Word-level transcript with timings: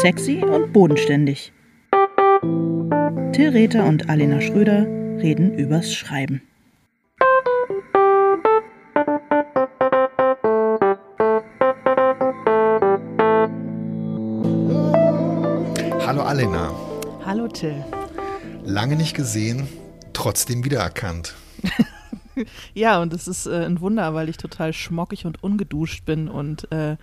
Sexy 0.00 0.44
und 0.44 0.72
bodenständig. 0.72 1.52
Till 3.32 3.48
Rether 3.48 3.84
und 3.84 4.08
Alena 4.08 4.40
Schröder 4.40 4.86
reden 5.20 5.58
übers 5.58 5.92
Schreiben. 5.92 6.40
Hallo 16.06 16.22
Alena. 16.22 16.72
Hallo 17.26 17.48
Till. 17.48 17.84
Lange 18.64 18.94
nicht 18.94 19.16
gesehen, 19.16 19.66
trotzdem 20.12 20.64
wiedererkannt. 20.64 21.34
ja, 22.72 23.02
und 23.02 23.12
es 23.12 23.26
ist 23.26 23.46
äh, 23.46 23.66
ein 23.66 23.80
Wunder, 23.80 24.14
weil 24.14 24.28
ich 24.28 24.36
total 24.36 24.72
schmockig 24.72 25.26
und 25.26 25.42
ungeduscht 25.42 26.04
bin 26.04 26.28
und 26.28 26.70
äh, 26.70 26.96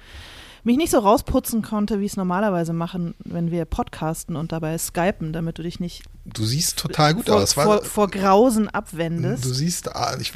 mich 0.65 0.77
nicht 0.77 0.91
so 0.91 0.99
rausputzen 0.99 1.61
konnte, 1.61 1.99
wie 1.99 2.05
ich 2.05 2.13
es 2.13 2.17
normalerweise 2.17 2.73
machen, 2.73 3.13
wenn 3.23 3.51
wir 3.51 3.65
podcasten 3.65 4.35
und 4.35 4.51
dabei 4.51 4.77
skypen, 4.77 5.31
damit 5.31 5.57
du 5.57 5.63
dich 5.63 5.79
nicht. 5.79 6.03
Du 6.25 6.43
siehst 6.43 6.77
total 6.77 7.13
gut 7.13 7.27
vor, 7.27 7.35
aus. 7.35 7.53
Vor, 7.53 7.83
vor, 7.83 8.09
Grausen 8.09 8.67
abwendest. 8.67 9.45
Du 9.45 9.53
siehst, 9.53 9.95
ah, 9.95 10.17
ich, 10.19 10.33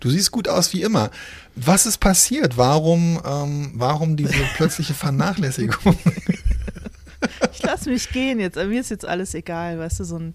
du 0.00 0.10
siehst 0.10 0.32
gut 0.32 0.48
aus 0.48 0.72
wie 0.72 0.82
immer. 0.82 1.10
Was 1.54 1.86
ist 1.86 1.98
passiert? 1.98 2.56
Warum, 2.56 3.20
ähm, 3.24 3.72
warum 3.74 4.16
diese 4.16 4.32
plötzliche 4.56 4.94
Vernachlässigung? 4.94 5.96
ich 7.52 7.62
lass 7.62 7.86
mich 7.86 8.10
gehen 8.10 8.40
jetzt. 8.40 8.56
Mir 8.56 8.80
ist 8.80 8.90
jetzt 8.90 9.06
alles 9.06 9.34
egal, 9.34 9.78
weißt 9.78 10.00
du, 10.00 10.04
so 10.04 10.18
ein 10.18 10.34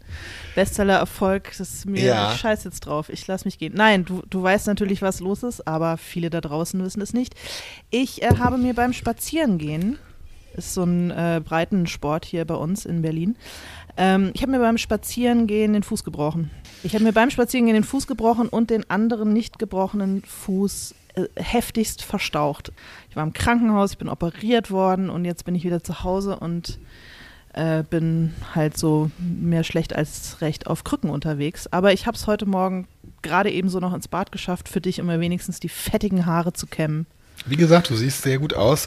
Bestseller-Erfolg, 0.56 1.52
das 1.58 1.74
ist 1.74 1.86
mir 1.86 2.04
ja. 2.04 2.32
scheiß 2.36 2.64
jetzt 2.64 2.82
drauf. 2.82 3.10
Ich 3.10 3.26
lass 3.28 3.46
mich 3.46 3.58
gehen. 3.58 3.74
Nein, 3.76 4.06
du, 4.06 4.22
du 4.30 4.42
weißt 4.42 4.68
natürlich, 4.68 5.02
was 5.02 5.20
los 5.20 5.44
ist, 5.44 5.68
aber 5.68 5.98
viele 5.98 6.30
da 6.30 6.42
draußen 6.42 6.84
wissen 6.84 7.02
es 7.02 7.14
nicht. 7.14 7.36
Ich 7.90 8.22
äh, 8.22 8.38
habe 8.38 8.58
mir 8.58 8.74
beim 8.74 8.94
Spazierengehen, 8.94 9.98
ist 10.55 10.74
so 10.74 10.84
ein 10.84 11.12
äh, 11.12 11.42
Breitensport 11.44 12.26
hier 12.26 12.46
bei 12.46 12.55
uns 12.55 12.86
in 12.86 13.02
Berlin, 13.02 13.36
ähm, 13.98 14.32
ich 14.34 14.41
habe 14.41 14.52
mir 14.52 14.60
beim 14.60 14.78
Spazierengehen 14.78 15.74
den 15.74 15.84
Fuß 15.84 16.04
gebrochen. 16.04 16.50
Ich 16.84 16.94
habe 16.94 17.04
mir 17.04 17.13
beim 17.13 17.30
Spazierengehen 17.30 17.76
den 17.76 17.84
Fuß 17.84 18.07
gebrochen 18.07 18.48
und 18.48 18.70
den 18.70 18.90
anderen 18.90 19.34
nicht 19.34 19.60
gebrochenen 19.60 20.24
Fuß 20.24 20.96
heftigst 21.35 22.04
verstaucht. 22.04 22.71
Ich 23.09 23.15
war 23.15 23.23
im 23.23 23.34
Krankenhaus, 23.34 23.91
ich 23.91 23.98
bin 23.98 24.09
operiert 24.09 24.71
worden 24.71 25.09
und 25.09 25.26
jetzt 25.26 25.45
bin 25.45 25.55
ich 25.55 25.63
wieder 25.63 25.84
zu 25.84 26.04
Hause 26.04 26.37
und 26.37 26.79
äh, 27.54 27.84
bin 27.84 28.34
halt 28.55 28.77
so 28.77 29.12
mehr 29.17 29.63
schlecht 29.63 29.95
als 29.95 30.41
recht 30.41 30.67
auf 30.67 30.84
Krücken 30.84 31.09
unterwegs. 31.09 31.67
Aber 31.67 31.93
ich 31.93 32.07
habe 32.07 32.15
es 32.15 32.27
heute 32.27 32.45
Morgen 32.45 32.87
gerade 33.21 33.51
eben 33.51 33.70
so 33.70 33.79
noch 33.79 33.93
ins 33.93 34.07
Bad 34.07 34.32
geschafft, 34.32 34.70
für 34.70 34.82
dich, 34.82 35.01
um 35.01 35.07
mir 35.07 35.20
wenigstens 35.20 35.59
die 35.59 35.70
fettigen 35.70 36.26
Haare 36.26 36.54
zu 36.54 36.67
kämmen. 36.67 37.05
Wie 37.45 37.55
gesagt, 37.55 37.89
du 37.89 37.95
siehst 37.95 38.21
sehr 38.21 38.37
gut 38.37 38.54
aus 38.54 38.85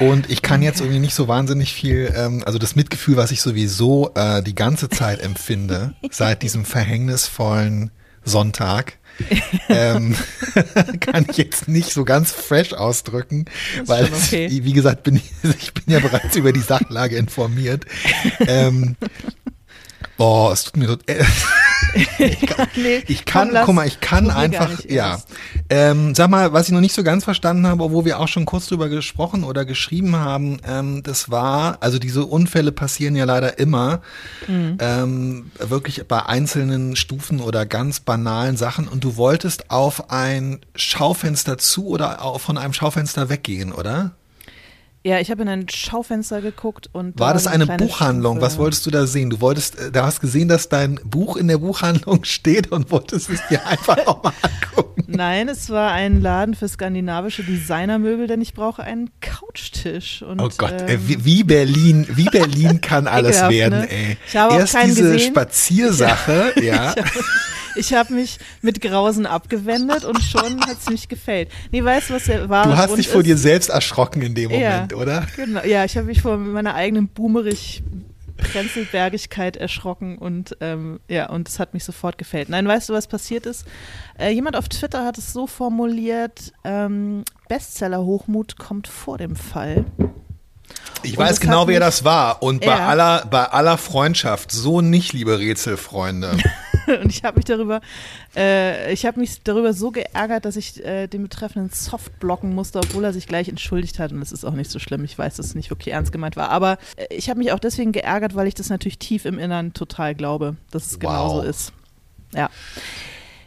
und 0.00 0.28
ich 0.28 0.42
kann 0.42 0.62
jetzt 0.62 0.80
irgendwie 0.80 0.98
nicht 0.98 1.14
so 1.14 1.28
wahnsinnig 1.28 1.72
viel, 1.72 2.12
ähm, 2.16 2.42
also 2.44 2.58
das 2.58 2.74
Mitgefühl, 2.74 3.16
was 3.16 3.30
ich 3.30 3.40
sowieso 3.40 4.10
äh, 4.16 4.42
die 4.42 4.54
ganze 4.54 4.88
Zeit 4.88 5.20
empfinde, 5.20 5.94
seit 6.10 6.42
diesem 6.42 6.64
verhängnisvollen 6.64 7.92
Sonntag, 8.24 8.98
ähm, 9.68 10.14
kann 11.00 11.26
ich 11.30 11.36
jetzt 11.36 11.68
nicht 11.68 11.92
so 11.92 12.04
ganz 12.04 12.32
fresh 12.32 12.72
ausdrücken, 12.72 13.46
weil 13.84 14.04
okay. 14.04 14.46
es, 14.46 14.64
wie 14.64 14.72
gesagt, 14.72 15.02
bin 15.02 15.16
ich, 15.16 15.30
ich 15.58 15.74
bin 15.74 15.92
ja 15.92 16.00
bereits 16.00 16.36
über 16.36 16.52
die 16.52 16.60
Sachlage 16.60 17.16
informiert. 17.16 17.84
Ähm, 18.46 18.96
Boah, 20.16 20.52
es 20.52 20.64
tut 20.64 20.76
mir 20.76 20.86
so. 20.86 20.96
Äh, 21.06 21.24
ich 22.18 22.46
kann, 22.46 22.68
nee, 22.76 23.02
ich 23.06 23.24
kann 23.24 23.50
komm, 23.50 23.62
guck 23.64 23.74
mal, 23.74 23.86
ich 23.86 24.00
kann 24.00 24.30
einfach, 24.30 24.84
ja. 24.88 25.20
Ähm, 25.70 26.14
sag 26.14 26.30
mal, 26.30 26.52
was 26.52 26.66
ich 26.66 26.72
noch 26.72 26.80
nicht 26.80 26.94
so 26.94 27.02
ganz 27.02 27.24
verstanden 27.24 27.66
habe, 27.66 27.90
wo 27.90 28.04
wir 28.04 28.20
auch 28.20 28.28
schon 28.28 28.44
kurz 28.44 28.66
drüber 28.66 28.88
gesprochen 28.88 29.44
oder 29.44 29.64
geschrieben 29.64 30.16
haben, 30.16 30.58
ähm, 30.66 31.02
das 31.02 31.30
war, 31.30 31.78
also 31.80 31.98
diese 31.98 32.26
Unfälle 32.26 32.72
passieren 32.72 33.16
ja 33.16 33.24
leider 33.24 33.58
immer, 33.58 34.02
mhm. 34.46 34.76
ähm, 34.80 35.50
wirklich 35.58 36.06
bei 36.06 36.24
einzelnen 36.26 36.96
Stufen 36.96 37.40
oder 37.40 37.66
ganz 37.66 38.00
banalen 38.00 38.56
Sachen 38.56 38.88
und 38.88 39.04
du 39.04 39.16
wolltest 39.16 39.70
auf 39.70 40.10
ein 40.10 40.60
Schaufenster 40.74 41.58
zu 41.58 41.86
oder 41.88 42.18
von 42.38 42.58
einem 42.58 42.72
Schaufenster 42.72 43.28
weggehen, 43.28 43.72
oder? 43.72 44.12
Ja, 45.06 45.20
ich 45.20 45.30
habe 45.30 45.42
in 45.42 45.48
ein 45.48 45.68
Schaufenster 45.68 46.40
geguckt 46.40 46.88
und. 46.92 47.20
War 47.20 47.34
das 47.34 47.46
eine, 47.46 47.68
eine 47.68 47.76
Buchhandlung? 47.76 48.36
Stufe. 48.36 48.46
Was 48.46 48.58
wolltest 48.58 48.86
du 48.86 48.90
da 48.90 49.06
sehen? 49.06 49.28
Du 49.28 49.42
wolltest, 49.42 49.78
äh, 49.78 49.92
da 49.92 50.06
hast 50.06 50.22
gesehen, 50.22 50.48
dass 50.48 50.70
dein 50.70 50.98
Buch 51.04 51.36
in 51.36 51.46
der 51.46 51.58
Buchhandlung 51.58 52.24
steht 52.24 52.72
und 52.72 52.90
wolltest 52.90 53.28
es 53.28 53.46
dir 53.48 53.66
einfach 53.66 53.98
nochmal 54.06 54.32
angucken. 54.40 55.04
Nein, 55.06 55.50
es 55.50 55.68
war 55.68 55.92
ein 55.92 56.22
Laden 56.22 56.54
für 56.54 56.68
skandinavische 56.68 57.42
Designermöbel, 57.42 58.28
denn 58.28 58.40
ich 58.40 58.54
brauche 58.54 58.82
einen 58.82 59.10
Couchtisch. 59.20 60.22
Und, 60.22 60.40
oh 60.40 60.48
Gott, 60.56 60.74
ähm, 60.88 61.00
wie, 61.04 61.44
Berlin, 61.44 62.06
wie 62.08 62.24
Berlin 62.24 62.80
kann 62.80 63.06
alles 63.06 63.42
werden, 63.50 63.80
ne? 63.80 63.90
ey. 63.90 64.16
Ich 64.26 64.36
habe 64.36 64.54
Erst 64.54 64.74
diese 64.84 65.02
gesehen. 65.02 65.32
Spaziersache, 65.32 66.54
ja. 66.62 66.94
Ich 67.76 67.92
habe 67.92 68.14
mich 68.14 68.38
mit 68.62 68.80
Grausen 68.80 69.26
abgewendet 69.26 70.04
und 70.04 70.20
schon 70.22 70.60
hat 70.62 70.78
es 70.80 70.88
mich 70.90 71.08
gefällt. 71.08 71.50
Nee, 71.72 71.82
weißt 71.82 72.10
du, 72.10 72.14
was 72.14 72.24
der 72.24 72.48
war? 72.48 72.64
Du 72.64 72.76
hast 72.76 72.96
dich 72.96 73.08
vor 73.08 73.20
ist? 73.20 73.26
dir 73.26 73.36
selbst 73.36 73.70
erschrocken 73.70 74.22
in 74.22 74.34
dem 74.34 74.50
Moment, 74.50 74.92
ja, 74.92 74.98
oder? 74.98 75.26
Genau. 75.36 75.62
Ja, 75.64 75.84
ich 75.84 75.96
habe 75.96 76.06
mich 76.06 76.22
vor 76.22 76.36
meiner 76.36 76.74
eigenen 76.74 77.08
boomerig 77.08 77.82
Prenzelbergigkeit 78.36 79.56
erschrocken 79.56 80.18
und 80.18 80.56
ähm, 80.60 81.00
ja, 81.08 81.28
und 81.30 81.48
es 81.48 81.58
hat 81.58 81.74
mich 81.74 81.84
sofort 81.84 82.18
gefällt. 82.18 82.48
Nein, 82.48 82.66
weißt 82.66 82.88
du, 82.88 82.92
was 82.92 83.06
passiert 83.06 83.46
ist? 83.46 83.64
Äh, 84.18 84.30
jemand 84.30 84.56
auf 84.56 84.68
Twitter 84.68 85.04
hat 85.04 85.18
es 85.18 85.32
so 85.32 85.46
formuliert: 85.46 86.52
ähm, 86.64 87.24
Bestseller-Hochmut 87.48 88.58
kommt 88.58 88.88
vor 88.88 89.18
dem 89.18 89.36
Fall. 89.36 89.84
Ich 91.02 91.18
und 91.18 91.24
weiß 91.24 91.40
genau, 91.40 91.68
wer 91.68 91.80
das 91.80 92.04
war. 92.04 92.42
Und 92.42 92.64
bei 92.64 92.80
aller, 92.80 93.26
bei 93.30 93.44
aller 93.44 93.78
Freundschaft, 93.78 94.50
so 94.50 94.80
nicht, 94.80 95.12
liebe 95.12 95.38
Rätselfreunde. 95.38 96.36
und 97.02 97.10
ich 97.10 97.24
habe 97.24 97.36
mich 97.36 97.44
darüber, 97.44 97.80
äh, 98.36 98.92
ich 98.92 99.06
habe 99.06 99.20
mich 99.20 99.42
darüber 99.42 99.72
so 99.72 99.90
geärgert, 99.90 100.44
dass 100.44 100.56
ich 100.56 100.84
äh, 100.84 101.06
den 101.06 101.22
Betreffenden 101.22 101.70
soft 101.70 102.18
blocken 102.20 102.54
musste, 102.54 102.78
obwohl 102.78 103.04
er 103.04 103.12
sich 103.12 103.26
gleich 103.26 103.48
entschuldigt 103.48 103.98
hat. 103.98 104.12
Und 104.12 104.20
das 104.20 104.32
ist 104.32 104.44
auch 104.44 104.52
nicht 104.52 104.70
so 104.70 104.78
schlimm. 104.78 105.04
Ich 105.04 105.18
weiß, 105.18 105.36
dass 105.36 105.46
es 105.46 105.54
nicht 105.54 105.70
wirklich 105.70 105.94
ernst 105.94 106.12
gemeint 106.12 106.36
war. 106.36 106.50
Aber 106.50 106.78
äh, 106.96 107.06
ich 107.14 107.30
habe 107.30 107.38
mich 107.38 107.52
auch 107.52 107.58
deswegen 107.58 107.92
geärgert, 107.92 108.34
weil 108.34 108.46
ich 108.46 108.54
das 108.54 108.68
natürlich 108.68 108.98
tief 108.98 109.24
im 109.24 109.38
Innern 109.38 109.72
total 109.72 110.14
glaube, 110.14 110.56
dass 110.70 110.86
es 110.86 110.94
wow. 110.94 111.00
genauso 111.00 111.42
ist. 111.42 111.72
Ja. 112.34 112.50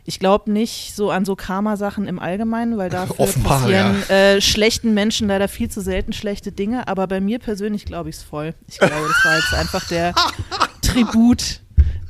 Ich 0.06 0.20
glaube 0.20 0.50
nicht 0.50 0.96
so 0.96 1.12
an 1.12 1.26
so 1.26 1.36
Karma-Sachen 1.36 2.08
im 2.08 2.18
Allgemeinen, 2.18 2.78
weil 2.78 2.90
dafür 2.90 3.20
Offenbar, 3.20 3.60
passieren 3.60 4.04
ja. 4.08 4.16
äh, 4.16 4.42
schlechten 4.42 4.94
Menschen 4.94 5.28
leider 5.28 5.50
viel 5.50 5.70
zu 5.70 5.82
selten 5.82 6.14
schlechte 6.14 6.54
Dinge. 6.54 6.88
Aber 6.88 7.08
bei 7.08 7.20
mir 7.20 7.40
persönlich 7.40 7.86
glaube 7.86 8.10
ich 8.10 8.16
es 8.16 8.24
voll. 8.24 8.54
Ich 8.68 8.80
glaube, 8.80 9.06
das 9.08 9.26
war 9.26 9.36
jetzt 9.36 9.54
einfach 9.54 9.88
der 9.90 10.16
Tribut 10.82 11.60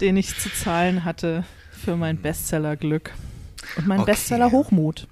den 0.01 0.17
ich 0.17 0.37
zu 0.37 0.49
zahlen 0.53 1.03
hatte 1.03 1.43
für 1.71 1.95
mein 1.95 2.17
Bestseller-Glück 2.17 3.11
und 3.77 3.87
mein 3.87 3.99
okay. 4.01 4.11
Bestseller-Hochmut. 4.11 5.07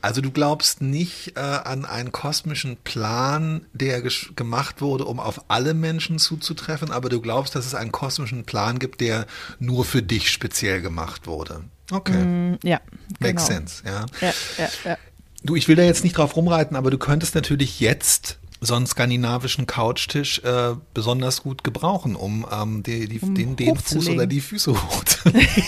Also 0.00 0.20
du 0.20 0.30
glaubst 0.30 0.80
nicht 0.80 1.36
äh, 1.36 1.40
an 1.40 1.84
einen 1.84 2.12
kosmischen 2.12 2.76
Plan, 2.76 3.66
der 3.72 4.00
gemacht 4.00 4.80
wurde, 4.80 5.04
um 5.04 5.20
auf 5.20 5.44
alle 5.48 5.74
Menschen 5.74 6.18
zuzutreffen, 6.18 6.90
aber 6.90 7.08
du 7.08 7.20
glaubst, 7.20 7.54
dass 7.54 7.66
es 7.66 7.74
einen 7.74 7.92
kosmischen 7.92 8.44
Plan 8.44 8.78
gibt, 8.78 9.00
der 9.00 9.26
nur 9.58 9.84
für 9.84 10.02
dich 10.02 10.30
speziell 10.30 10.80
gemacht 10.80 11.26
wurde. 11.26 11.64
Okay. 11.90 12.24
Mm, 12.24 12.58
ja. 12.62 12.80
Makes 13.18 13.48
genau. 13.48 13.58
sense, 13.58 13.82
ja. 13.84 14.06
Ja, 14.20 14.34
ja, 14.58 14.68
ja. 14.84 14.98
Du, 15.42 15.54
ich 15.54 15.68
will 15.68 15.76
da 15.76 15.82
jetzt 15.82 16.02
nicht 16.02 16.16
drauf 16.16 16.34
rumreiten, 16.36 16.76
aber 16.76 16.90
du 16.90 16.98
könntest 16.98 17.34
natürlich 17.34 17.78
jetzt 17.80 18.38
so 18.60 18.74
einen 18.74 18.86
skandinavischen 18.86 19.66
Couchtisch 19.66 20.38
äh, 20.40 20.74
besonders 20.94 21.42
gut 21.42 21.62
gebrauchen, 21.62 22.16
um 22.16 22.46
ähm, 22.50 22.82
die, 22.82 23.06
die, 23.06 23.20
um 23.20 23.34
den, 23.34 23.56
den 23.56 23.76
Fuß 23.76 24.08
oder 24.08 24.26
die 24.26 24.40
Füße 24.40 24.72
hochzulegen. 24.82 25.64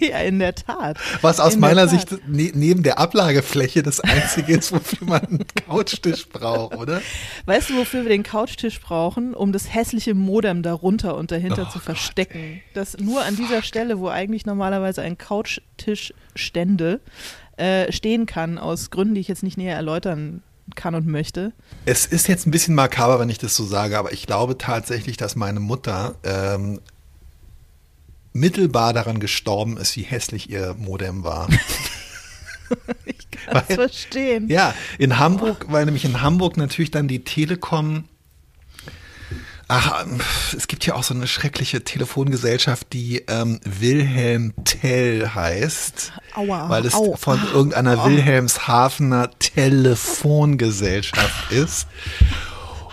ja, 0.00 0.18
in 0.18 0.38
der 0.38 0.54
Tat. 0.54 0.98
Was 1.20 1.38
aus 1.38 1.54
in 1.54 1.60
meiner 1.60 1.88
Sicht 1.88 2.10
ne, 2.26 2.50
neben 2.54 2.82
der 2.82 2.98
Ablagefläche 2.98 3.82
das 3.82 4.00
Einzige 4.00 4.54
ist, 4.56 4.72
wofür 4.72 5.06
man 5.06 5.24
einen 5.24 5.44
Couchtisch 5.66 6.28
braucht, 6.28 6.76
oder? 6.76 7.00
Weißt 7.44 7.70
du, 7.70 7.76
wofür 7.76 8.02
wir 8.02 8.10
den 8.10 8.24
Couchtisch 8.24 8.80
brauchen? 8.80 9.34
Um 9.34 9.52
das 9.52 9.72
hässliche 9.72 10.14
Modem 10.14 10.62
darunter 10.62 11.16
und 11.16 11.30
dahinter 11.30 11.66
oh 11.68 11.72
zu 11.72 11.78
verstecken. 11.78 12.54
Gott, 12.54 12.76
das 12.76 12.96
nur 12.98 13.22
an 13.22 13.36
dieser 13.36 13.62
Stelle, 13.62 14.00
wo 14.00 14.08
eigentlich 14.08 14.46
normalerweise 14.46 15.02
ein 15.02 15.16
Couchtisch 15.16 16.12
stände, 16.34 17.00
äh, 17.56 17.90
stehen 17.92 18.26
kann, 18.26 18.58
aus 18.58 18.90
Gründen, 18.90 19.14
die 19.14 19.20
ich 19.20 19.28
jetzt 19.28 19.42
nicht 19.42 19.56
näher 19.56 19.76
erläutern 19.76 20.42
kann 20.74 20.94
und 20.94 21.06
möchte. 21.06 21.52
Es 21.84 22.06
ist 22.06 22.28
jetzt 22.28 22.46
ein 22.46 22.50
bisschen 22.50 22.74
makaber, 22.74 23.20
wenn 23.20 23.28
ich 23.28 23.38
das 23.38 23.54
so 23.54 23.64
sage, 23.64 23.98
aber 23.98 24.12
ich 24.12 24.26
glaube 24.26 24.58
tatsächlich, 24.58 25.16
dass 25.16 25.36
meine 25.36 25.60
Mutter 25.60 26.16
ähm, 26.24 26.80
mittelbar 28.32 28.92
daran 28.92 29.20
gestorben 29.20 29.76
ist, 29.76 29.96
wie 29.96 30.02
hässlich 30.02 30.50
ihr 30.50 30.74
Modem 30.74 31.24
war. 31.24 31.48
ich 33.04 33.30
kann 33.30 33.62
es 33.68 33.74
verstehen. 33.74 34.48
Ja, 34.48 34.74
in 34.98 35.18
Hamburg, 35.18 35.66
weil 35.68 35.84
nämlich 35.84 36.04
in 36.04 36.20
Hamburg 36.20 36.56
natürlich 36.56 36.90
dann 36.90 37.08
die 37.08 37.24
Telekom 37.24 38.04
Ach, 39.68 40.04
ähm, 40.04 40.20
es 40.56 40.68
gibt 40.68 40.86
ja 40.86 40.94
auch 40.94 41.02
so 41.02 41.12
eine 41.12 41.26
schreckliche 41.26 41.82
Telefongesellschaft, 41.82 42.92
die 42.92 43.24
ähm, 43.26 43.58
Wilhelm 43.64 44.54
Tell 44.64 45.28
heißt. 45.34 46.12
Aua, 46.34 46.68
weil 46.68 46.86
es 46.86 46.94
au, 46.94 47.16
von 47.16 47.40
irgendeiner 47.52 47.98
au. 47.98 48.06
Wilhelmshavener 48.06 49.30
Telefongesellschaft 49.40 51.50
ist. 51.50 51.88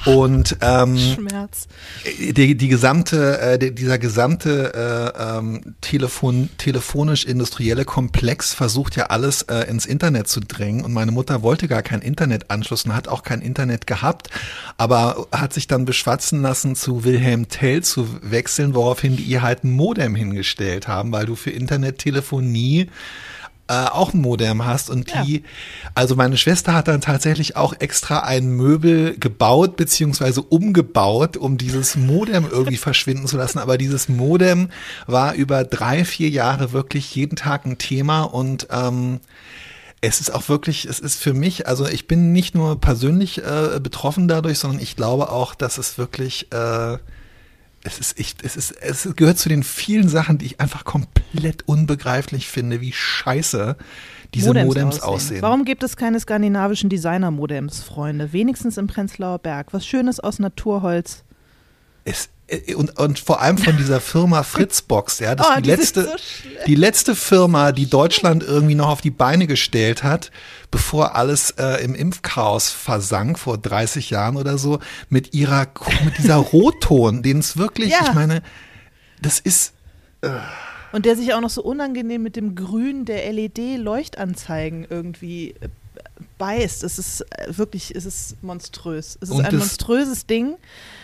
Und 0.06 0.58
ähm, 0.62 0.98
Schmerz. 0.98 1.68
Die, 2.20 2.56
die 2.56 2.68
gesamte, 2.68 3.40
äh, 3.40 3.60
die, 3.60 3.74
dieser 3.74 3.98
gesamte 3.98 5.14
äh, 5.18 5.38
ähm, 5.38 5.76
Telefon, 5.82 6.50
telefonisch-industrielle 6.58 7.86
Komplex 7.86 8.54
versucht 8.54 8.96
ja 8.96 9.06
alles 9.08 9.44
äh, 9.44 9.70
ins 9.70 9.86
Internet 9.86 10.28
zu 10.28 10.42
drängen. 10.42 10.84
Und 10.84 10.94
meine 10.94 11.12
Mutter 11.12 11.42
wollte 11.42 11.68
gar 11.68 11.82
keinen 11.82 12.02
Internetanschluss 12.02 12.86
und 12.86 12.96
hat 12.96 13.08
auch 13.08 13.24
kein 13.24 13.42
Internet 13.42 13.88
gehabt, 13.88 14.30
aber 14.78 15.28
hat 15.32 15.54
sich 15.54 15.68
dann 15.68 15.86
beschwatzen 15.86 16.42
lassen, 16.42 16.76
zu 16.76 17.04
Wilhelm 17.04 17.48
Tell 17.48 17.82
zu 17.82 18.08
wechseln, 18.22 18.76
woraufhin 18.76 19.16
die 19.16 19.24
ihr 19.24 19.42
halt 19.42 19.64
ein 19.64 19.72
Modem 19.72 20.16
hingestellt 20.16 20.88
haben, 20.88 21.12
weil 21.12 21.26
du 21.26 21.36
für 21.36 21.52
Internettelefonie 21.52 22.90
äh, 23.68 23.86
auch 23.86 24.14
ein 24.14 24.22
Modem 24.22 24.66
hast 24.66 24.90
und 24.90 25.14
die, 25.14 25.38
ja. 25.38 25.42
also 25.96 26.16
meine 26.16 26.38
Schwester 26.38 26.74
hat 26.74 26.90
dann 26.90 27.00
tatsächlich 27.00 27.56
auch 27.56 27.74
extra 27.80 28.20
ein 28.20 28.50
Möbel 28.50 29.18
gebaut 29.18 29.78
beziehungsweise 29.78 30.42
umgebaut, 30.42 31.38
um 31.38 31.58
dieses 31.58 31.96
Modem 31.96 32.46
irgendwie 32.50 32.78
verschwinden 32.90 33.26
zu 33.26 33.38
lassen. 33.38 33.60
Aber 33.60 33.78
dieses 33.78 34.10
Modem 34.10 34.70
war 35.08 35.34
über 35.36 35.64
drei, 35.64 36.04
vier 36.04 36.30
Jahre 36.30 36.74
wirklich 36.74 37.16
jeden 37.16 37.38
Tag 37.38 37.66
ein 37.66 37.78
Thema 37.78 38.24
und 38.24 38.68
ähm, 38.70 39.22
es 40.02 40.20
ist 40.20 40.34
auch 40.34 40.50
wirklich, 40.50 40.84
es 40.84 41.00
ist 41.00 41.22
für 41.22 41.34
mich, 41.34 41.66
also 41.66 41.88
ich 41.88 42.08
bin 42.08 42.34
nicht 42.34 42.56
nur 42.56 42.82
persönlich 42.82 43.38
äh, 43.38 43.80
betroffen 43.80 44.28
dadurch, 44.28 44.60
sondern 44.60 44.82
ich 44.82 44.98
glaube 44.98 45.30
auch, 45.30 45.56
dass 45.56 45.78
es 45.78 45.98
wirklich 45.98 46.52
äh, 46.52 46.98
es 47.84 48.00
ist 48.00 48.20
echt, 48.20 48.44
es 48.44 48.56
ist, 48.56 48.72
es 48.72 49.08
gehört 49.16 49.38
zu 49.38 49.50
den 49.50 49.64
vielen 49.64 50.08
Sachen, 50.08 50.38
die 50.38 50.46
ich 50.46 50.62
einfach 50.62 50.86
komplett 50.86 51.68
unbegreiflich 51.68 52.48
finde, 52.48 52.82
wie 52.82 52.94
scheiße 52.94 53.76
diese 54.34 54.48
Modems, 54.48 54.68
Modems 54.68 54.96
aussehen. 55.02 55.14
aussehen. 55.14 55.42
Warum 55.42 55.66
gibt 55.66 55.84
es 55.84 55.98
keine 55.98 56.20
skandinavischen 56.20 56.90
Designer-Modems, 56.90 57.82
Freunde? 57.82 58.34
Wenigstens 58.34 58.78
im 58.78 58.88
Prenzlauer 58.88 59.40
Berg. 59.40 59.74
Was 59.74 59.86
Schönes 59.86 60.20
aus 60.20 60.40
Naturholz. 60.40 61.24
Es 62.06 62.30
und, 62.76 63.00
und 63.00 63.20
vor 63.20 63.42
allem 63.42 63.58
von 63.58 63.78
dieser 63.78 64.02
Firma 64.02 64.44
Fritzbox, 64.44 65.20
ja, 65.20 65.36
das 65.36 65.48
oh, 65.52 65.56
die, 65.58 65.64
die 65.64 65.70
letzte, 65.70 66.04
so 66.04 66.12
die 66.68 66.76
letzte 66.76 67.16
Firma, 67.16 67.72
die 67.72 67.90
Deutschland 67.90 68.44
irgendwie 68.44 68.76
noch 68.76 68.90
auf 68.90 69.02
die 69.02 69.12
Beine 69.12 69.48
gestellt 69.48 70.04
hat, 70.04 70.32
bevor 70.70 71.16
alles 71.16 71.52
äh, 71.52 71.84
im 71.84 71.96
Impfchaos 71.96 72.70
versank 72.70 73.40
vor 73.40 73.58
30 73.58 74.10
Jahren 74.10 74.38
oder 74.38 74.58
so, 74.58 74.80
mit 75.10 75.34
ihrer, 75.34 75.68
mit 76.04 76.18
dieser 76.18 76.36
Rotton, 76.54 77.24
den 77.24 77.40
es 77.40 77.58
wirklich, 77.58 77.92
ja. 77.92 78.00
ich 78.04 78.14
meine, 78.14 78.42
das 79.22 79.40
ist. 79.40 79.74
Äh, 80.22 80.32
und 80.92 81.06
der 81.06 81.16
sich 81.16 81.34
auch 81.34 81.42
noch 81.42 81.50
so 81.50 81.64
unangenehm 81.64 82.22
mit 82.22 82.36
dem 82.36 82.56
Grün 82.56 83.06
der 83.06 83.32
LED-Leuchtanzeigen 83.32 84.86
irgendwie 84.88 85.56
äh, 85.60 85.70
beißt. 86.38 86.84
Es 86.84 87.00
ist 87.00 87.22
äh, 87.22 87.58
wirklich, 87.58 87.96
es 87.96 88.06
ist 88.06 88.44
monströs. 88.44 89.18
Es 89.22 89.30
ist 89.30 89.40
ein 89.40 89.58
monströses 89.58 90.28
Ding. 90.28 90.56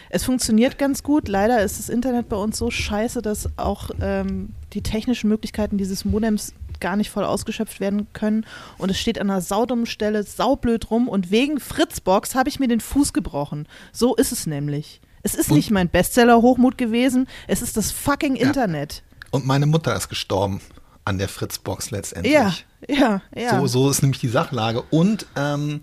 Es 0.10 0.24
funktioniert 0.24 0.78
ganz 0.78 1.04
gut. 1.04 1.28
Leider 1.28 1.64
ist 1.64 1.80
das 1.80 1.90
Internet 1.90 2.30
bei 2.30 2.36
uns 2.36 2.58
so 2.58 2.72
scheiße, 2.72 3.22
dass 3.22 3.50
auch 3.58 3.92
ähm, 4.02 4.50
die 4.74 4.82
technischen 4.82 5.30
Möglichkeiten 5.30 5.78
dieses 5.78 6.06
Modems 6.06 6.54
gar 6.80 6.96
nicht 6.96 7.10
voll 7.10 7.26
ausgeschöpft 7.26 7.80
werden 7.80 8.08
können. 8.14 8.46
Und 8.78 8.90
es 8.90 9.00
steht 9.00 9.20
an 9.20 9.30
einer 9.30 9.42
saudummen 9.42 9.86
Stelle 9.86 10.24
saublöd 10.24 10.90
rum. 10.90 11.08
Und 11.08 11.30
wegen 11.32 11.60
Fritzbox 11.60 12.36
habe 12.36 12.50
ich 12.50 12.60
mir 12.60 12.68
den 12.68 12.80
Fuß 12.80 13.14
gebrochen. 13.14 13.68
So 13.92 14.16
ist 14.16 14.32
es 14.32 14.48
nämlich. 14.48 15.02
Es 15.22 15.36
ist 15.36 15.50
und? 15.50 15.58
nicht 15.58 15.72
mein 15.72 15.90
Bestseller-Hochmut 15.90 16.78
gewesen. 16.78 17.28
Es 17.48 17.62
ist 17.62 17.78
das 17.78 17.92
fucking 17.92 18.36
ja. 18.36 18.48
Internet. 18.48 19.04
Und 19.32 19.46
meine 19.46 19.66
Mutter 19.66 19.96
ist 19.96 20.10
gestorben 20.10 20.62
an 21.06 21.18
der 21.18 21.28
Fritzbox 21.28 21.92
letztendlich. 21.92 22.34
Ja, 22.34 22.54
ja, 22.88 23.22
ja. 23.36 23.60
So, 23.60 23.68
so 23.68 23.90
ist 23.90 24.02
nämlich 24.02 24.22
die 24.22 24.28
Sachlage. 24.28 24.82
Und 24.90 25.26
ähm, 25.36 25.82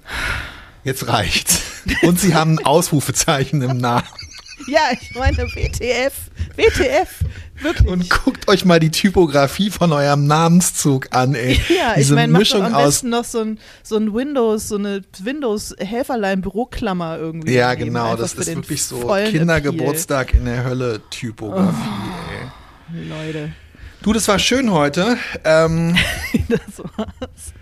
Jetzt 0.87 1.09
reicht's. 1.09 1.63
Und 2.03 2.21
sie 2.21 2.37
haben 2.37 2.61
ein 2.61 2.65
Ausrufezeichen 2.65 3.61
im 3.61 3.79
Namen. 3.79 4.07
Ja, 4.69 4.83
ich 4.93 5.17
meine 5.17 5.39
WTF. 5.39 6.13
WTF. 6.55 7.09
Wirklich. 7.61 7.89
Und 7.89 8.09
guckt 8.09 8.47
euch 8.49 8.65
mal 8.65 8.79
die 8.79 8.93
Typografie 8.93 9.71
von 9.71 9.91
eurem 9.91 10.29
Namenszug 10.29 11.09
an, 11.11 11.35
ey. 11.35 11.61
Ja, 11.69 11.95
Diese 11.97 12.13
ich 12.13 12.15
meine, 12.15 12.33
Mischung 12.33 12.61
macht 12.61 12.71
doch 12.71 12.77
am 12.77 12.85
aus 12.85 12.95
besten 12.95 13.09
noch 13.09 13.25
so 13.25 13.41
ein, 13.41 13.59
so 13.83 13.97
ein 13.97 14.15
Windows, 14.15 14.69
so 14.69 14.77
eine 14.77 15.03
Windows-Helferlein-Büroklammer 15.21 17.19
irgendwie. 17.19 17.55
Ja, 17.55 17.75
genau, 17.75 18.15
das 18.15 18.35
ist 18.35 18.47
wirklich 18.55 18.85
so 18.85 19.13
Kindergeburtstag 19.29 20.35
in 20.35 20.45
der 20.45 20.63
Hölle 20.63 21.01
Typografie, 21.11 21.75
oh, 21.75 22.95
ey. 22.95 23.09
Leute. 23.09 23.53
Du, 24.03 24.13
das 24.13 24.29
war 24.29 24.39
schön 24.39 24.71
heute. 24.71 25.19
Ähm, 25.43 25.97
das 26.49 26.79
war's. 26.79 27.53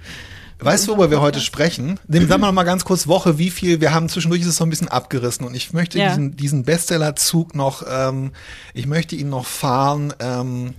Weißt 0.64 0.86
du, 0.86 0.92
worüber 0.92 1.10
wir 1.10 1.20
heute 1.20 1.40
sprechen? 1.40 2.00
Sagen 2.08 2.28
wir 2.28 2.38
noch 2.38 2.52
mal 2.52 2.64
ganz 2.64 2.86
kurz 2.86 3.06
Woche, 3.06 3.38
wie 3.38 3.50
viel, 3.50 3.82
wir 3.82 3.92
haben 3.92 4.08
zwischendurch 4.08 4.40
ist 4.40 4.48
es 4.48 4.56
so 4.56 4.64
ein 4.64 4.70
bisschen 4.70 4.88
abgerissen 4.88 5.46
und 5.46 5.54
ich 5.54 5.74
möchte 5.74 5.98
ja. 5.98 6.08
diesen, 6.08 6.36
diesen 6.36 6.64
Bestsellerzug 6.64 7.54
noch, 7.54 7.84
ähm, 7.86 8.32
ich 8.72 8.86
möchte 8.86 9.14
ihn 9.14 9.28
noch 9.28 9.44
fahren, 9.44 10.14
ähm, 10.20 10.72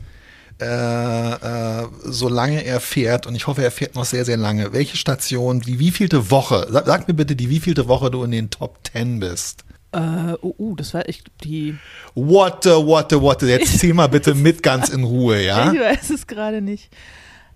äh, 0.60 0.66
äh, 0.66 1.88
solange 2.04 2.66
er 2.66 2.80
fährt 2.80 3.28
und 3.28 3.36
ich 3.36 3.46
hoffe, 3.46 3.64
er 3.64 3.70
fährt 3.70 3.94
noch 3.94 4.06
sehr, 4.06 4.26
sehr 4.26 4.38
lange. 4.38 4.74
Welche 4.74 4.98
Station, 4.98 5.60
die 5.60 5.78
wievielte 5.78 6.32
Woche, 6.32 6.66
sag, 6.72 6.88
sag 6.88 7.08
mir 7.08 7.14
bitte, 7.14 7.36
die 7.36 7.52
wievielte 7.52 7.88
Woche 7.88 8.10
du 8.10 8.24
in 8.24 8.32
den 8.32 8.50
Top 8.50 8.84
Ten 8.84 9.20
bist. 9.20 9.66
Uh, 9.96 10.36
uh, 10.42 10.56
uh, 10.58 10.76
das 10.76 10.94
war 10.94 11.08
echt 11.08 11.28
die. 11.44 11.78
What 12.16 12.64
the, 12.64 12.72
what 12.72 13.12
the, 13.12 13.22
what 13.22 13.40
the. 13.40 13.46
Jetzt 13.46 13.80
zieh 13.80 13.94
mal 13.94 14.08
bitte 14.08 14.34
mit 14.34 14.62
ganz 14.64 14.90
in 14.90 15.04
Ruhe, 15.04 15.42
ja? 15.42 15.72
Ich 15.74 15.80
weiß 15.80 16.10
es 16.10 16.28
gerade 16.28 16.62
nicht. 16.62 16.90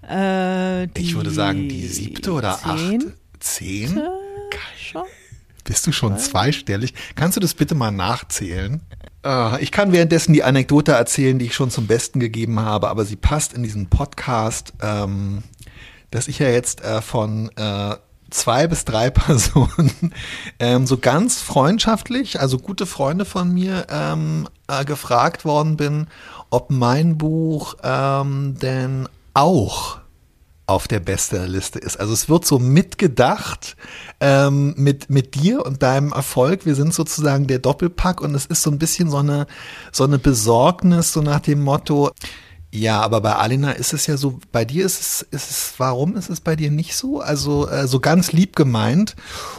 Äh, 0.08 0.86
ich 0.98 1.16
würde 1.16 1.32
sagen, 1.32 1.70
die 1.70 1.88
siebte 1.88 2.32
oder 2.32 2.60
achte. 2.64 3.14
Zehn? 3.40 4.02
Schon? 4.78 5.06
Bist 5.64 5.86
du 5.86 5.92
schon 5.92 6.18
zweistellig? 6.18 6.94
Kannst 7.16 7.38
du 7.38 7.42
das 7.42 7.54
bitte 7.54 7.76
mal 7.76 7.92
nachzählen? 7.92 8.82
Uh, 9.26 9.58
ich 9.60 9.72
kann 9.72 9.92
währenddessen 9.92 10.32
die 10.34 10.44
Anekdote 10.44 10.94
erzählen, 10.94 11.38
die 11.38 11.48
ich 11.48 11.54
schon 11.54 11.70
zum 11.70 11.88
Besten 11.88 12.20
gegeben 12.20 12.62
habe, 12.62 12.88
aber 12.88 13.04
sie 13.04 13.18
passt 13.18 13.54
in 13.54 13.64
diesen 13.64 13.90
Podcast, 13.90 14.74
ähm, 14.82 15.44
dass 16.10 16.30
ich 16.30 16.40
ja 16.40 16.48
jetzt 16.48 16.82
äh, 16.84 17.02
von 17.02 17.52
äh, 17.58 17.96
zwei 18.30 18.68
bis 18.68 18.86
drei 18.86 19.10
Personen 19.12 20.14
ähm, 20.60 20.88
so 20.88 20.98
ganz 20.98 21.42
freundschaftlich, 21.42 22.40
also 22.40 22.58
gute 22.58 22.86
Freunde 22.86 23.26
von 23.26 23.54
mir, 23.54 23.88
ähm, 23.90 24.48
äh, 24.68 24.86
gefragt 24.86 25.44
worden 25.44 25.76
bin, 25.76 26.08
ob 26.50 26.72
mein 26.72 27.18
Buch 27.18 27.76
ähm, 27.84 28.56
denn 28.62 29.10
auch 29.40 30.00
auf 30.68 30.88
der 30.88 31.00
Bestsellerliste 31.00 31.80
ist. 31.80 32.00
Also 32.00 32.14
es 32.14 32.30
wird 32.30 32.46
so 32.46 32.60
mitgedacht 32.60 33.76
ähm, 34.20 34.76
mit, 34.78 35.10
mit 35.10 35.34
dir 35.34 35.66
und 35.66 35.82
deinem 35.82 36.12
Erfolg. 36.12 36.66
Wir 36.66 36.76
sind 36.76 36.94
sozusagen 36.94 37.48
der 37.48 37.58
Doppelpack 37.58 38.22
und 38.22 38.36
es 38.36 38.46
ist 38.46 38.62
so 38.62 38.70
ein 38.70 38.78
bisschen 38.78 39.10
so 39.10 39.18
eine, 39.18 39.48
so 39.92 40.04
eine 40.04 40.20
Besorgnis, 40.20 41.12
so 41.14 41.22
nach 41.22 41.40
dem 41.40 41.64
Motto, 41.64 42.12
ja, 42.72 43.02
aber 43.02 43.22
bei 43.22 43.36
Alina 43.36 43.72
ist 43.72 43.94
es 43.94 44.06
ja 44.06 44.16
so, 44.16 44.40
bei 44.52 44.64
dir 44.64 44.86
ist 44.86 45.00
es, 45.00 45.22
ist 45.32 45.50
es, 45.50 45.74
warum 45.80 46.16
ist 46.16 46.30
es 46.30 46.40
bei 46.40 46.56
dir 46.56 46.70
nicht 46.70 46.96
so? 46.96 47.20
Also 47.20 47.68
äh, 47.68 47.88
so 47.88 48.00
ganz 48.00 48.32
lieb 48.32 48.56
gemeint. 48.56 49.16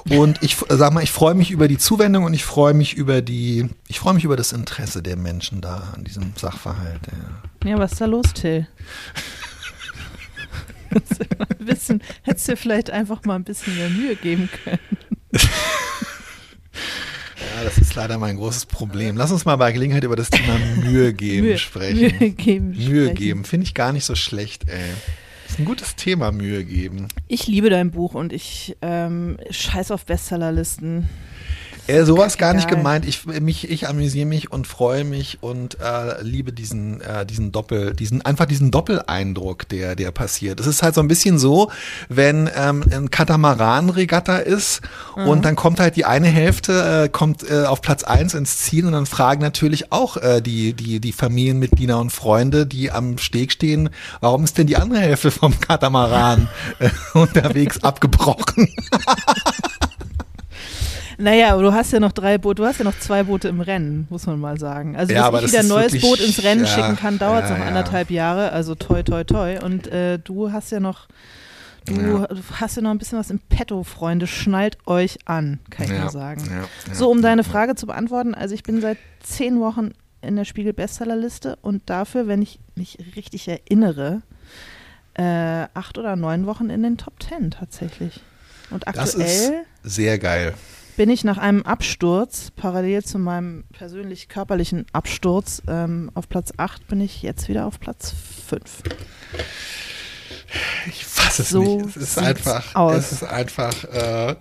Und 0.08 0.40
ich 0.42 0.56
sag 0.68 0.92
mal, 0.92 1.02
ich 1.02 1.10
freue 1.10 1.34
mich 1.34 1.50
über 1.50 1.66
die 1.66 1.78
Zuwendung 1.78 2.22
und 2.22 2.34
ich 2.34 2.44
freue 2.44 2.72
mich 2.72 2.94
über 2.94 3.20
die, 3.20 3.68
ich 3.88 3.98
freue 3.98 4.14
mich 4.14 4.22
über 4.22 4.36
das 4.36 4.52
Interesse 4.52 5.02
der 5.02 5.16
Menschen 5.16 5.60
da 5.60 5.92
an 5.96 6.04
diesem 6.04 6.34
Sachverhalt. 6.36 7.00
Ja, 7.64 7.70
ja 7.70 7.78
was 7.80 7.92
ist 7.92 8.00
da 8.00 8.06
los, 8.06 8.32
Till? 8.32 8.68
ein 11.58 11.66
bisschen, 11.66 12.02
hättest 12.22 12.48
du 12.48 12.56
vielleicht 12.56 12.90
einfach 12.90 13.24
mal 13.24 13.36
ein 13.36 13.44
bisschen 13.44 13.76
mehr 13.76 13.90
Mühe 13.90 14.16
geben 14.16 14.48
können. 14.64 14.78
Ja, 15.32 15.40
das 17.64 17.78
ist 17.78 17.94
leider 17.94 18.18
mein 18.18 18.36
großes 18.36 18.66
Problem. 18.66 19.16
Lass 19.16 19.32
uns 19.32 19.44
mal 19.44 19.56
bei 19.56 19.72
Gelegenheit 19.72 20.04
über 20.04 20.16
das 20.16 20.30
Thema 20.30 20.58
Mühe 20.82 21.12
geben 21.12 21.46
Mühe, 21.46 21.58
sprechen. 21.58 22.18
Mühe 22.18 22.30
geben. 22.30 22.70
Mühe 22.70 23.14
geben. 23.14 23.44
Finde 23.44 23.64
ich 23.64 23.74
gar 23.74 23.92
nicht 23.92 24.04
so 24.04 24.14
schlecht, 24.14 24.68
ey. 24.68 24.80
Das 25.44 25.54
ist 25.54 25.58
ein 25.58 25.64
gutes 25.64 25.96
Thema, 25.96 26.32
Mühe 26.32 26.64
geben. 26.64 27.08
Ich 27.26 27.46
liebe 27.46 27.70
dein 27.70 27.90
Buch 27.90 28.14
und 28.14 28.32
ich 28.32 28.76
ähm, 28.82 29.36
scheiß 29.50 29.90
auf 29.90 30.06
Bestsellerlisten. 30.06 31.08
Äh, 31.90 32.04
sowas 32.04 32.38
gar 32.38 32.54
nicht 32.54 32.68
gemeint. 32.68 33.04
Ich, 33.04 33.26
mich, 33.26 33.68
ich 33.68 33.88
amüsiere 33.88 34.26
mich 34.26 34.52
und 34.52 34.66
freue 34.66 35.04
mich 35.04 35.38
und 35.40 35.78
äh, 35.80 36.22
liebe 36.22 36.52
diesen, 36.52 37.00
äh, 37.00 37.26
diesen 37.26 37.50
Doppel, 37.50 37.94
diesen, 37.94 38.24
einfach 38.24 38.46
diesen 38.46 38.70
Doppeleindruck, 38.70 39.68
der, 39.68 39.96
der 39.96 40.12
passiert. 40.12 40.60
Es 40.60 40.66
ist 40.66 40.82
halt 40.82 40.94
so 40.94 41.00
ein 41.00 41.08
bisschen 41.08 41.38
so, 41.38 41.70
wenn 42.08 42.48
ähm, 42.54 42.84
ein 42.90 43.10
Katamaran-Regatta 43.10 44.36
ist 44.36 44.82
mhm. 45.16 45.26
und 45.26 45.44
dann 45.44 45.56
kommt 45.56 45.80
halt 45.80 45.96
die 45.96 46.04
eine 46.04 46.28
Hälfte, 46.28 47.04
äh, 47.04 47.08
kommt 47.08 47.48
äh, 47.50 47.64
auf 47.64 47.82
Platz 47.82 48.04
eins 48.04 48.34
ins 48.34 48.58
Ziel 48.58 48.86
und 48.86 48.92
dann 48.92 49.06
fragen 49.06 49.42
natürlich 49.42 49.90
auch 49.90 50.16
äh, 50.16 50.40
die, 50.40 50.74
die, 50.74 51.00
die 51.00 51.12
Familienmitglieder 51.12 51.98
und 51.98 52.10
Freunde, 52.10 52.66
die 52.66 52.92
am 52.92 53.18
Steg 53.18 53.50
stehen, 53.50 53.90
warum 54.20 54.44
ist 54.44 54.58
denn 54.58 54.68
die 54.68 54.76
andere 54.76 55.00
Hälfte 55.00 55.30
vom 55.32 55.58
Katamaran 55.58 56.48
äh, 56.78 56.90
unterwegs 57.18 57.82
abgebrochen? 57.82 58.68
Naja, 61.20 61.52
aber 61.52 61.62
du 61.62 61.72
hast 61.72 61.92
ja 61.92 62.00
noch 62.00 62.12
drei 62.12 62.38
Boote, 62.38 62.62
du 62.62 62.68
hast 62.68 62.78
ja 62.78 62.84
noch 62.84 62.98
zwei 62.98 63.24
Boote 63.24 63.48
im 63.48 63.60
Rennen, 63.60 64.06
muss 64.10 64.26
man 64.26 64.40
mal 64.40 64.58
sagen. 64.58 64.96
Also, 64.96 65.12
ja, 65.12 65.30
bis 65.30 65.42
ich 65.42 65.48
wieder 65.48 65.60
ein 65.60 65.68
neues 65.68 65.92
wirklich, 65.92 66.02
Boot 66.02 66.20
ins 66.20 66.42
Rennen 66.42 66.64
ja, 66.64 66.66
schicken 66.66 66.96
kann, 66.96 67.18
dauert 67.18 67.44
es 67.44 67.50
ja, 67.50 67.58
noch 67.58 67.66
anderthalb 67.66 68.10
Jahre, 68.10 68.52
also 68.52 68.74
toi, 68.74 69.02
toi, 69.02 69.24
toi. 69.24 69.58
Und 69.62 69.86
äh, 69.88 70.18
du 70.18 70.52
hast 70.52 70.70
ja 70.72 70.80
noch 70.80 71.08
Du, 71.86 72.26
hast 72.60 72.76
ja 72.76 72.82
noch 72.82 72.90
ein 72.90 72.98
bisschen 72.98 73.18
was 73.18 73.30
im 73.30 73.38
Petto, 73.38 73.82
Freunde. 73.82 74.26
Schnallt 74.26 74.78
euch 74.86 75.18
an, 75.24 75.58
kann 75.70 75.86
ich 75.86 75.98
nur 75.98 76.10
sagen. 76.10 76.42
So, 76.92 77.10
um 77.10 77.22
deine 77.22 77.42
Frage 77.42 77.74
zu 77.74 77.86
beantworten, 77.86 78.34
also 78.34 78.54
ich 78.54 78.62
bin 78.62 78.80
seit 78.80 78.98
zehn 79.22 79.60
Wochen 79.60 79.92
in 80.20 80.36
der 80.36 80.44
Spiegel-Bestsellerliste 80.44 81.56
und 81.62 81.88
dafür, 81.88 82.28
wenn 82.28 82.42
ich 82.42 82.60
mich 82.74 82.98
richtig 83.16 83.48
erinnere, 83.48 84.22
äh, 85.14 85.66
acht 85.74 85.98
oder 85.98 86.16
neun 86.16 86.46
Wochen 86.46 86.70
in 86.70 86.82
den 86.82 86.98
Top 86.98 87.18
Ten 87.18 87.50
tatsächlich. 87.50 88.20
Und 88.70 88.86
aktuell 88.86 89.06
das 89.06 89.14
ist 89.14 89.52
sehr 89.82 90.18
geil. 90.18 90.54
Bin 91.00 91.08
ich 91.08 91.24
nach 91.24 91.38
einem 91.38 91.62
Absturz, 91.62 92.50
parallel 92.54 93.02
zu 93.02 93.18
meinem 93.18 93.64
persönlich 93.72 94.28
körperlichen 94.28 94.84
Absturz, 94.92 95.62
ähm, 95.66 96.10
auf 96.12 96.28
Platz 96.28 96.52
8 96.58 96.88
bin 96.88 97.00
ich 97.00 97.22
jetzt 97.22 97.48
wieder 97.48 97.64
auf 97.64 97.80
Platz 97.80 98.12
5. 98.48 98.82
Ich 100.88 101.06
fasse 101.06 101.40
es 101.40 101.48
so 101.48 101.80
nicht. 101.80 101.96
Es 101.96 102.02
ist 102.02 102.18
einfach, 102.18 102.74
aus. 102.74 102.96
es 102.96 103.12
ist 103.12 103.22
einfach. 103.24 103.84
Äh, 103.84 104.36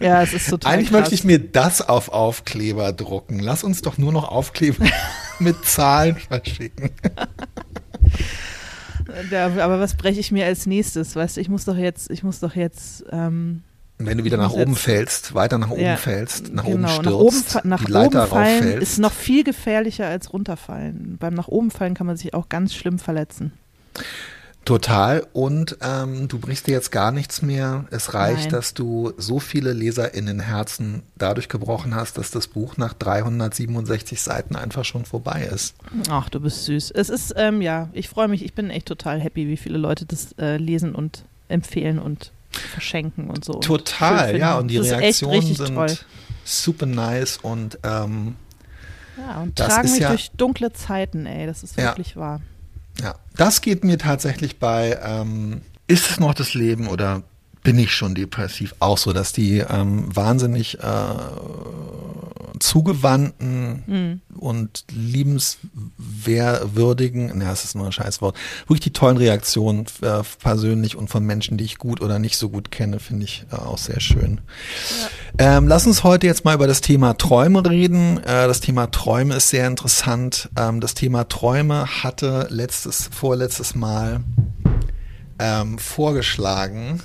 ja, 0.00 0.20
es 0.24 0.32
ist 0.32 0.50
total. 0.50 0.72
Eigentlich 0.72 0.88
krass. 0.90 1.00
möchte 1.02 1.14
ich 1.14 1.22
mir 1.22 1.38
das 1.38 1.80
auf 1.80 2.08
Aufkleber 2.08 2.92
drucken. 2.92 3.38
Lass 3.38 3.62
uns 3.62 3.82
doch 3.82 3.98
nur 3.98 4.10
noch 4.10 4.32
Aufkleber 4.32 4.84
mit 5.38 5.64
Zahlen 5.64 6.16
verschicken. 6.16 6.90
Ja, 9.30 9.46
aber 9.46 9.78
was 9.78 9.96
breche 9.96 10.18
ich 10.18 10.32
mir 10.32 10.44
als 10.44 10.66
nächstes? 10.66 11.14
Weißt 11.14 11.36
du, 11.36 11.40
ich 11.40 11.48
muss 11.48 11.66
doch 11.66 11.76
jetzt, 11.76 12.10
ich 12.10 12.24
muss 12.24 12.40
doch 12.40 12.56
jetzt. 12.56 13.04
Ähm, 13.12 13.62
wenn 14.06 14.18
du 14.18 14.24
wieder 14.24 14.36
nach 14.36 14.52
oben 14.52 14.74
fällst, 14.74 15.34
weiter 15.34 15.58
nach 15.58 15.70
oben 15.70 15.82
ja, 15.82 15.96
fällst, 15.96 16.52
nach 16.52 16.64
genau, 16.64 16.76
oben 16.76 16.88
stürzt, 16.88 17.54
nach 17.54 17.60
oben, 17.60 17.68
nach 17.68 17.84
die 17.84 17.92
Leiter 17.92 18.22
oben 18.22 18.30
fallen 18.30 18.82
ist 18.82 18.98
noch 18.98 19.12
viel 19.12 19.44
gefährlicher 19.44 20.06
als 20.06 20.32
runterfallen. 20.32 21.16
Beim 21.18 21.34
nach 21.34 21.48
oben 21.48 21.70
fallen 21.70 21.94
kann 21.94 22.06
man 22.06 22.16
sich 22.16 22.34
auch 22.34 22.48
ganz 22.48 22.74
schlimm 22.74 22.98
verletzen. 22.98 23.52
Total. 24.64 25.26
Und 25.32 25.76
ähm, 25.82 26.28
du 26.28 26.38
brichst 26.38 26.68
dir 26.68 26.72
jetzt 26.72 26.92
gar 26.92 27.10
nichts 27.10 27.42
mehr. 27.42 27.86
Es 27.90 28.14
reicht, 28.14 28.42
Nein. 28.42 28.50
dass 28.50 28.74
du 28.74 29.12
so 29.16 29.40
viele 29.40 29.72
Leser 29.72 30.14
in 30.14 30.26
den 30.26 30.38
Herzen 30.38 31.02
dadurch 31.16 31.48
gebrochen 31.48 31.94
hast, 31.94 32.16
dass 32.16 32.30
das 32.30 32.46
Buch 32.46 32.76
nach 32.76 32.94
367 32.94 34.20
Seiten 34.20 34.54
einfach 34.54 34.84
schon 34.84 35.04
vorbei 35.04 35.48
ist. 35.52 35.74
Ach, 36.08 36.28
du 36.28 36.38
bist 36.38 36.64
süß. 36.64 36.92
Es 36.92 37.08
ist, 37.08 37.34
ähm, 37.36 37.60
ja, 37.60 37.88
ich 37.92 38.08
freue 38.08 38.28
mich. 38.28 38.44
Ich 38.44 38.54
bin 38.54 38.70
echt 38.70 38.86
total 38.86 39.20
happy, 39.20 39.48
wie 39.48 39.56
viele 39.56 39.78
Leute 39.78 40.06
das 40.06 40.32
äh, 40.38 40.58
lesen 40.58 40.94
und 40.94 41.24
empfehlen 41.48 41.98
und 41.98 42.30
verschenken 42.56 43.30
und 43.30 43.44
so. 43.44 43.54
Total, 43.54 44.36
ja. 44.36 44.58
Und 44.58 44.68
die 44.68 44.78
Reaktionen 44.78 45.54
sind 45.54 45.74
toll. 45.74 45.96
super 46.44 46.86
nice 46.86 47.38
und 47.38 47.78
ähm, 47.82 48.36
ja, 49.18 49.40
und 49.42 49.56
tragen 49.56 49.90
mich 49.90 50.00
ja, 50.00 50.08
durch 50.08 50.30
dunkle 50.32 50.72
Zeiten, 50.72 51.26
ey. 51.26 51.46
Das 51.46 51.62
ist 51.62 51.76
wirklich 51.76 52.14
ja. 52.14 52.20
wahr. 52.20 52.40
Ja, 53.00 53.14
das 53.36 53.60
geht 53.60 53.84
mir 53.84 53.98
tatsächlich 53.98 54.58
bei, 54.58 54.98
ähm, 55.02 55.62
ist 55.86 56.10
es 56.10 56.20
noch 56.20 56.34
das 56.34 56.54
Leben 56.54 56.88
oder 56.88 57.22
bin 57.62 57.78
ich 57.78 57.92
schon 57.92 58.14
depressiv? 58.14 58.74
Auch 58.80 58.98
so, 58.98 59.12
dass 59.12 59.32
die 59.32 59.58
ähm, 59.58 60.14
wahnsinnig 60.14 60.80
äh, 60.80 61.14
zugewandten 62.62 63.82
mhm. 63.86 64.20
und 64.38 64.84
liebenswürdigen, 64.92 67.38
ne, 67.38 67.44
das 67.44 67.64
ist 67.64 67.74
nur 67.74 67.86
ein 67.86 67.92
Scheißwort, 67.92 68.36
wirklich 68.62 68.80
die 68.80 68.92
tollen 68.92 69.16
Reaktionen 69.16 69.86
äh, 70.00 70.22
persönlich 70.38 70.96
und 70.96 71.08
von 71.08 71.24
Menschen, 71.24 71.56
die 71.56 71.64
ich 71.64 71.78
gut 71.78 72.00
oder 72.00 72.18
nicht 72.18 72.36
so 72.36 72.48
gut 72.48 72.70
kenne, 72.70 73.00
finde 73.00 73.24
ich 73.24 73.46
äh, 73.50 73.56
auch 73.56 73.78
sehr 73.78 74.00
schön. 74.00 74.40
Ja. 75.38 75.56
Ähm, 75.56 75.66
lass 75.66 75.86
uns 75.86 76.04
heute 76.04 76.26
jetzt 76.26 76.44
mal 76.44 76.54
über 76.54 76.66
das 76.66 76.80
Thema 76.80 77.14
Träume 77.14 77.68
reden. 77.68 78.18
Äh, 78.18 78.46
das 78.46 78.60
Thema 78.60 78.90
Träume 78.90 79.36
ist 79.36 79.48
sehr 79.48 79.66
interessant. 79.66 80.48
Ähm, 80.56 80.80
das 80.80 80.94
Thema 80.94 81.28
Träume 81.28 81.86
hatte 82.02 82.46
letztes, 82.50 83.08
vorletztes 83.12 83.74
Mal 83.74 84.20
ähm, 85.38 85.78
vorgeschlagen. 85.78 87.00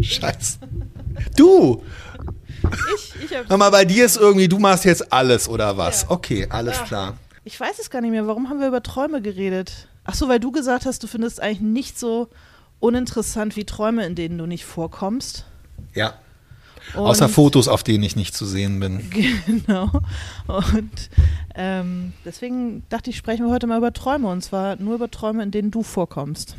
Scheiße. 0.00 0.58
Du! 1.36 1.82
Ich, 2.94 3.24
ich 3.24 3.36
hab's. 3.36 3.48
Hör 3.48 3.56
mal, 3.56 3.70
bei 3.70 3.84
dir 3.84 4.04
ist 4.04 4.16
irgendwie, 4.16 4.48
du 4.48 4.58
machst 4.58 4.84
jetzt 4.84 5.12
alles 5.12 5.48
oder 5.48 5.76
was? 5.76 6.02
Ja. 6.02 6.10
Okay, 6.10 6.46
alles 6.50 6.76
ja. 6.78 6.84
klar. 6.84 7.18
Ich 7.44 7.58
weiß 7.58 7.78
es 7.78 7.90
gar 7.90 8.00
nicht 8.00 8.10
mehr. 8.10 8.26
Warum 8.26 8.48
haben 8.48 8.60
wir 8.60 8.68
über 8.68 8.82
Träume 8.82 9.22
geredet? 9.22 9.88
Ach 10.04 10.14
so, 10.14 10.28
weil 10.28 10.40
du 10.40 10.50
gesagt 10.50 10.86
hast, 10.86 11.02
du 11.02 11.06
findest 11.06 11.40
eigentlich 11.40 11.60
nicht 11.60 11.98
so 11.98 12.28
uninteressant 12.80 13.56
wie 13.56 13.64
Träume, 13.64 14.06
in 14.06 14.14
denen 14.14 14.38
du 14.38 14.46
nicht 14.46 14.64
vorkommst. 14.64 15.44
Ja. 15.94 16.14
Und 16.94 17.00
Außer 17.00 17.28
Fotos, 17.28 17.68
auf 17.68 17.82
denen 17.82 18.02
ich 18.02 18.16
nicht 18.16 18.34
zu 18.34 18.46
sehen 18.46 18.80
bin. 18.80 19.10
Genau. 19.46 19.90
Und 20.46 21.10
ähm, 21.54 22.12
deswegen 22.24 22.84
dachte 22.88 23.10
ich, 23.10 23.16
sprechen 23.16 23.46
wir 23.46 23.52
heute 23.52 23.66
mal 23.66 23.78
über 23.78 23.92
Träume. 23.92 24.28
Und 24.28 24.42
zwar 24.42 24.76
nur 24.76 24.94
über 24.94 25.10
Träume, 25.10 25.42
in 25.42 25.50
denen 25.50 25.70
du 25.70 25.82
vorkommst. 25.82 26.56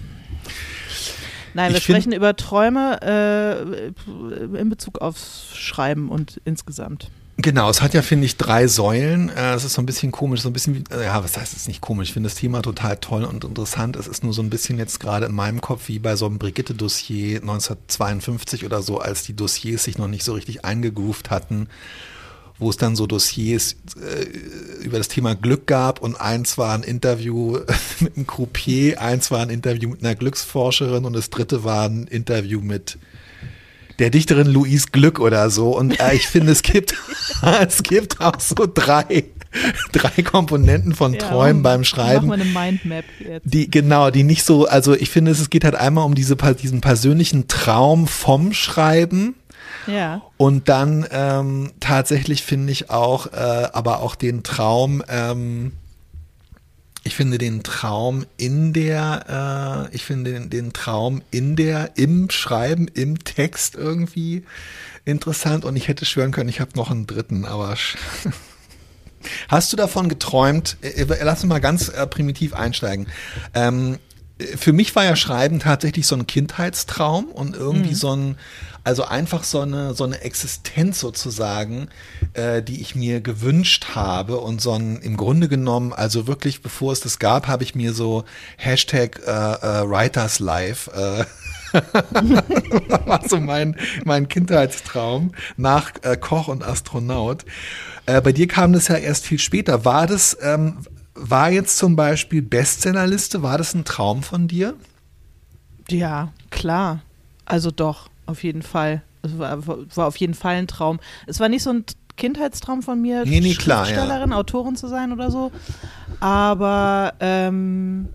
Nein, 1.54 1.74
wir 1.74 1.82
sprechen 1.82 2.12
über 2.12 2.36
Träume 2.36 3.00
äh, 3.02 4.60
in 4.60 4.70
Bezug 4.70 5.00
aufs 5.00 5.56
Schreiben 5.56 6.10
und 6.10 6.42
insgesamt. 6.46 7.10
Genau, 7.42 7.70
es 7.70 7.82
hat 7.82 7.94
ja, 7.94 8.02
finde 8.02 8.26
ich, 8.26 8.36
drei 8.36 8.68
Säulen. 8.68 9.30
Äh, 9.30 9.54
es 9.54 9.64
ist 9.64 9.74
so 9.74 9.82
ein 9.82 9.86
bisschen 9.86 10.12
komisch, 10.12 10.42
so 10.42 10.50
ein 10.50 10.54
bisschen, 10.54 10.76
wie, 10.76 10.84
ja, 10.94 11.24
was 11.24 11.38
heißt 11.38 11.56
es 11.56 11.70
nicht 11.70 11.80
komisch? 11.80 12.10
Ich 12.10 12.14
finde 12.14 12.28
das 12.28 12.36
Thema 12.36 12.62
total 12.62 12.98
toll 12.98 13.24
und 13.24 13.46
interessant. 13.46 13.96
Es 13.96 14.08
ist 14.08 14.26
nur 14.26 14.34
so 14.34 14.42
ein 14.42 14.50
bisschen 14.50 14.78
jetzt 14.78 15.00
gerade 15.00 15.28
in 15.28 15.34
meinem 15.34 15.62
Kopf 15.62 15.88
wie 15.88 16.00
bei 16.00 16.18
so 16.18 16.26
einem 16.26 16.38
Brigitte-Dossier 16.38 17.40
1952 17.40 18.66
oder 18.66 18.82
so, 18.82 19.00
als 19.00 19.24
die 19.24 19.38
Dossiers 19.38 19.86
sich 19.86 19.98
noch 19.98 20.10
nicht 20.10 20.26
so 20.26 20.34
richtig 20.34 20.66
eingegroovt 20.66 21.30
hatten 21.30 21.70
wo 22.60 22.70
es 22.70 22.78
dann 22.78 22.96
so 22.96 23.08
Dossiers 23.08 23.78
äh, 23.96 24.84
über 24.84 24.98
das 24.98 25.08
Thema 25.08 25.34
Glück 25.34 25.66
gab 25.66 26.02
und 26.02 26.20
eins 26.20 26.58
war 26.58 26.74
ein 26.74 26.84
Interview 26.84 27.60
mit 28.00 28.16
einem 28.16 28.28
Croupier, 28.28 29.02
eins 29.02 29.32
war 29.32 29.42
ein 29.42 29.50
Interview 29.50 29.90
mit 29.90 30.04
einer 30.04 30.16
Glücksforscherin 30.16 31.06
und 31.06 31.14
das 31.14 31.30
dritte 31.30 31.64
war 31.64 31.88
ein 31.88 32.08
Interview 32.08 32.62
mit 32.62 32.98
der 34.00 34.10
Dichterin 34.10 34.48
Louise 34.48 34.88
Glück 34.92 35.20
oder 35.20 35.50
so. 35.50 35.78
Und 35.78 36.00
äh, 36.00 36.14
ich 36.14 36.28
finde, 36.28 36.52
es 36.52 36.62
gibt, 36.62 36.96
es 37.62 37.84
gibt 37.84 38.22
auch 38.22 38.40
so 38.40 38.68
drei, 38.74 39.26
drei 39.92 40.22
Komponenten 40.24 40.96
von 40.96 41.14
ja, 41.14 41.20
Träumen 41.20 41.64
beim 41.64 41.84
Schreiben. 41.84 42.28
Mach 42.28 42.38
mal 42.38 42.44
eine 42.44 42.52
Mindmap 42.52 43.06
jetzt. 43.20 43.44
Die, 43.44 43.70
genau, 43.70 44.10
die 44.10 44.24
nicht 44.24 44.44
so, 44.44 44.68
also 44.68 44.96
ich 44.96 45.10
finde, 45.10 45.32
es 45.32 45.50
geht 45.50 45.64
halt 45.64 45.76
einmal 45.76 46.06
um 46.06 46.16
diese, 46.16 46.36
diesen 46.36 46.82
persönlichen 46.82 47.48
Traum 47.48 48.08
vom 48.08 48.54
Schreiben 48.54 49.36
ja. 49.90 50.22
Und 50.38 50.70
dann 50.70 51.06
ähm, 51.12 51.72
tatsächlich 51.80 52.44
finde 52.44 52.72
ich 52.72 52.90
auch, 52.90 53.28
äh, 53.28 53.68
aber 53.74 54.02
auch 54.02 54.16
den 54.16 54.44
Traum, 54.44 55.04
ähm, 55.08 55.74
ich 57.04 57.16
finde 57.16 57.38
den 57.38 57.64
Traum 57.64 58.26
in 58.38 58.74
der, 58.74 59.90
äh, 59.90 59.96
ich 59.96 60.06
finde 60.06 60.34
den, 60.34 60.50
den 60.50 60.74
Traum 60.74 61.22
in 61.32 61.56
der, 61.56 61.92
im 61.96 62.30
Schreiben, 62.30 62.88
im 62.88 63.24
Text 63.24 63.76
irgendwie 63.76 64.44
interessant 65.06 65.66
und 65.66 65.76
ich 65.76 65.88
hätte 65.88 66.06
schwören 66.06 66.32
können, 66.32 66.50
ich 66.50 66.60
habe 66.60 66.72
noch 66.76 66.92
einen 66.92 67.08
dritten, 67.08 67.46
aber 67.46 67.76
hast 69.48 69.74
du 69.74 69.78
davon 69.78 70.10
geträumt? 70.10 70.78
Äh, 70.82 71.02
äh, 71.02 71.24
lass 71.24 71.44
uns 71.44 71.50
mal 71.50 71.60
ganz 71.60 71.90
äh, 71.90 72.06
primitiv 72.06 72.54
einsteigen. 72.54 73.08
Ähm, 73.54 73.98
für 74.56 74.72
mich 74.74 74.96
war 74.96 75.04
ja 75.04 75.16
Schreiben 75.16 75.60
tatsächlich 75.60 76.08
so 76.08 76.16
ein 76.16 76.26
Kindheitstraum 76.28 77.26
und 77.26 77.56
irgendwie 77.56 77.90
mhm. 77.90 77.96
so 77.96 78.16
ein, 78.16 78.38
also 78.90 79.06
einfach 79.06 79.44
so 79.44 79.60
eine, 79.60 79.94
so 79.94 80.04
eine 80.04 80.22
Existenz 80.22 81.00
sozusagen, 81.00 81.90
äh, 82.34 82.64
die 82.64 82.82
ich 82.82 82.96
mir 82.96 83.22
gewünscht 83.22 83.90
habe 83.94 84.40
und 84.40 84.62
so 84.62 84.72
ein, 84.72 84.98
im 84.98 85.16
Grunde 85.16 85.48
genommen, 85.48 85.94
also 85.94 86.26
wirklich 86.26 86.64
bevor 86.64 86.92
es 86.92 87.00
das 87.00 87.20
gab, 87.20 87.48
habe 87.48 87.62
ich 87.62 87.76
mir 87.76 87.94
so 87.94 88.24
Hashtag 88.58 89.22
äh, 89.28 89.30
äh, 89.30 89.88
Writers 89.88 90.40
Life 90.40 90.90
äh, 90.90 91.26
war 93.06 93.22
so 93.30 93.40
mein, 93.40 93.76
mein 94.06 94.28
Kindheitstraum 94.28 95.34
nach 95.56 95.92
äh, 96.02 96.18
Koch 96.18 96.48
und 96.48 96.64
Astronaut. 96.64 97.46
Äh, 98.08 98.22
bei 98.22 98.32
dir 98.32 98.48
kam 98.48 98.74
das 98.74 98.88
ja 98.88 98.96
erst 98.96 99.28
viel 99.28 99.38
später. 99.38 99.86
War 99.86 100.08
das, 100.08 100.36
ähm, 100.42 100.78
war 101.14 101.52
jetzt 101.52 101.78
zum 101.78 101.96
Beispiel 101.96 102.42
Bestsellerliste, 102.42 103.44
war 103.44 103.60
das 103.60 103.76
ein 103.76 103.86
Traum 103.86 104.24
von 104.24 104.48
dir? 104.48 104.74
Ja, 105.90 106.34
klar. 106.50 107.02
Also 107.46 107.70
doch, 107.70 108.10
auf 108.30 108.44
jeden 108.44 108.62
Fall. 108.62 109.02
Es 109.22 109.38
war, 109.38 109.66
war 109.68 110.08
auf 110.08 110.18
jeden 110.18 110.34
Fall 110.34 110.56
ein 110.56 110.68
Traum. 110.68 111.00
Es 111.28 111.40
war 111.40 111.50
nicht 111.50 111.64
so 111.64 111.72
ein 111.72 111.86
Kindheitstraum 112.16 112.82
von 112.82 113.02
mir, 113.02 113.26
nee, 113.26 113.40
nee, 113.40 113.54
Schriftstellerin, 113.54 114.32
ja. 114.32 114.38
Autorin 114.38 114.76
zu 114.76 114.88
sein 114.88 115.12
oder 115.12 115.32
so. 115.32 115.52
Aber 116.20 117.14
ähm, 117.20 118.10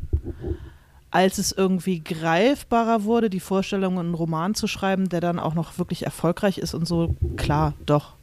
als 1.11 1.39
es 1.39 1.53
irgendwie 1.53 2.01
greifbarer 2.01 3.05
wurde, 3.05 3.31
die 3.31 3.41
Vorstellung, 3.41 3.99
einen 3.99 4.15
Roman 4.15 4.55
zu 4.55 4.67
schreiben, 4.67 5.09
der 5.09 5.21
dann 5.21 5.39
auch 5.39 5.55
noch 5.55 5.79
wirklich 5.79 6.05
erfolgreich 6.05 6.59
ist 6.59 6.75
und 6.75 6.87
so, 6.87 7.17
klar, 7.37 7.75
doch. 7.87 8.15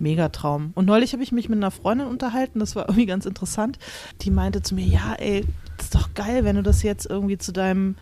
Megatraum. 0.00 0.72
Und 0.74 0.86
neulich 0.86 1.12
habe 1.12 1.22
ich 1.22 1.30
mich 1.30 1.48
mit 1.48 1.58
einer 1.58 1.70
Freundin 1.70 2.08
unterhalten, 2.08 2.58
das 2.58 2.74
war 2.74 2.84
irgendwie 2.88 3.06
ganz 3.06 3.26
interessant. 3.26 3.78
Die 4.22 4.30
meinte 4.30 4.62
zu 4.62 4.74
mir, 4.74 4.84
ja, 4.84 5.14
ey, 5.14 5.44
das 5.76 5.86
ist 5.86 5.94
doch 5.94 6.14
geil, 6.14 6.44
wenn 6.44 6.56
du 6.56 6.62
das 6.62 6.82
jetzt 6.82 7.06
irgendwie 7.08 7.38
zu 7.38 7.52
deinem 7.52 7.96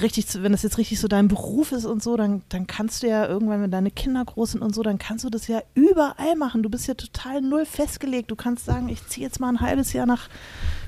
richtig, 0.00 0.26
wenn 0.42 0.52
das 0.52 0.62
jetzt 0.62 0.78
richtig 0.78 1.00
so 1.00 1.08
dein 1.08 1.28
Beruf 1.28 1.72
ist 1.72 1.84
und 1.84 2.02
so, 2.02 2.16
dann, 2.16 2.42
dann 2.48 2.66
kannst 2.66 3.02
du 3.02 3.08
ja 3.08 3.26
irgendwann, 3.26 3.62
wenn 3.62 3.70
deine 3.70 3.90
Kinder 3.90 4.24
groß 4.24 4.52
sind 4.52 4.62
und 4.62 4.74
so, 4.74 4.82
dann 4.82 4.98
kannst 4.98 5.24
du 5.24 5.30
das 5.30 5.48
ja 5.48 5.62
überall 5.74 6.36
machen. 6.36 6.62
Du 6.62 6.70
bist 6.70 6.86
ja 6.86 6.94
total 6.94 7.40
null 7.40 7.66
festgelegt. 7.66 8.30
Du 8.30 8.36
kannst 8.36 8.64
sagen, 8.64 8.88
ich 8.88 9.06
ziehe 9.06 9.26
jetzt 9.26 9.40
mal 9.40 9.48
ein 9.48 9.60
halbes 9.60 9.92
Jahr 9.92 10.06
nach, 10.06 10.28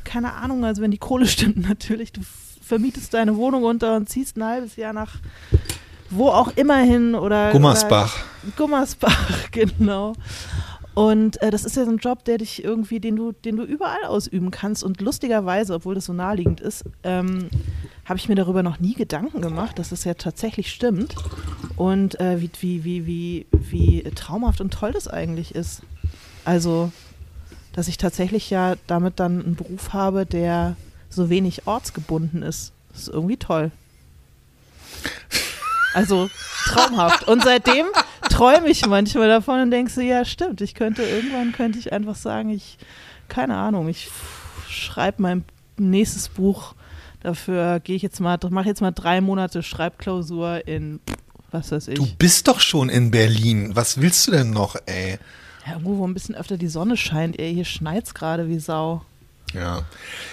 keine 0.05 0.35
Ahnung, 0.35 0.65
also 0.65 0.83
wenn 0.83 0.91
die 0.91 0.99
Kohle 0.99 1.27
stimmt 1.29 1.69
natürlich, 1.69 2.13
du 2.13 2.21
vermietest 2.63 3.13
deine 3.15 3.37
Wohnung 3.37 3.65
unter 3.65 3.97
und 3.97 4.09
ziehst 4.09 4.37
ein 4.37 4.45
halbes 4.45 4.77
Jahr 4.77 4.93
nach 4.93 5.17
wo 6.11 6.29
auch 6.29 6.53
immer 6.57 6.79
hin 6.79 7.15
oder 7.15 7.51
Gummersbach. 7.51 8.17
Oder 8.43 8.53
Gummersbach, 8.57 9.51
genau. 9.51 10.15
Und 10.95 11.43
äh, 11.43 11.51
das 11.51 11.65
ist 11.65 11.77
ja 11.77 11.85
so 11.85 11.91
ein 11.91 11.99
Job, 11.99 12.25
der 12.25 12.39
dich 12.39 12.63
irgendwie, 12.63 13.01
den 13.01 13.17
du, 13.17 13.33
den 13.33 13.57
du 13.57 13.65
überall 13.65 14.05
ausüben 14.05 14.51
kannst. 14.51 14.85
Und 14.85 15.01
lustigerweise, 15.01 15.75
obwohl 15.75 15.97
das 15.97 16.05
so 16.05 16.13
naheliegend 16.13 16.61
ist, 16.61 16.85
ähm, 17.03 17.51
habe 18.05 18.19
ich 18.19 18.29
mir 18.29 18.37
darüber 18.37 18.63
noch 18.63 18.79
nie 18.79 18.95
Gedanken 18.95 19.41
gemacht, 19.41 19.79
dass 19.79 19.89
das 19.89 20.05
ja 20.05 20.15
tatsächlich 20.15 20.71
stimmt. 20.71 21.17
Und 21.77 22.21
äh, 22.21 22.41
wie, 22.41 22.51
wie, 22.61 22.85
wie, 22.85 23.07
wie, 23.07 23.47
wie 23.51 24.03
traumhaft 24.15 24.61
und 24.61 24.73
toll 24.73 24.93
das 24.93 25.09
eigentlich 25.09 25.55
ist. 25.55 25.83
Also, 26.45 26.93
dass 27.73 27.89
ich 27.89 27.99
tatsächlich 27.99 28.51
ja 28.51 28.75
damit 28.87 29.19
dann 29.19 29.43
einen 29.43 29.57
Beruf 29.57 29.93
habe, 29.93 30.27
der 30.27 30.77
so 31.11 31.29
wenig 31.29 31.67
ortsgebunden 31.67 32.43
ist. 32.43 32.73
Das 32.93 33.03
ist 33.03 33.09
irgendwie 33.09 33.37
toll. 33.37 33.73
Also 35.95 36.29
traumhaft. 36.67 37.27
Und 37.29 37.43
seitdem 37.43 37.87
träume 38.35 38.69
ich 38.69 38.87
manchmal 38.87 39.29
davon 39.29 39.61
und 39.61 39.71
denke 39.71 39.91
so, 39.91 40.00
ja, 40.00 40.25
stimmt, 40.25 40.61
ich 40.61 40.75
könnte 40.75 41.03
irgendwann 41.03 41.53
könnte 41.53 41.79
ich 41.79 41.93
einfach 41.93 42.17
sagen, 42.17 42.50
ich, 42.50 42.79
keine 43.29 43.57
Ahnung, 43.57 43.88
ich 43.88 44.11
schreibe 44.69 45.23
mein 45.23 45.45
nächstes 45.76 46.29
Buch. 46.29 46.75
Dafür 47.21 47.81
gehe 47.81 47.97
ich 47.97 48.03
jetzt 48.03 48.21
mal, 48.21 48.38
mache 48.50 48.69
jetzt 48.69 48.83
mal 48.83 48.91
drei 48.91 49.21
Monate 49.21 49.62
Schreibklausur 49.62 50.67
in 50.67 51.00
was 51.55 51.71
weiß 51.71 51.88
ich. 51.88 51.95
Du 51.95 52.07
bist 52.19 52.49
doch 52.49 52.61
schon 52.61 52.88
in 52.88 53.12
Berlin. 53.12 53.71
Was 53.75 54.00
willst 54.00 54.26
du 54.26 54.33
denn 54.33 54.50
noch, 54.50 54.76
ey? 54.87 55.19
Ja, 55.64 55.73
irgendwo, 55.75 55.99
wo 55.99 56.07
ein 56.07 56.12
bisschen 56.12 56.35
öfter 56.35 56.59
die 56.59 56.69
Sonne 56.69 56.97
scheint. 56.97 57.38
Ey, 57.38 57.55
hier 57.55 57.64
schneit's 57.64 58.12
gerade 58.12 58.49
wie 58.49 58.59
Sau. 58.59 59.03
Ja, 59.55 59.83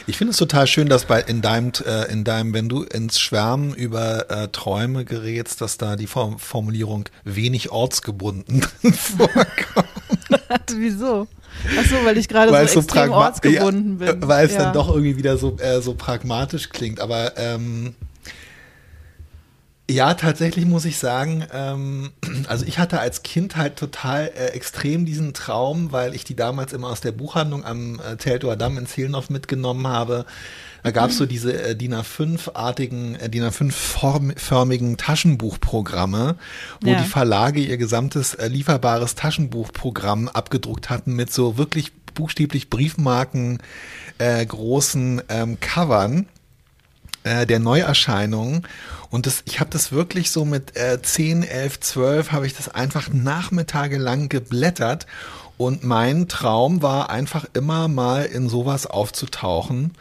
ich 0.08 0.18
finde 0.18 0.32
es 0.32 0.38
total 0.38 0.66
schön, 0.66 0.90
dass 0.90 1.06
bei 1.06 1.22
in 1.22 1.42
deinem, 1.42 1.72
äh, 1.86 2.12
in 2.12 2.24
deinem, 2.24 2.54
wenn 2.54 2.70
du 2.70 2.84
ins 2.84 3.20
Schwärmen 3.20 3.74
über 3.74 4.30
äh, 4.32 4.48
Träume 4.48 5.06
gerätst, 5.06 5.62
dass 5.62 5.78
da 5.78 5.96
die 5.96 6.08
Form 6.08 6.40
Formulierung 6.40 7.06
wenig 7.24 7.72
ortsgebunden 7.72 8.62
vorkommt. 8.94 9.88
Wieso? 10.76 11.28
Achso, 11.78 11.96
weil 12.04 12.18
ich 12.18 12.28
gerade 12.28 12.52
so 12.68 12.80
extrem 12.80 13.12
ortsgebunden 13.12 14.00
ja, 14.00 14.14
bin. 14.14 14.28
Weil 14.28 14.48
es 14.48 14.54
ja. 14.54 14.64
dann 14.64 14.74
doch 14.74 14.90
irgendwie 14.90 15.18
wieder 15.18 15.38
so, 15.38 15.58
äh, 15.60 15.82
so 15.82 15.94
pragmatisch 15.94 16.70
klingt. 16.70 17.00
Aber 17.00 17.38
ähm, 17.38 17.96
ja, 19.92 20.14
tatsächlich 20.14 20.66
muss 20.66 20.86
ich 20.86 20.98
sagen, 20.98 21.46
ähm, 21.54 22.12
also 22.48 22.66
ich 22.66 22.80
hatte 22.80 23.00
als 23.00 23.24
Kind 23.24 23.56
halt 23.56 23.76
total 23.76 24.32
äh, 24.36 24.48
extrem 24.48 25.06
diesen 25.06 25.34
Traum, 25.34 25.92
weil 25.92 26.16
ich 26.16 26.24
die 26.24 26.36
damals 26.36 26.74
immer 26.74 26.90
aus 26.90 27.02
der 27.02 27.12
Buchhandlung 27.12 27.66
am 27.66 28.00
äh, 28.00 28.16
Teltower 28.18 28.56
Damm 28.56 28.78
in 28.78 28.88
Zehlendorf 28.88 29.30
mitgenommen 29.30 29.88
habe. 29.88 30.26
Da 30.84 30.92
gab 30.92 31.12
es 31.12 31.18
so 31.18 31.26
diese 31.26 31.62
äh, 31.62 31.76
DIN 31.76 31.94
A5-artigen, 31.94 33.16
äh, 33.16 33.30
DIN 33.30 33.44
A5-förmigen 33.44 34.98
Taschenbuchprogramme, 34.98 36.36
wo 36.82 36.90
ja. 36.90 37.02
die 37.02 37.08
Verlage 37.08 37.62
ihr 37.62 37.78
gesamtes 37.78 38.34
äh, 38.34 38.48
lieferbares 38.48 39.16
Taschenbuchprogramm 39.16 40.28
abgedruckt 40.28 40.90
hatten 40.90 41.16
mit 41.16 41.32
so 41.32 41.58
wirklich 41.58 41.92
buchstäblich 42.14 42.70
Briefmarken 42.70 43.60
äh, 44.18 44.46
großen 44.46 45.22
ähm, 45.30 45.60
Covern 45.60 46.28
äh, 47.24 47.46
der 47.46 47.60
Neuerscheinungen. 47.60 48.68
Und 49.10 49.26
das, 49.26 49.44
ich 49.46 49.60
habe 49.60 49.70
das 49.70 49.92
wirklich 49.92 50.32
so 50.32 50.46
mit 50.46 50.78
äh, 50.78 51.02
10, 51.02 51.44
11, 51.44 51.80
12 51.82 52.32
habe 52.32 52.48
ich 52.48 52.56
das 52.56 52.70
einfach 52.70 53.10
nachmittagelang 53.10 54.30
geblättert. 54.30 55.06
Und 55.58 55.84
mein 55.84 56.28
Traum 56.28 56.82
war 56.82 57.10
einfach 57.10 57.46
immer 57.54 57.88
mal 57.88 58.26
in 58.26 58.50
sowas 58.50 58.88
aufzutauchen. 58.88 59.94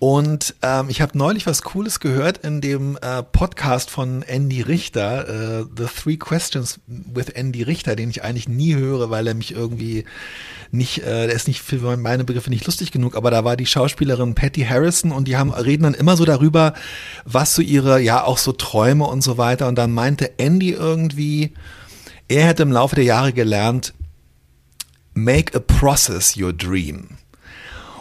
Und 0.00 0.54
ähm, 0.62 0.90
ich 0.90 1.00
habe 1.00 1.18
neulich 1.18 1.46
was 1.46 1.62
Cooles 1.62 1.98
gehört 1.98 2.38
in 2.38 2.60
dem 2.60 2.96
äh, 3.02 3.24
Podcast 3.24 3.90
von 3.90 4.22
Andy 4.22 4.62
Richter, 4.62 5.28
äh, 5.28 5.64
The 5.76 5.86
Three 5.86 6.16
Questions 6.16 6.78
with 6.86 7.30
Andy 7.30 7.62
Richter, 7.62 7.96
den 7.96 8.08
ich 8.08 8.22
eigentlich 8.22 8.48
nie 8.48 8.76
höre, 8.76 9.10
weil 9.10 9.26
er 9.26 9.34
mich 9.34 9.52
irgendwie 9.52 10.04
nicht, 10.70 10.98
äh, 10.98 11.26
der 11.26 11.34
ist 11.34 11.48
nicht 11.48 11.62
für 11.62 11.96
meine 11.96 12.22
Begriffe 12.22 12.50
nicht 12.50 12.64
lustig 12.66 12.92
genug, 12.92 13.16
aber 13.16 13.32
da 13.32 13.44
war 13.44 13.56
die 13.56 13.66
Schauspielerin 13.66 14.36
Patty 14.36 14.62
Harrison 14.62 15.10
und 15.10 15.26
die 15.26 15.36
haben 15.36 15.50
reden 15.50 15.82
dann 15.82 15.94
immer 15.94 16.16
so 16.16 16.24
darüber, 16.24 16.74
was 17.24 17.56
so 17.56 17.62
ihre, 17.62 18.00
ja 18.00 18.22
auch 18.22 18.38
so 18.38 18.52
Träume 18.52 19.04
und 19.04 19.22
so 19.22 19.36
weiter. 19.36 19.66
Und 19.66 19.76
dann 19.76 19.92
meinte 19.92 20.38
Andy 20.38 20.70
irgendwie, 20.70 21.54
er 22.28 22.46
hätte 22.46 22.62
im 22.62 22.70
Laufe 22.70 22.94
der 22.94 23.04
Jahre 23.04 23.32
gelernt, 23.32 23.94
make 25.14 25.56
a 25.56 25.60
process 25.60 26.36
your 26.36 26.52
dream. 26.52 27.18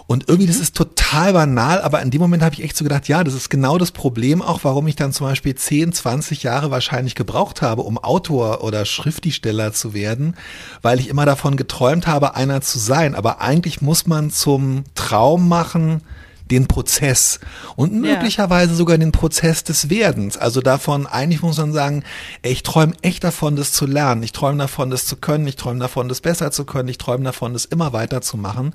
Und 0.07 0.29
irgendwie, 0.29 0.47
das 0.47 0.57
ist 0.57 0.75
total 0.75 1.33
banal, 1.33 1.81
aber 1.81 2.01
in 2.01 2.11
dem 2.11 2.21
Moment 2.21 2.41
habe 2.41 2.55
ich 2.55 2.63
echt 2.63 2.77
so 2.77 2.85
gedacht, 2.85 3.09
ja, 3.09 3.25
das 3.25 3.33
ist 3.33 3.49
genau 3.49 3.77
das 3.77 3.91
Problem 3.91 4.41
auch, 4.41 4.63
warum 4.63 4.87
ich 4.87 4.95
dann 4.95 5.11
zum 5.11 5.27
Beispiel 5.27 5.53
10, 5.53 5.91
20 5.91 6.43
Jahre 6.43 6.71
wahrscheinlich 6.71 7.13
gebraucht 7.13 7.61
habe, 7.61 7.81
um 7.81 7.97
Autor 7.97 8.63
oder 8.63 8.85
Schriftsteller 8.85 9.73
zu 9.73 9.93
werden, 9.93 10.35
weil 10.81 11.01
ich 11.01 11.09
immer 11.09 11.25
davon 11.25 11.57
geträumt 11.57 12.07
habe, 12.07 12.35
einer 12.35 12.61
zu 12.61 12.79
sein. 12.79 13.15
Aber 13.15 13.41
eigentlich 13.41 13.81
muss 13.81 14.07
man 14.07 14.31
zum 14.31 14.85
Traum 14.95 15.49
machen, 15.49 16.01
den 16.49 16.67
Prozess 16.67 17.39
und 17.75 17.93
möglicherweise 17.93 18.71
ja. 18.71 18.77
sogar 18.77 18.97
den 18.97 19.11
Prozess 19.11 19.65
des 19.65 19.89
Werdens. 19.89 20.37
Also 20.37 20.61
davon, 20.61 21.05
eigentlich 21.05 21.41
muss 21.41 21.57
man 21.57 21.73
sagen, 21.73 22.03
ey, 22.41 22.53
ich 22.53 22.63
träume 22.63 22.93
echt 23.01 23.25
davon, 23.25 23.55
das 23.55 23.73
zu 23.73 23.85
lernen. 23.85 24.23
Ich 24.23 24.31
träume 24.31 24.57
davon, 24.57 24.89
das 24.89 25.05
zu 25.05 25.17
können. 25.17 25.45
Ich 25.47 25.57
träume 25.57 25.79
davon, 25.79 26.07
das 26.07 26.21
besser 26.21 26.51
zu 26.51 26.65
können. 26.65 26.87
Ich 26.89 26.97
träume 26.97 27.25
davon, 27.25 27.53
das 27.53 27.65
immer 27.65 27.93
weiter 27.93 28.21
zu 28.21 28.37
machen. 28.37 28.73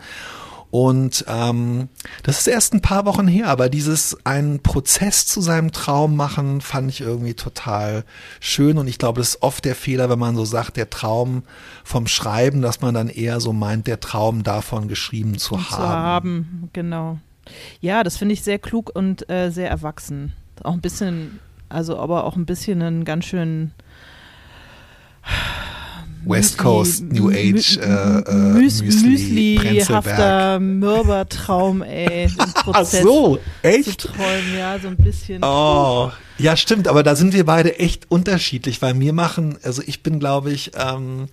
Und 0.73 1.27
ähm, 1.29 1.91
das 2.23 2.39
ist 2.39 2.47
erst 2.47 2.73
ein 2.73 2.81
paar 2.81 3.05
Wochen 3.05 3.29
her, 3.29 3.49
aber 3.49 3.69
dieses 3.69 4.17
einen 4.25 4.63
Prozess 4.63 5.27
zu 5.27 5.43
seinem 5.43 5.71
Traum 5.71 6.17
machen, 6.17 6.63
fand 6.63 6.89
ich 6.89 7.03
irgendwie 7.03 7.35
total 7.35 8.05
schön. 8.41 8.79
Und 8.79 8.89
ich 8.89 8.97
glaube, 8.97 9.21
das 9.21 9.35
ist 9.35 9.43
oft 9.43 9.67
der 9.67 9.75
Fehler, 9.75 10.09
wenn 10.09 10.19
man 10.19 10.35
so 10.35 10.47
sagt, 10.47 10.79
der 10.79 10.89
Traum 10.89 11.43
vom 11.85 12.07
Schreiben, 12.07 12.63
dass 12.63 12.81
man 12.81 12.95
dann 12.95 13.11
eher 13.11 13.39
so 13.39 13.53
meint, 13.53 13.87
der 13.87 14.01
Traum 14.01 14.45
davon 14.45 14.89
geschrieben 14.89 15.37
zu 15.37 15.59
haben. 15.59 15.69
Zu 15.69 15.77
haben, 15.77 16.71
genau. 16.73 17.19
Ja, 17.83 18.03
das 18.03 18.17
finde 18.17 18.33
ich 18.33 18.41
sehr 18.41 18.59
klug 18.59 18.93
und 18.95 19.29
äh, 19.29 19.51
sehr 19.51 19.69
erwachsen. 19.69 20.33
Auch 20.63 20.73
ein 20.73 20.81
bisschen, 20.81 21.39
also 21.69 21.99
aber 21.99 22.25
auch 22.25 22.37
ein 22.37 22.47
bisschen 22.47 22.81
einen 22.81 23.05
ganz 23.05 23.27
schön 23.27 23.73
West 26.25 26.59
Coast 26.59 27.03
New 27.05 27.31
Age 27.31 27.79
äh, 27.79 27.83
äh, 27.83 28.35
Müsli, 28.35 28.87
Müsli 28.87 29.85
hafter 29.89 30.61
Mürbertraum, 30.61 31.83
ey. 31.83 32.31
Ach 32.73 32.85
so, 32.85 33.39
echt? 33.63 34.03
Zu 34.03 34.09
träumen, 34.09 34.57
ja, 34.57 34.79
so 34.79 34.89
ein 34.89 34.97
bisschen. 34.97 35.43
Oh, 35.43 36.11
ja, 36.39 36.57
stimmt, 36.57 36.89
aber 36.89 37.03
da 37.03 37.17
sind 37.17 37.33
wir 37.35 37.45
beide 37.45 37.79
echt 37.79 38.11
unterschiedlich, 38.11 38.83
weil 38.83 38.95
mir 38.95 39.13
machen, 39.13 39.59
also 39.63 39.83
ich 39.85 40.03
bin, 40.03 40.21
glaube 40.21 40.53
ich, 40.53 40.73
ähm, 40.77 41.29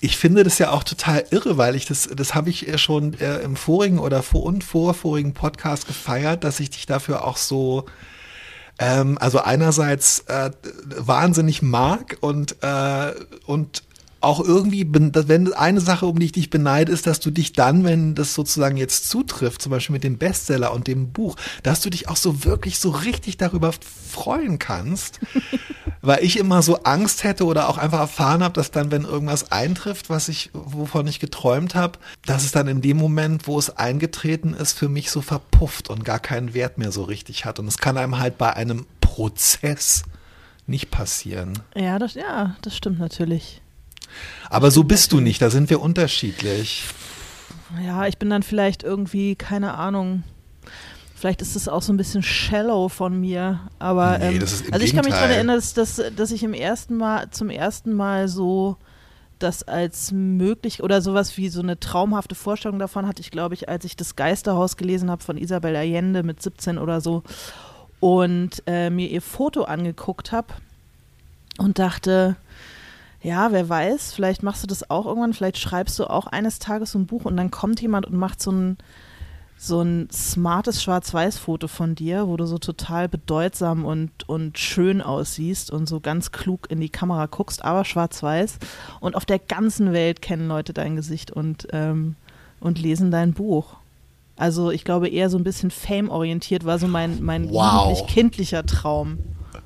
ich 0.00 0.16
finde 0.16 0.44
das 0.44 0.58
ja 0.58 0.70
auch 0.70 0.82
total 0.82 1.24
irre, 1.30 1.58
weil 1.58 1.76
ich 1.76 1.86
das, 1.86 2.08
das 2.08 2.34
habe 2.34 2.50
ich 2.50 2.80
schon 2.80 3.14
äh, 3.20 3.38
im 3.38 3.56
vorigen 3.56 3.98
oder 3.98 4.22
vor 4.22 4.42
und 4.44 4.64
vorvorigen 4.64 5.32
Podcast 5.32 5.86
gefeiert, 5.86 6.42
dass 6.44 6.58
ich 6.58 6.70
dich 6.70 6.86
dafür 6.86 7.24
auch 7.24 7.36
so 7.36 7.86
ähm, 8.78 9.18
also 9.20 9.40
einerseits 9.40 10.20
äh, 10.26 10.50
wahnsinnig 10.96 11.62
mag 11.62 12.16
und 12.20 12.56
äh, 12.62 13.12
und 13.46 13.82
auch 14.22 14.40
irgendwie, 14.40 14.86
wenn 14.88 15.52
eine 15.52 15.80
Sache, 15.80 16.06
um 16.06 16.18
die 16.18 16.26
ich 16.26 16.32
dich 16.32 16.50
beneide, 16.50 16.92
ist, 16.92 17.06
dass 17.06 17.20
du 17.20 17.30
dich 17.30 17.52
dann, 17.52 17.84
wenn 17.84 18.14
das 18.14 18.34
sozusagen 18.34 18.76
jetzt 18.76 19.08
zutrifft, 19.08 19.62
zum 19.62 19.70
Beispiel 19.70 19.94
mit 19.94 20.04
dem 20.04 20.18
Bestseller 20.18 20.72
und 20.72 20.86
dem 20.86 21.12
Buch, 21.12 21.36
dass 21.62 21.80
du 21.80 21.90
dich 21.90 22.08
auch 22.08 22.16
so 22.16 22.44
wirklich 22.44 22.78
so 22.78 22.90
richtig 22.90 23.36
darüber 23.36 23.72
freuen 24.10 24.58
kannst, 24.58 25.20
weil 26.02 26.22
ich 26.22 26.38
immer 26.38 26.62
so 26.62 26.82
Angst 26.82 27.24
hätte 27.24 27.44
oder 27.44 27.68
auch 27.68 27.78
einfach 27.78 28.00
erfahren 28.00 28.42
habe, 28.42 28.54
dass 28.54 28.70
dann, 28.70 28.90
wenn 28.90 29.04
irgendwas 29.04 29.50
eintrifft, 29.50 30.10
was 30.10 30.28
ich, 30.28 30.50
wovon 30.52 31.06
ich 31.06 31.20
geträumt 31.20 31.74
habe, 31.74 31.98
dass 32.26 32.44
es 32.44 32.52
dann 32.52 32.68
in 32.68 32.82
dem 32.82 32.96
Moment, 32.96 33.46
wo 33.46 33.58
es 33.58 33.76
eingetreten 33.76 34.54
ist, 34.54 34.78
für 34.78 34.88
mich 34.88 35.10
so 35.10 35.20
verpufft 35.20 35.88
und 35.90 36.04
gar 36.04 36.18
keinen 36.18 36.54
Wert 36.54 36.78
mehr 36.78 36.92
so 36.92 37.04
richtig 37.04 37.44
hat. 37.44 37.58
Und 37.58 37.66
es 37.66 37.78
kann 37.78 37.96
einem 37.96 38.18
halt 38.18 38.38
bei 38.38 38.52
einem 38.54 38.86
Prozess 39.00 40.02
nicht 40.66 40.90
passieren. 40.90 41.58
Ja, 41.74 41.98
das, 41.98 42.14
ja, 42.14 42.56
das 42.62 42.76
stimmt 42.76 42.98
natürlich. 42.98 43.61
Aber 44.50 44.70
so 44.70 44.84
bist 44.84 45.12
du 45.12 45.20
nicht, 45.20 45.40
da 45.40 45.50
sind 45.50 45.70
wir 45.70 45.80
unterschiedlich. 45.80 46.84
Ja, 47.84 48.06
ich 48.06 48.18
bin 48.18 48.28
dann 48.30 48.42
vielleicht 48.42 48.82
irgendwie, 48.82 49.34
keine 49.34 49.74
Ahnung, 49.74 50.24
vielleicht 51.14 51.40
ist 51.40 51.56
es 51.56 51.68
auch 51.68 51.82
so 51.82 51.92
ein 51.92 51.96
bisschen 51.96 52.22
shallow 52.22 52.88
von 52.88 53.18
mir, 53.18 53.60
aber 53.78 54.18
nee, 54.18 54.36
ähm, 54.36 54.42
also 54.42 54.84
ich 54.84 54.94
kann 54.94 55.04
mich 55.04 55.14
daran 55.14 55.30
erinnern, 55.30 55.56
dass, 55.56 55.72
dass, 55.72 56.02
dass 56.14 56.30
ich 56.32 56.42
im 56.42 56.52
ersten 56.52 56.96
Mal, 56.96 57.30
zum 57.30 57.48
ersten 57.48 57.92
Mal 57.92 58.28
so 58.28 58.76
das 59.38 59.62
als 59.62 60.12
möglich 60.12 60.82
oder 60.82 61.00
sowas 61.00 61.36
wie 61.36 61.48
so 61.48 61.60
eine 61.60 61.78
traumhafte 61.78 62.34
Vorstellung 62.34 62.78
davon 62.78 63.06
hatte 63.06 63.22
ich, 63.22 63.30
glaube 63.30 63.54
ich, 63.54 63.68
als 63.68 63.84
ich 63.84 63.96
das 63.96 64.16
Geisterhaus 64.16 64.76
gelesen 64.76 65.10
habe 65.10 65.22
von 65.22 65.36
Isabel 65.36 65.74
Allende 65.76 66.22
mit 66.22 66.42
17 66.42 66.78
oder 66.78 67.00
so 67.00 67.22
und 68.00 68.62
äh, 68.66 68.90
mir 68.90 69.08
ihr 69.08 69.22
Foto 69.22 69.62
angeguckt 69.62 70.32
habe 70.32 70.54
und 71.58 71.78
dachte, 71.78 72.36
ja, 73.22 73.52
wer 73.52 73.68
weiß, 73.68 74.12
vielleicht 74.12 74.42
machst 74.42 74.62
du 74.62 74.66
das 74.66 74.90
auch 74.90 75.06
irgendwann, 75.06 75.32
vielleicht 75.32 75.58
schreibst 75.58 75.98
du 75.98 76.06
auch 76.06 76.26
eines 76.26 76.58
Tages 76.58 76.92
so 76.92 76.98
ein 76.98 77.06
Buch 77.06 77.24
und 77.24 77.36
dann 77.36 77.52
kommt 77.52 77.80
jemand 77.80 78.06
und 78.06 78.16
macht 78.16 78.42
so 78.42 78.50
ein, 78.50 78.78
so 79.56 79.80
ein 79.80 80.08
smartes 80.10 80.82
Schwarz-Weiß-Foto 80.82 81.68
von 81.68 81.94
dir, 81.94 82.26
wo 82.26 82.36
du 82.36 82.46
so 82.46 82.58
total 82.58 83.08
bedeutsam 83.08 83.84
und, 83.84 84.28
und 84.28 84.58
schön 84.58 85.00
aussiehst 85.00 85.70
und 85.70 85.88
so 85.88 86.00
ganz 86.00 86.32
klug 86.32 86.68
in 86.68 86.80
die 86.80 86.88
Kamera 86.88 87.26
guckst, 87.26 87.64
aber 87.64 87.84
schwarz-weiß. 87.84 88.58
Und 88.98 89.14
auf 89.14 89.24
der 89.24 89.38
ganzen 89.38 89.92
Welt 89.92 90.20
kennen 90.20 90.48
Leute 90.48 90.72
dein 90.72 90.96
Gesicht 90.96 91.30
und, 91.30 91.68
ähm, 91.70 92.16
und 92.58 92.80
lesen 92.80 93.12
dein 93.12 93.34
Buch. 93.34 93.76
Also 94.36 94.72
ich 94.72 94.82
glaube 94.82 95.08
eher 95.08 95.30
so 95.30 95.38
ein 95.38 95.44
bisschen 95.44 95.70
Fame-orientiert 95.70 96.64
war 96.64 96.80
so 96.80 96.88
mein, 96.88 97.22
mein 97.22 97.48
wow. 97.50 98.04
kindlicher 98.08 98.66
Traum 98.66 99.18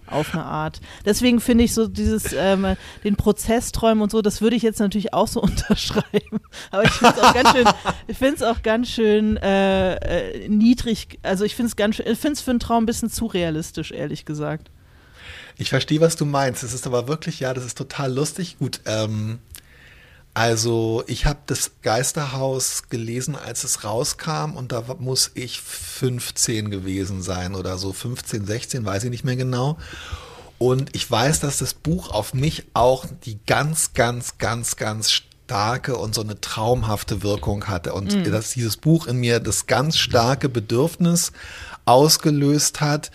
auf 0.06 0.34
eine 0.34 0.44
Art. 0.44 0.80
Deswegen 1.04 1.40
finde 1.40 1.64
ich 1.64 1.74
so 1.74 1.86
dieses, 1.86 2.32
ähm, 2.32 2.76
den 3.04 3.16
Prozess 3.16 3.72
träumen 3.72 4.02
und 4.02 4.10
so, 4.10 4.22
das 4.22 4.40
würde 4.40 4.56
ich 4.56 4.62
jetzt 4.62 4.80
natürlich 4.80 5.12
auch 5.12 5.28
so 5.28 5.40
unterschreiben. 5.42 6.40
Aber 6.70 6.84
ich 6.84 6.90
finde 6.90 7.14
es 7.16 7.22
auch 7.22 7.34
ganz 7.34 7.52
schön, 7.52 7.68
ich 8.06 8.18
finde 8.18 8.34
es 8.36 8.42
auch 8.42 8.62
ganz 8.62 8.88
schön 8.88 9.36
äh, 9.36 9.94
äh, 9.94 10.48
niedrig, 10.48 11.18
also 11.22 11.44
ich 11.44 11.54
finde 11.54 11.68
es 11.68 11.76
ganz 11.76 11.96
schön, 11.96 12.06
ich 12.06 12.18
finde 12.18 12.34
es 12.34 12.40
für 12.40 12.50
einen 12.50 12.60
Traum 12.60 12.84
ein 12.84 12.86
bisschen 12.86 13.10
zu 13.10 13.26
realistisch, 13.26 13.92
ehrlich 13.92 14.24
gesagt. 14.24 14.70
Ich 15.58 15.70
verstehe, 15.70 16.00
was 16.00 16.16
du 16.16 16.26
meinst. 16.26 16.62
Es 16.62 16.74
ist 16.74 16.86
aber 16.86 17.08
wirklich, 17.08 17.40
ja, 17.40 17.54
das 17.54 17.64
ist 17.64 17.78
total 17.78 18.12
lustig. 18.12 18.58
Gut, 18.58 18.80
ähm, 18.84 19.38
also 20.36 21.02
ich 21.06 21.24
habe 21.24 21.38
das 21.46 21.70
Geisterhaus 21.80 22.90
gelesen, 22.90 23.36
als 23.36 23.64
es 23.64 23.84
rauskam 23.84 24.54
und 24.54 24.70
da 24.70 24.84
muss 24.98 25.30
ich 25.32 25.62
15 25.62 26.70
gewesen 26.70 27.22
sein 27.22 27.54
oder 27.54 27.78
so 27.78 27.94
15, 27.94 28.44
16, 28.44 28.84
weiß 28.84 29.04
ich 29.04 29.10
nicht 29.10 29.24
mehr 29.24 29.36
genau. 29.36 29.78
Und 30.58 30.94
ich 30.94 31.10
weiß, 31.10 31.40
dass 31.40 31.56
das 31.56 31.72
Buch 31.72 32.10
auf 32.10 32.34
mich 32.34 32.64
auch 32.74 33.06
die 33.24 33.38
ganz, 33.46 33.94
ganz, 33.94 34.36
ganz, 34.36 34.76
ganz 34.76 35.10
starke 35.10 35.96
und 35.96 36.14
so 36.14 36.20
eine 36.20 36.38
traumhafte 36.38 37.22
Wirkung 37.22 37.66
hatte 37.68 37.94
und 37.94 38.14
mhm. 38.14 38.30
dass 38.30 38.50
dieses 38.50 38.76
Buch 38.76 39.06
in 39.06 39.16
mir 39.16 39.40
das 39.40 39.64
ganz 39.64 39.96
starke 39.96 40.50
Bedürfnis 40.50 41.32
ausgelöst 41.86 42.82
hat, 42.82 43.10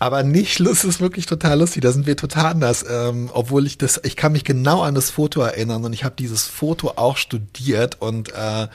aber 0.00 0.22
nicht, 0.22 0.60
das 0.60 0.84
ist 0.84 1.00
wirklich 1.00 1.26
total 1.26 1.60
lustig, 1.60 1.82
da 1.82 1.92
sind 1.92 2.06
wir 2.06 2.16
total 2.16 2.46
anders, 2.46 2.84
ähm, 2.88 3.30
obwohl 3.32 3.66
ich 3.66 3.78
das, 3.78 4.00
ich 4.04 4.16
kann 4.16 4.32
mich 4.32 4.44
genau 4.44 4.82
an 4.82 4.94
das 4.94 5.10
Foto 5.10 5.40
erinnern 5.40 5.84
und 5.84 5.92
ich 5.92 6.04
habe 6.04 6.14
dieses 6.18 6.46
Foto 6.46 6.94
auch 6.96 7.16
studiert 7.16 8.00
und 8.00 8.32
äh, 8.32 8.68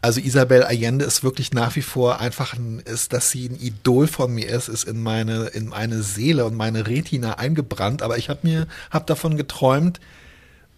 also 0.00 0.20
Isabel 0.20 0.62
Allende 0.62 1.04
ist 1.04 1.24
wirklich 1.24 1.52
nach 1.52 1.74
wie 1.74 1.82
vor 1.82 2.20
einfach 2.20 2.54
ein, 2.54 2.80
ist, 2.80 3.12
dass 3.12 3.30
sie 3.30 3.48
ein 3.48 3.58
Idol 3.60 4.06
von 4.06 4.32
mir 4.32 4.48
ist, 4.48 4.68
ist 4.68 4.84
in 4.84 5.02
meine, 5.02 5.46
in 5.46 5.68
meine 5.68 6.02
Seele 6.02 6.44
und 6.44 6.54
meine 6.54 6.86
Retina 6.86 7.34
eingebrannt, 7.34 8.02
aber 8.02 8.18
ich 8.18 8.28
habe 8.28 8.40
mir, 8.42 8.66
habe 8.90 9.06
davon 9.06 9.36
geträumt, 9.36 10.00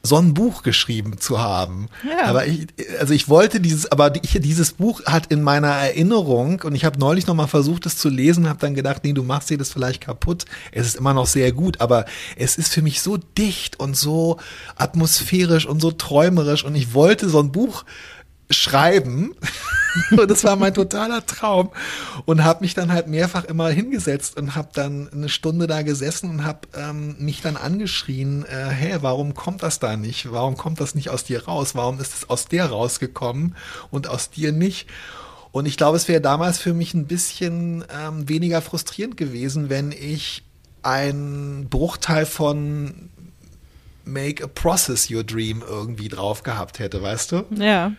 so 0.02 0.16
ein 0.16 0.32
Buch 0.32 0.62
geschrieben 0.62 1.18
zu 1.18 1.40
haben. 1.40 1.88
Ja. 2.08 2.26
Aber 2.26 2.46
ich, 2.46 2.66
also 2.98 3.12
ich 3.12 3.28
wollte 3.28 3.60
dieses, 3.60 3.90
aber 3.92 4.14
ich, 4.22 4.38
dieses 4.40 4.72
Buch 4.72 5.04
hat 5.04 5.26
in 5.26 5.42
meiner 5.42 5.68
Erinnerung 5.68 6.62
und 6.62 6.74
ich 6.74 6.84
habe 6.84 6.98
neulich 6.98 7.26
noch 7.26 7.34
mal 7.34 7.46
versucht, 7.46 7.84
es 7.86 7.96
zu 7.96 8.08
lesen, 8.08 8.48
habe 8.48 8.58
dann 8.60 8.74
gedacht, 8.74 9.04
nee, 9.04 9.12
du 9.12 9.22
machst 9.22 9.50
dir 9.50 9.58
das 9.58 9.70
vielleicht 9.70 10.00
kaputt. 10.00 10.46
Es 10.72 10.86
ist 10.86 10.96
immer 10.96 11.12
noch 11.12 11.26
sehr 11.26 11.52
gut, 11.52 11.80
aber 11.80 12.06
es 12.36 12.56
ist 12.56 12.72
für 12.72 12.82
mich 12.82 13.02
so 13.02 13.18
dicht 13.18 13.78
und 13.78 13.96
so 13.96 14.38
atmosphärisch 14.76 15.66
und 15.66 15.80
so 15.80 15.90
träumerisch 15.90 16.64
und 16.64 16.74
ich 16.74 16.94
wollte 16.94 17.28
so 17.28 17.40
ein 17.40 17.52
Buch 17.52 17.84
schreiben. 18.48 19.34
und 20.10 20.30
das 20.30 20.44
war 20.44 20.56
mein 20.56 20.74
totaler 20.74 21.24
Traum. 21.24 21.70
Und 22.26 22.44
habe 22.44 22.60
mich 22.60 22.74
dann 22.74 22.92
halt 22.92 23.08
mehrfach 23.08 23.44
immer 23.44 23.68
hingesetzt 23.70 24.36
und 24.36 24.54
habe 24.54 24.68
dann 24.72 25.08
eine 25.12 25.28
Stunde 25.28 25.66
da 25.66 25.82
gesessen 25.82 26.30
und 26.30 26.44
habe 26.44 26.60
ähm, 26.76 27.16
mich 27.18 27.42
dann 27.42 27.56
angeschrien, 27.56 28.44
äh, 28.44 28.68
hey, 28.68 28.98
warum 29.00 29.34
kommt 29.34 29.62
das 29.62 29.78
da 29.78 29.96
nicht? 29.96 30.32
Warum 30.32 30.56
kommt 30.56 30.80
das 30.80 30.94
nicht 30.94 31.10
aus 31.10 31.24
dir 31.24 31.44
raus? 31.44 31.74
Warum 31.74 32.00
ist 32.00 32.14
es 32.14 32.30
aus 32.30 32.46
dir 32.46 32.64
rausgekommen 32.64 33.56
und 33.90 34.08
aus 34.08 34.30
dir 34.30 34.52
nicht? 34.52 34.88
Und 35.52 35.66
ich 35.66 35.76
glaube, 35.76 35.96
es 35.96 36.06
wäre 36.06 36.20
damals 36.20 36.58
für 36.58 36.74
mich 36.74 36.94
ein 36.94 37.06
bisschen 37.06 37.84
ähm, 37.92 38.28
weniger 38.28 38.62
frustrierend 38.62 39.16
gewesen, 39.16 39.68
wenn 39.68 39.90
ich 39.90 40.44
einen 40.82 41.68
Bruchteil 41.68 42.24
von 42.24 43.10
Make 44.04 44.44
a 44.44 44.46
Process 44.46 45.10
Your 45.10 45.24
Dream 45.24 45.62
irgendwie 45.66 46.08
drauf 46.08 46.42
gehabt 46.42 46.78
hätte, 46.78 47.02
weißt 47.02 47.32
du? 47.32 47.44
Ja. 47.56 47.92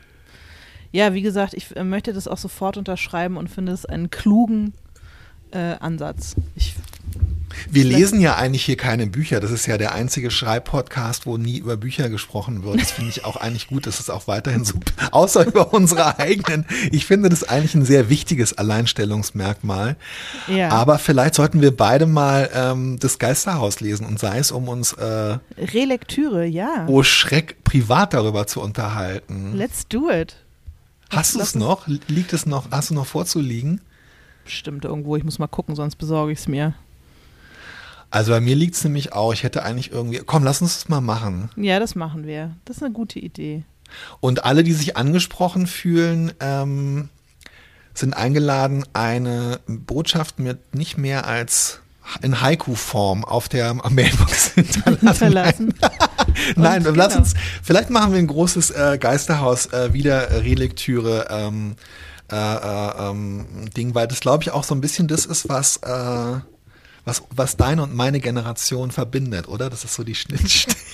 Ja, 0.92 1.14
wie 1.14 1.22
gesagt, 1.22 1.54
ich 1.54 1.76
äh, 1.76 1.84
möchte 1.84 2.14
das 2.14 2.28
auch 2.28 2.38
sofort 2.38 2.78
unterschreiben 2.78 3.38
und 3.38 3.50
finde 3.50 3.72
es 3.72 3.86
einen 3.86 4.10
klugen 4.10 4.74
äh, 5.52 5.76
Ansatz. 5.80 6.36
Ich, 6.56 6.76
wir 7.70 7.84
lesen 7.84 8.20
ja 8.22 8.36
eigentlich 8.36 8.64
hier 8.64 8.78
keine 8.78 9.08
Bücher. 9.08 9.40
Das 9.40 9.52
ist 9.52 9.66
ja 9.66 9.78
der 9.78 9.94
einzige 9.94 10.32
Schreibpodcast, 10.32 11.26
wo 11.26 11.38
nie 11.38 11.58
über 11.58 11.78
Bücher 11.78 12.10
gesprochen 12.10 12.64
wird. 12.64 12.82
Das 12.82 12.92
finde 12.92 13.12
ich 13.12 13.26
auch 13.26 13.36
eigentlich 13.36 13.68
gut. 13.68 13.88
Das 13.88 14.00
ist 14.00 14.10
auch 14.10 14.28
weiterhin 14.28 14.66
so, 14.66 14.76
außer 15.12 15.46
über 15.46 15.74
unsere 15.74 16.20
eigenen. 16.20 16.66
Ich 16.92 17.06
finde 17.06 17.30
das 17.30 17.44
eigentlich 17.44 17.76
ein 17.76 17.86
sehr 17.86 18.10
wichtiges 18.10 18.58
Alleinstellungsmerkmal. 18.58 19.98
Ja. 20.48 20.70
Aber 20.70 21.00
vielleicht 21.00 21.36
sollten 21.36 21.62
wir 21.62 21.76
beide 21.76 22.06
mal 22.06 22.50
ähm, 22.54 22.98
das 23.00 23.20
Geisterhaus 23.20 23.80
lesen 23.80 24.06
und 24.06 24.20
sei 24.20 24.40
es 24.40 24.52
um 24.52 24.68
uns 24.68 24.94
äh, 24.94 25.38
Relektüre, 25.58 26.46
ja. 26.46 26.86
Oh 26.88 27.04
Schreck, 27.04 27.64
privat 27.64 28.14
darüber 28.14 28.48
zu 28.48 28.62
unterhalten. 28.62 29.54
Let's 29.56 29.88
do 29.88 30.10
it. 30.10 30.36
Hast 31.12 31.36
du 31.36 31.40
es 31.40 31.56
noch? 31.56 31.88
Liegt 31.88 32.34
es 32.34 32.46
noch? 32.46 32.72
Hast 32.72 32.90
du 32.90 32.94
noch 32.94 33.06
vorzuliegen? 33.06 33.82
Bestimmt 34.46 34.86
irgendwo. 34.86 35.18
Ich 35.18 35.24
muss 35.24 35.40
mal 35.40 35.48
gucken, 35.48 35.76
sonst 35.76 35.98
besorge 35.98 36.32
ich 36.32 36.40
es 36.40 36.48
mir. 36.48 36.74
Also 38.10 38.32
bei 38.32 38.42
mir 38.42 38.56
liegt 38.56 38.76
es 38.76 38.84
nämlich 38.84 39.14
auch. 39.14 39.34
Ich 39.34 39.44
hätte 39.44 39.64
eigentlich 39.64 39.92
irgendwie. 39.92 40.22
Komm, 40.26 40.44
lass 40.44 40.62
uns 40.62 40.76
das 40.76 40.90
mal 40.90 41.02
machen. 41.02 41.50
Ja, 41.56 41.80
das 41.80 41.96
machen 41.96 42.26
wir. 42.26 42.56
Das 42.66 42.78
ist 42.78 42.84
eine 42.84 42.94
gute 42.94 43.20
Idee. 43.20 43.64
Und 44.22 44.46
alle, 44.46 44.64
die 44.64 44.74
sich 44.74 44.96
angesprochen 44.96 45.68
fühlen, 45.68 46.32
ähm, 46.40 47.10
sind 47.94 48.14
eingeladen, 48.14 48.86
eine 48.94 49.60
Botschaft 49.68 50.40
mit 50.40 50.76
nicht 50.76 50.98
mehr 50.98 51.28
als 51.28 51.82
in 52.22 52.42
Haiku-Form 52.42 53.26
auf 53.26 53.50
der 53.50 53.74
Mailbox 53.74 54.54
hinterlassen. 54.56 55.74
Nein, 56.56 56.84
genau. 56.84 56.96
lass 56.96 57.16
uns, 57.16 57.34
vielleicht 57.64 57.90
machen 57.90 58.12
wir 58.14 58.20
ein 58.20 58.28
großes 58.28 58.72
äh, 58.72 58.98
Geisterhaus 59.00 59.68
äh, 59.68 59.94
wieder 59.94 60.44
Relektüre 60.44 61.28
ähm, 61.30 61.76
äh, 62.32 62.36
äh, 62.36 63.10
ähm, 63.10 63.70
Ding, 63.76 63.96
weil 63.96 64.08
das 64.08 64.20
glaube 64.20 64.44
ich 64.44 64.52
auch 64.52 64.64
so 64.64 64.76
ein 64.76 64.82
bisschen 64.82 65.08
das 65.08 65.26
ist, 65.26 65.50
was 65.50 65.78
äh, 65.78 66.40
was, 67.06 67.24
was 67.36 67.58
deine 67.58 67.84
und 67.84 67.96
meine 67.96 68.20
Generation 68.20 68.92
verbindet, 68.92 69.48
oder? 69.48 69.70
Das 69.70 69.84
ist 69.84 69.96
so 69.96 70.04
die 70.04 70.16
Schnittstelle. 70.16 70.78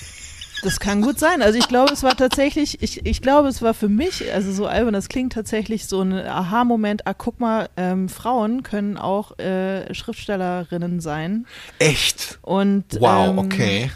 Das 0.64 0.80
kann 0.80 1.02
gut 1.02 1.20
sein. 1.20 1.40
Also 1.40 1.56
ich 1.56 1.68
glaube, 1.68 1.92
es 1.92 2.02
war 2.02 2.16
tatsächlich, 2.16 2.82
ich, 2.82 3.06
ich 3.06 3.22
glaube, 3.22 3.46
es 3.46 3.62
war 3.62 3.74
für 3.74 3.88
mich, 3.88 4.32
also 4.32 4.52
so 4.52 4.66
albern, 4.66 4.92
das 4.92 5.08
klingt 5.08 5.32
tatsächlich 5.32 5.86
so 5.86 6.02
ein 6.02 6.12
Aha-Moment, 6.12 7.06
ah, 7.06 7.14
guck 7.14 7.38
mal, 7.38 7.68
ähm, 7.76 8.08
Frauen 8.08 8.64
können 8.64 8.96
auch 8.96 9.38
äh, 9.38 9.94
Schriftstellerinnen 9.94 10.98
sein. 10.98 11.46
Echt? 11.78 12.40
Und 12.42 12.84
wow, 12.98 13.28
ähm, 13.28 13.38
okay. 13.38 13.90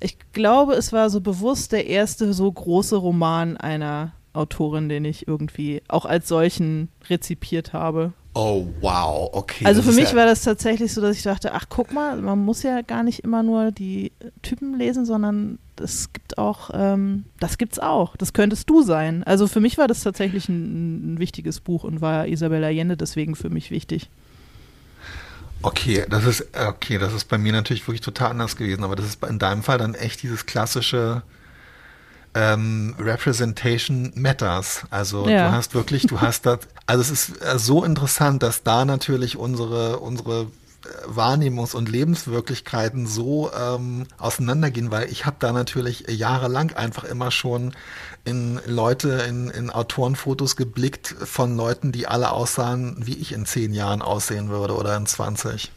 Ich 0.00 0.18
glaube, 0.32 0.74
es 0.74 0.92
war 0.92 1.10
so 1.10 1.20
bewusst 1.20 1.72
der 1.72 1.86
erste 1.86 2.32
so 2.32 2.50
große 2.50 2.96
Roman 2.96 3.56
einer 3.56 4.12
Autorin, 4.32 4.88
den 4.88 5.04
ich 5.04 5.26
irgendwie 5.26 5.82
auch 5.88 6.04
als 6.04 6.28
solchen 6.28 6.88
rezipiert 7.08 7.72
habe. 7.72 8.12
Oh, 8.34 8.66
wow, 8.82 9.30
okay. 9.32 9.64
Also 9.64 9.80
für 9.80 9.92
mich 9.92 10.10
ja 10.10 10.16
war 10.16 10.26
das 10.26 10.42
tatsächlich 10.42 10.92
so, 10.92 11.00
dass 11.00 11.16
ich 11.16 11.22
dachte, 11.22 11.54
ach 11.54 11.66
guck 11.70 11.90
mal, 11.90 12.20
man 12.20 12.44
muss 12.44 12.62
ja 12.62 12.82
gar 12.82 13.02
nicht 13.02 13.20
immer 13.20 13.42
nur 13.42 13.72
die 13.72 14.12
Typen 14.42 14.78
lesen, 14.78 15.06
sondern 15.06 15.58
es 15.80 16.12
gibt 16.12 16.36
auch, 16.36 16.68
ähm, 16.74 17.24
das 17.40 17.56
gibt's 17.56 17.78
auch. 17.78 18.14
Das 18.14 18.34
könntest 18.34 18.68
du 18.68 18.82
sein. 18.82 19.24
Also 19.24 19.46
für 19.46 19.60
mich 19.60 19.78
war 19.78 19.88
das 19.88 20.02
tatsächlich 20.02 20.50
ein, 20.50 21.14
ein 21.14 21.18
wichtiges 21.18 21.60
Buch 21.60 21.84
und 21.84 22.02
war 22.02 22.28
Isabella 22.28 22.66
Allende 22.66 22.98
deswegen 22.98 23.36
für 23.36 23.48
mich 23.48 23.70
wichtig. 23.70 24.10
Okay, 25.66 26.06
das 26.08 26.24
ist 26.24 26.46
okay, 26.56 26.96
das 26.96 27.12
ist 27.12 27.24
bei 27.24 27.38
mir 27.38 27.52
natürlich 27.52 27.84
wirklich 27.88 28.00
total 28.00 28.30
anders 28.30 28.54
gewesen, 28.54 28.84
aber 28.84 28.94
das 28.94 29.04
ist 29.04 29.24
in 29.24 29.40
deinem 29.40 29.64
Fall 29.64 29.78
dann 29.78 29.96
echt 29.96 30.22
dieses 30.22 30.46
klassische 30.46 31.22
ähm, 32.34 32.94
Representation 33.00 34.12
matters. 34.14 34.84
Also 34.90 35.28
ja. 35.28 35.48
du 35.48 35.56
hast 35.56 35.74
wirklich, 35.74 36.06
du 36.06 36.20
hast 36.20 36.46
das, 36.46 36.60
also 36.86 37.00
es 37.00 37.10
ist 37.10 37.42
äh, 37.42 37.58
so 37.58 37.82
interessant, 37.82 38.44
dass 38.44 38.62
da 38.62 38.84
natürlich 38.84 39.36
unsere, 39.36 39.98
unsere 39.98 40.42
äh, 40.42 41.08
Wahrnehmungs- 41.08 41.74
und 41.74 41.88
Lebenswirklichkeiten 41.88 43.08
so 43.08 43.50
ähm, 43.52 44.06
auseinandergehen, 44.18 44.92
weil 44.92 45.10
ich 45.10 45.26
habe 45.26 45.36
da 45.40 45.50
natürlich 45.50 46.04
jahrelang 46.08 46.74
einfach 46.74 47.02
immer 47.02 47.32
schon 47.32 47.72
in 48.26 48.60
Leute, 48.66 49.24
in, 49.28 49.48
in 49.48 49.70
Autorenfotos 49.70 50.56
geblickt 50.56 51.08
von 51.08 51.56
Leuten, 51.56 51.92
die 51.92 52.06
alle 52.06 52.32
aussahen, 52.32 52.96
wie 53.06 53.14
ich 53.14 53.32
in 53.32 53.46
zehn 53.46 53.72
Jahren 53.72 54.02
aussehen 54.02 54.48
würde 54.48 54.74
oder 54.74 54.96
in 54.96 55.06
20. 55.06 55.70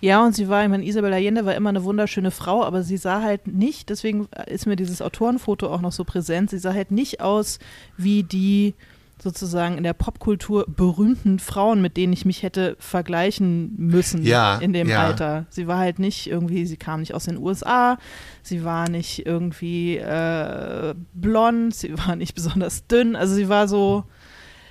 Ja, 0.00 0.24
und 0.24 0.34
sie 0.34 0.48
war, 0.48 0.62
ich 0.62 0.68
meine, 0.68 0.84
Isabel 0.84 1.12
Allende 1.12 1.46
war 1.46 1.54
immer 1.54 1.70
eine 1.70 1.84
wunderschöne 1.84 2.30
Frau, 2.30 2.64
aber 2.64 2.82
sie 2.82 2.96
sah 2.96 3.22
halt 3.22 3.46
nicht, 3.46 3.90
deswegen 3.90 4.28
ist 4.46 4.66
mir 4.66 4.76
dieses 4.76 5.02
Autorenfoto 5.02 5.72
auch 5.72 5.80
noch 5.80 5.92
so 5.92 6.04
präsent, 6.04 6.50
sie 6.50 6.58
sah 6.58 6.72
halt 6.72 6.90
nicht 6.90 7.20
aus 7.20 7.58
wie 7.96 8.22
die 8.22 8.74
sozusagen 9.22 9.76
in 9.76 9.84
der 9.84 9.92
Popkultur 9.94 10.64
berühmten 10.68 11.38
Frauen, 11.38 11.82
mit 11.82 11.96
denen 11.96 12.12
ich 12.12 12.24
mich 12.24 12.42
hätte 12.42 12.76
vergleichen 12.78 13.74
müssen 13.76 14.22
ja, 14.22 14.58
in 14.58 14.72
dem 14.72 14.88
ja. 14.88 15.04
Alter. 15.04 15.46
Sie 15.50 15.66
war 15.66 15.78
halt 15.78 15.98
nicht 15.98 16.28
irgendwie, 16.28 16.66
sie 16.66 16.76
kam 16.76 17.00
nicht 17.00 17.14
aus 17.14 17.24
den 17.24 17.38
USA, 17.38 17.98
sie 18.42 18.64
war 18.64 18.88
nicht 18.88 19.26
irgendwie 19.26 19.96
äh, 19.96 20.94
blond, 21.14 21.74
sie 21.74 21.98
war 21.98 22.16
nicht 22.16 22.34
besonders 22.34 22.86
dünn, 22.86 23.16
also 23.16 23.34
sie 23.34 23.48
war 23.48 23.66
so 23.68 24.04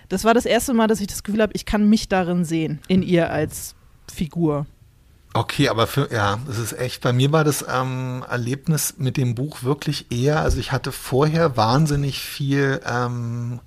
Das 0.09 0.23
war 0.23 0.33
das 0.33 0.45
erste 0.45 0.73
Mal, 0.73 0.87
dass 0.87 1.01
ich 1.01 1.07
das 1.07 1.23
Gefühl 1.23 1.41
habe, 1.41 1.53
ich 1.53 1.65
kann 1.65 1.89
mich 1.89 2.07
darin 2.07 2.45
sehen, 2.45 2.79
in 2.87 3.03
ihr 3.03 3.29
als 3.29 3.75
Figur. 4.11 4.65
Okay, 5.33 5.69
aber 5.69 5.85
für, 5.85 6.11
ja, 6.11 6.39
es 6.49 6.57
ist 6.57 6.73
echt, 6.73 7.01
bei 7.01 7.13
mir 7.13 7.31
war 7.31 7.43
das 7.43 7.63
ähm, 7.71 8.25
Erlebnis 8.27 8.95
mit 8.97 9.17
dem 9.17 9.35
Buch 9.35 9.61
wirklich 9.61 10.11
eher, 10.11 10.39
also 10.39 10.57
ich 10.57 10.71
hatte 10.71 10.91
vorher 10.91 11.57
wahnsinnig 11.57 12.19
viel 12.19 12.79
ähm, 12.89 13.59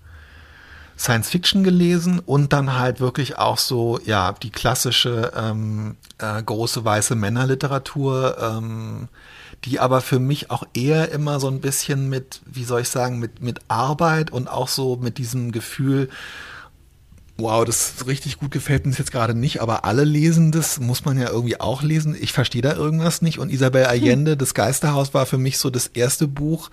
Science 1.00 1.30
Fiction 1.30 1.64
gelesen 1.64 2.18
und 2.18 2.52
dann 2.52 2.78
halt 2.78 3.00
wirklich 3.00 3.38
auch 3.38 3.56
so, 3.56 3.98
ja, 4.04 4.32
die 4.32 4.50
klassische 4.50 5.32
ähm, 5.34 5.96
äh, 6.18 6.42
große 6.42 6.84
weiße 6.84 7.14
Männerliteratur, 7.14 8.36
ähm, 8.38 9.08
die 9.64 9.80
aber 9.80 10.02
für 10.02 10.18
mich 10.18 10.50
auch 10.50 10.64
eher 10.74 11.10
immer 11.10 11.40
so 11.40 11.48
ein 11.48 11.62
bisschen 11.62 12.10
mit, 12.10 12.42
wie 12.44 12.64
soll 12.64 12.82
ich 12.82 12.90
sagen, 12.90 13.18
mit, 13.18 13.40
mit 13.40 13.60
Arbeit 13.68 14.30
und 14.30 14.48
auch 14.48 14.68
so 14.68 14.96
mit 14.96 15.16
diesem 15.16 15.52
Gefühl, 15.52 16.10
wow, 17.38 17.64
das 17.64 18.06
richtig 18.06 18.38
gut 18.38 18.50
gefällt 18.50 18.84
uns 18.84 18.98
jetzt 18.98 19.10
gerade 19.10 19.34
nicht, 19.34 19.62
aber 19.62 19.86
alle 19.86 20.04
lesen 20.04 20.52
das, 20.52 20.80
muss 20.80 21.06
man 21.06 21.18
ja 21.18 21.30
irgendwie 21.30 21.58
auch 21.58 21.82
lesen. 21.82 22.14
Ich 22.20 22.34
verstehe 22.34 22.60
da 22.60 22.74
irgendwas 22.74 23.22
nicht. 23.22 23.38
Und 23.38 23.50
Isabel 23.50 23.86
Allende, 23.86 24.32
hm. 24.32 24.38
das 24.38 24.52
Geisterhaus, 24.52 25.14
war 25.14 25.24
für 25.24 25.38
mich 25.38 25.56
so 25.56 25.70
das 25.70 25.86
erste 25.86 26.28
Buch. 26.28 26.70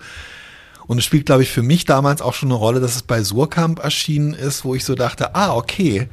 Und 0.88 0.98
es 0.98 1.04
spielt, 1.04 1.26
glaube 1.26 1.42
ich, 1.44 1.50
für 1.50 1.62
mich 1.62 1.84
damals 1.84 2.22
auch 2.22 2.34
schon 2.34 2.48
eine 2.48 2.58
Rolle, 2.58 2.80
dass 2.80 2.96
es 2.96 3.02
bei 3.02 3.22
Surkamp 3.22 3.78
erschienen 3.78 4.32
ist, 4.32 4.64
wo 4.64 4.74
ich 4.74 4.84
so 4.84 4.94
dachte, 4.94 5.36
ah, 5.36 5.54
okay, 5.54 6.08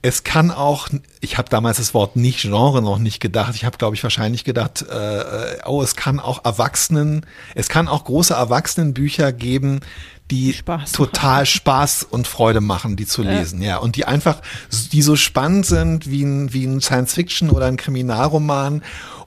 es 0.00 0.24
kann 0.24 0.50
auch, 0.50 0.88
ich 1.20 1.38
habe 1.38 1.48
damals 1.48 1.76
das 1.76 1.92
Wort 1.92 2.16
nicht 2.16 2.40
Genre 2.40 2.82
noch 2.82 2.98
nicht 2.98 3.20
gedacht. 3.20 3.54
Ich 3.54 3.64
habe, 3.64 3.78
glaube 3.78 3.94
ich, 3.94 4.02
wahrscheinlich 4.02 4.44
gedacht, 4.44 4.84
äh, 4.88 5.20
äh, 5.20 5.58
oh, 5.64 5.82
es 5.82 5.96
kann 5.96 6.18
auch 6.18 6.44
Erwachsenen, 6.44 7.26
es 7.54 7.68
kann 7.68 7.88
auch 7.88 8.04
große 8.04 8.34
Erwachsenenbücher 8.34 9.32
geben, 9.32 9.80
die 10.30 10.52
Spaß 10.52 10.92
total 10.92 11.46
Spaß 11.46 12.04
und 12.08 12.26
Freude 12.26 12.60
machen, 12.60 12.96
die 12.96 13.06
zu 13.06 13.22
lesen, 13.22 13.60
ja. 13.60 13.70
ja. 13.70 13.76
Und 13.78 13.96
die 13.96 14.04
einfach, 14.04 14.40
die 14.92 15.02
so 15.02 15.14
spannend 15.14 15.66
sind 15.66 16.10
wie 16.10 16.22
ein, 16.22 16.52
wie 16.52 16.64
ein 16.64 16.80
Science-Fiction 16.80 17.50
oder 17.50 17.66
ein 17.66 17.76
Kriminalroman 17.76 18.82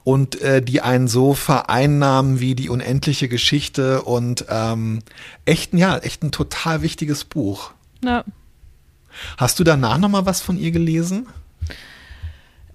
und 0.06 0.40
äh, 0.40 0.62
die 0.62 0.82
einen 0.82 1.08
so 1.08 1.34
vereinnahmen 1.34 2.38
wie 2.38 2.54
die 2.54 2.68
unendliche 2.68 3.26
Geschichte 3.28 4.02
und 4.02 4.44
ähm, 4.48 5.00
echt, 5.46 5.74
ja, 5.74 5.98
echt 5.98 6.22
ein 6.22 6.30
total 6.30 6.80
wichtiges 6.82 7.24
Buch. 7.24 7.72
Ja. 8.04 8.22
Hast 9.36 9.58
du 9.58 9.64
danach 9.64 9.98
nochmal 9.98 10.24
was 10.24 10.40
von 10.40 10.58
ihr 10.58 10.70
gelesen? 10.70 11.26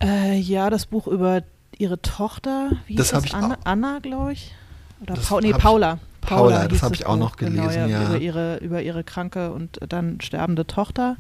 Äh, 0.03 0.39
ja, 0.39 0.69
das 0.69 0.87
Buch 0.87 1.07
über 1.07 1.43
ihre 1.77 2.01
Tochter, 2.01 2.71
wie 2.87 2.95
das 2.95 3.13
hieß 3.13 3.21
das? 3.21 3.33
Anna, 3.33 3.57
Anna 3.63 3.99
glaube 3.99 4.33
ich. 4.33 4.53
Oder 4.99 5.13
pa 5.13 5.39
nee, 5.39 5.53
Paula. 5.53 5.99
Paula, 6.19 6.57
Paula 6.57 6.67
das 6.67 6.83
habe 6.83 6.95
ich 6.95 7.05
auch 7.05 7.15
noch 7.15 7.37
gelesen, 7.37 7.61
genau, 7.61 7.71
ja, 7.71 7.87
ja. 7.87 8.07
Über 8.07 8.17
ihre, 8.17 8.57
über 8.57 8.81
ihre 8.81 9.05
kranke 9.05 9.53
und 9.53 9.79
dann 9.87 10.19
sterbende 10.19 10.67
Tochter. 10.67 11.15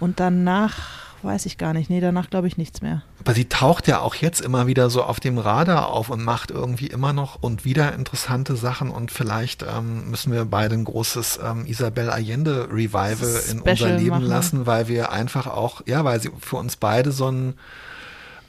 Und 0.00 0.20
danach 0.20 0.99
weiß 1.22 1.46
ich 1.46 1.58
gar 1.58 1.72
nicht. 1.72 1.90
Nee, 1.90 2.00
danach 2.00 2.30
glaube 2.30 2.46
ich 2.46 2.56
nichts 2.56 2.82
mehr. 2.82 3.02
Aber 3.20 3.34
sie 3.34 3.46
taucht 3.46 3.86
ja 3.86 4.00
auch 4.00 4.14
jetzt 4.14 4.40
immer 4.40 4.66
wieder 4.66 4.90
so 4.90 5.02
auf 5.02 5.20
dem 5.20 5.38
Radar 5.38 5.88
auf 5.88 6.10
und 6.10 6.24
macht 6.24 6.50
irgendwie 6.50 6.86
immer 6.86 7.12
noch 7.12 7.42
und 7.42 7.64
wieder 7.64 7.94
interessante 7.94 8.56
Sachen 8.56 8.90
und 8.90 9.10
vielleicht 9.10 9.62
ähm, 9.62 10.10
müssen 10.10 10.32
wir 10.32 10.44
beide 10.44 10.74
ein 10.74 10.84
großes 10.84 11.40
ähm, 11.44 11.66
Isabel 11.66 12.10
Allende 12.10 12.68
Revival 12.70 13.40
in 13.50 13.60
unser 13.60 13.96
Leben 13.96 14.10
machen. 14.10 14.26
lassen, 14.26 14.66
weil 14.66 14.88
wir 14.88 15.12
einfach 15.12 15.46
auch, 15.46 15.82
ja, 15.86 16.04
weil 16.04 16.20
sie 16.20 16.30
für 16.40 16.56
uns 16.56 16.76
beide 16.76 17.12
so 17.12 17.30
ein 17.30 17.54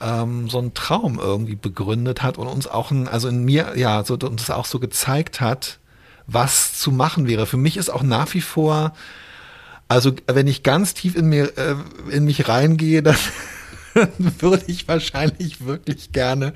ähm, 0.00 0.48
so 0.48 0.58
ein 0.58 0.74
Traum 0.74 1.18
irgendwie 1.18 1.54
begründet 1.54 2.22
hat 2.22 2.36
und 2.36 2.48
uns 2.48 2.66
auch 2.66 2.90
ein, 2.90 3.08
also 3.08 3.28
in 3.28 3.44
mir, 3.44 3.72
ja, 3.76 4.04
so 4.04 4.14
uns 4.14 4.50
auch 4.50 4.66
so 4.66 4.78
gezeigt 4.78 5.40
hat, 5.40 5.78
was 6.26 6.78
zu 6.78 6.90
machen 6.90 7.28
wäre. 7.28 7.46
Für 7.46 7.56
mich 7.56 7.76
ist 7.76 7.90
auch 7.90 8.02
nach 8.02 8.34
wie 8.34 8.40
vor, 8.40 8.92
also 9.92 10.12
wenn 10.26 10.46
ich 10.46 10.62
ganz 10.62 10.94
tief 10.94 11.14
in 11.16 11.26
mir, 11.28 11.52
äh, 11.58 11.74
in 12.10 12.24
mich 12.24 12.48
reingehe, 12.48 13.02
dann 13.02 13.16
würde 14.18 14.64
ich 14.68 14.88
wahrscheinlich 14.88 15.66
wirklich 15.66 16.12
gerne 16.12 16.54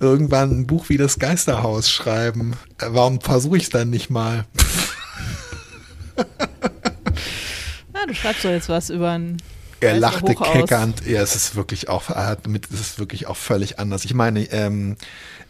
irgendwann 0.00 0.50
ein 0.50 0.66
Buch 0.66 0.90
wie 0.90 0.98
das 0.98 1.18
Geisterhaus 1.18 1.90
schreiben. 1.90 2.52
Äh, 2.78 2.88
warum 2.90 3.22
versuche 3.22 3.56
ich 3.56 3.62
es 3.64 3.70
dann 3.70 3.88
nicht 3.88 4.10
mal? 4.10 4.44
Na, 7.94 8.04
du 8.06 8.14
schreibst 8.14 8.44
doch 8.44 8.50
jetzt 8.50 8.68
was 8.68 8.90
über 8.90 9.12
ein 9.12 9.38
er 9.80 9.98
lachte 9.98 10.34
keckernd. 10.34 11.06
Ja, 11.06 11.22
es 11.22 11.36
ist 11.36 11.54
wirklich 11.54 11.88
auch, 11.88 12.10
es 12.10 12.80
ist 12.80 12.98
wirklich 12.98 13.28
auch 13.28 13.36
völlig 13.36 13.78
anders. 13.78 14.04
Ich 14.04 14.12
meine, 14.12 14.42
ähm, 14.50 14.96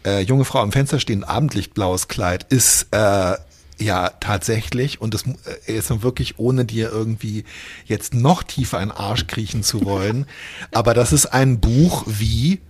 äh, 0.04 0.20
junge 0.20 0.44
Frau 0.44 0.60
am 0.60 0.70
Fenster 0.70 1.00
stehen, 1.00 1.24
abendlichtblaues 1.24 2.08
Kleid 2.08 2.44
ist 2.50 2.88
äh, 2.90 3.36
ja 3.78 4.10
tatsächlich 4.20 5.00
und 5.00 5.14
das 5.14 5.24
äh, 5.66 5.72
ist 5.72 6.02
wirklich 6.02 6.38
ohne 6.38 6.64
dir 6.64 6.90
irgendwie 6.90 7.44
jetzt 7.84 8.14
noch 8.14 8.42
tiefer 8.42 8.80
in 8.80 8.88
den 8.88 8.96
Arsch 8.96 9.26
kriechen 9.26 9.62
zu 9.62 9.84
wollen. 9.84 10.26
aber 10.72 10.94
das 10.94 11.12
ist 11.12 11.26
ein 11.26 11.60
Buch 11.60 12.04
wie 12.06 12.60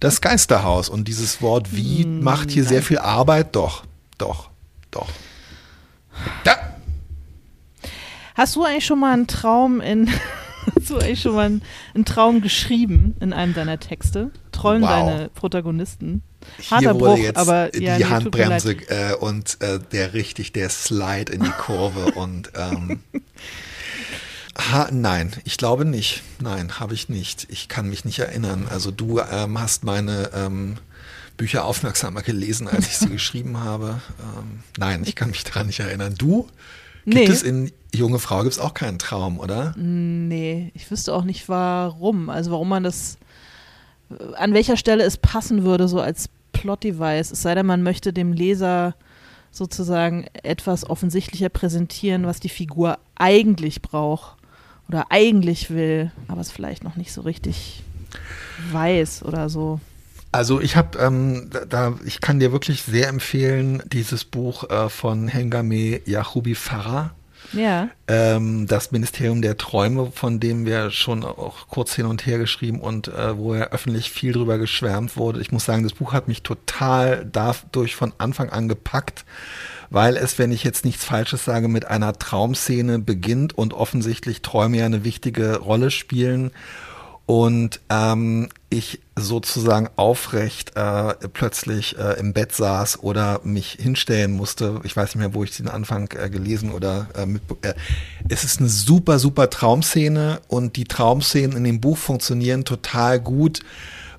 das 0.00 0.20
Geisterhaus 0.20 0.88
und 0.88 1.08
dieses 1.08 1.42
Wort 1.42 1.74
wie 1.76 2.04
hm, 2.04 2.22
macht 2.22 2.50
hier 2.50 2.64
sehr 2.64 2.82
viel 2.82 2.98
Arbeit. 2.98 3.54
Doch, 3.54 3.84
doch, 4.18 4.50
doch. 4.90 5.08
Da. 6.44 6.56
Hast 8.34 8.56
du 8.56 8.64
eigentlich 8.64 8.86
schon 8.86 9.00
mal 9.00 9.12
einen 9.12 9.26
Traum 9.26 9.80
in 9.80 10.08
Hast 10.76 10.90
du 10.90 10.98
eigentlich 10.98 11.20
schon 11.20 11.34
mal 11.34 11.46
einen, 11.46 11.62
einen, 11.94 12.04
Traum 12.04 12.40
geschrieben 12.40 13.16
in 13.20 13.32
einem 13.32 13.54
deiner 13.54 13.78
Texte? 13.78 14.30
Träumen 14.52 14.82
wow. 14.82 14.90
deine 14.90 15.28
Protagonisten? 15.30 16.22
Harter 16.70 16.92
Hier 16.92 16.94
wurde 16.94 17.14
Bruch, 17.14 17.18
jetzt 17.18 17.36
aber 17.36 17.68
die 17.68 17.84
ja, 17.84 17.98
nee, 17.98 18.04
Handbremse 18.04 18.72
äh, 18.88 19.14
und 19.14 19.60
äh, 19.60 19.78
der 19.92 20.14
richtig 20.14 20.52
der 20.52 20.70
Slide 20.70 21.32
in 21.32 21.42
die 21.42 21.50
Kurve 21.50 22.12
und 22.14 22.52
ähm, 22.56 23.00
ha, 24.56 24.88
nein, 24.90 25.32
ich 25.44 25.56
glaube 25.56 25.84
nicht. 25.84 26.22
Nein, 26.40 26.80
habe 26.80 26.94
ich 26.94 27.08
nicht. 27.08 27.46
Ich 27.50 27.68
kann 27.68 27.88
mich 27.88 28.04
nicht 28.04 28.18
erinnern. 28.18 28.66
Also 28.70 28.90
du 28.90 29.20
ähm, 29.20 29.60
hast 29.60 29.84
meine 29.84 30.30
ähm, 30.34 30.78
Bücher 31.36 31.64
aufmerksamer 31.64 32.22
gelesen, 32.22 32.68
als 32.68 32.86
ich 32.86 32.98
sie 32.98 33.08
geschrieben 33.10 33.60
habe. 33.60 34.00
Ähm, 34.20 34.60
nein, 34.78 35.02
ich 35.04 35.14
kann 35.14 35.30
mich 35.30 35.44
daran 35.44 35.66
nicht 35.66 35.80
erinnern. 35.80 36.14
Du? 36.16 36.48
Gibt 37.10 37.28
nee. 37.28 37.32
es 37.32 37.42
in 37.42 37.72
Junge 37.92 38.18
Frau 38.18 38.42
gibt 38.42 38.52
es 38.52 38.58
auch 38.58 38.74
keinen 38.74 38.98
Traum, 38.98 39.40
oder? 39.40 39.74
Nee, 39.76 40.70
ich 40.74 40.90
wüsste 40.90 41.12
auch 41.12 41.24
nicht 41.24 41.48
warum. 41.48 42.30
Also 42.30 42.52
warum 42.52 42.68
man 42.68 42.84
das, 42.84 43.18
an 44.36 44.54
welcher 44.54 44.76
Stelle 44.76 45.02
es 45.04 45.16
passen 45.16 45.64
würde, 45.64 45.88
so 45.88 46.00
als 46.00 46.28
Plot-Device. 46.52 47.32
Es 47.32 47.42
sei 47.42 47.54
denn, 47.54 47.66
man 47.66 47.82
möchte 47.82 48.12
dem 48.12 48.32
Leser 48.32 48.94
sozusagen 49.50 50.26
etwas 50.42 50.88
offensichtlicher 50.88 51.48
präsentieren, 51.48 52.26
was 52.26 52.38
die 52.38 52.48
Figur 52.48 52.98
eigentlich 53.16 53.82
braucht 53.82 54.36
oder 54.88 55.06
eigentlich 55.10 55.70
will, 55.70 56.12
aber 56.28 56.40
es 56.40 56.50
vielleicht 56.50 56.84
noch 56.84 56.96
nicht 56.96 57.12
so 57.12 57.22
richtig 57.22 57.82
weiß 58.70 59.24
oder 59.24 59.48
so. 59.48 59.80
Also 60.32 60.60
ich 60.60 60.76
habe, 60.76 60.98
ähm, 60.98 61.50
da, 61.68 61.94
ich 62.04 62.20
kann 62.20 62.38
dir 62.38 62.52
wirklich 62.52 62.82
sehr 62.82 63.08
empfehlen, 63.08 63.82
dieses 63.86 64.24
Buch 64.24 64.70
äh, 64.70 64.88
von 64.88 65.26
Hengame 65.28 66.00
Yahubi 66.06 66.54
Farah. 66.54 67.10
Ja. 67.52 67.88
Ähm, 68.06 68.68
das 68.68 68.92
Ministerium 68.92 69.42
der 69.42 69.56
Träume, 69.56 70.12
von 70.14 70.38
dem 70.38 70.66
wir 70.66 70.90
schon 70.90 71.24
auch 71.24 71.66
kurz 71.68 71.94
hin 71.94 72.06
und 72.06 72.24
her 72.26 72.38
geschrieben 72.38 72.80
und 72.80 73.08
äh, 73.08 73.36
wo 73.36 73.54
er 73.54 73.70
öffentlich 73.70 74.10
viel 74.10 74.32
drüber 74.32 74.58
geschwärmt 74.58 75.16
wurde. 75.16 75.40
Ich 75.40 75.50
muss 75.50 75.64
sagen, 75.64 75.82
das 75.82 75.94
Buch 75.94 76.12
hat 76.12 76.28
mich 76.28 76.42
total 76.42 77.26
dadurch 77.30 77.96
von 77.96 78.12
Anfang 78.18 78.50
an 78.50 78.68
gepackt, 78.68 79.24
weil 79.88 80.16
es, 80.16 80.38
wenn 80.38 80.52
ich 80.52 80.62
jetzt 80.62 80.84
nichts 80.84 81.04
Falsches 81.04 81.44
sage, 81.44 81.66
mit 81.66 81.86
einer 81.86 82.12
Traumszene 82.12 83.00
beginnt 83.00 83.58
und 83.58 83.74
offensichtlich 83.74 84.42
Träume 84.42 84.78
ja 84.78 84.86
eine 84.86 85.02
wichtige 85.02 85.58
Rolle 85.58 85.90
spielen 85.90 86.52
und 87.30 87.80
ähm, 87.90 88.48
ich 88.70 88.98
sozusagen 89.14 89.88
aufrecht 89.94 90.72
äh, 90.74 91.14
plötzlich 91.32 91.96
äh, 91.96 92.18
im 92.18 92.32
Bett 92.32 92.50
saß 92.50 93.04
oder 93.04 93.40
mich 93.44 93.78
hinstellen 93.80 94.32
musste. 94.32 94.80
Ich 94.82 94.96
weiß 94.96 95.14
nicht 95.14 95.20
mehr, 95.20 95.32
wo 95.32 95.44
ich 95.44 95.56
den 95.56 95.68
Anfang 95.68 96.10
äh, 96.18 96.28
gelesen 96.28 96.72
oder 96.72 97.06
äh, 97.16 97.26
mit, 97.26 97.42
äh, 97.62 97.74
es 98.28 98.42
ist 98.42 98.58
eine 98.58 98.68
super, 98.68 99.20
super 99.20 99.48
Traumszene 99.48 100.40
und 100.48 100.74
die 100.74 100.86
Traumszenen 100.86 101.56
in 101.56 101.62
dem 101.62 101.80
Buch 101.80 101.98
funktionieren 101.98 102.64
total 102.64 103.20
gut, 103.20 103.60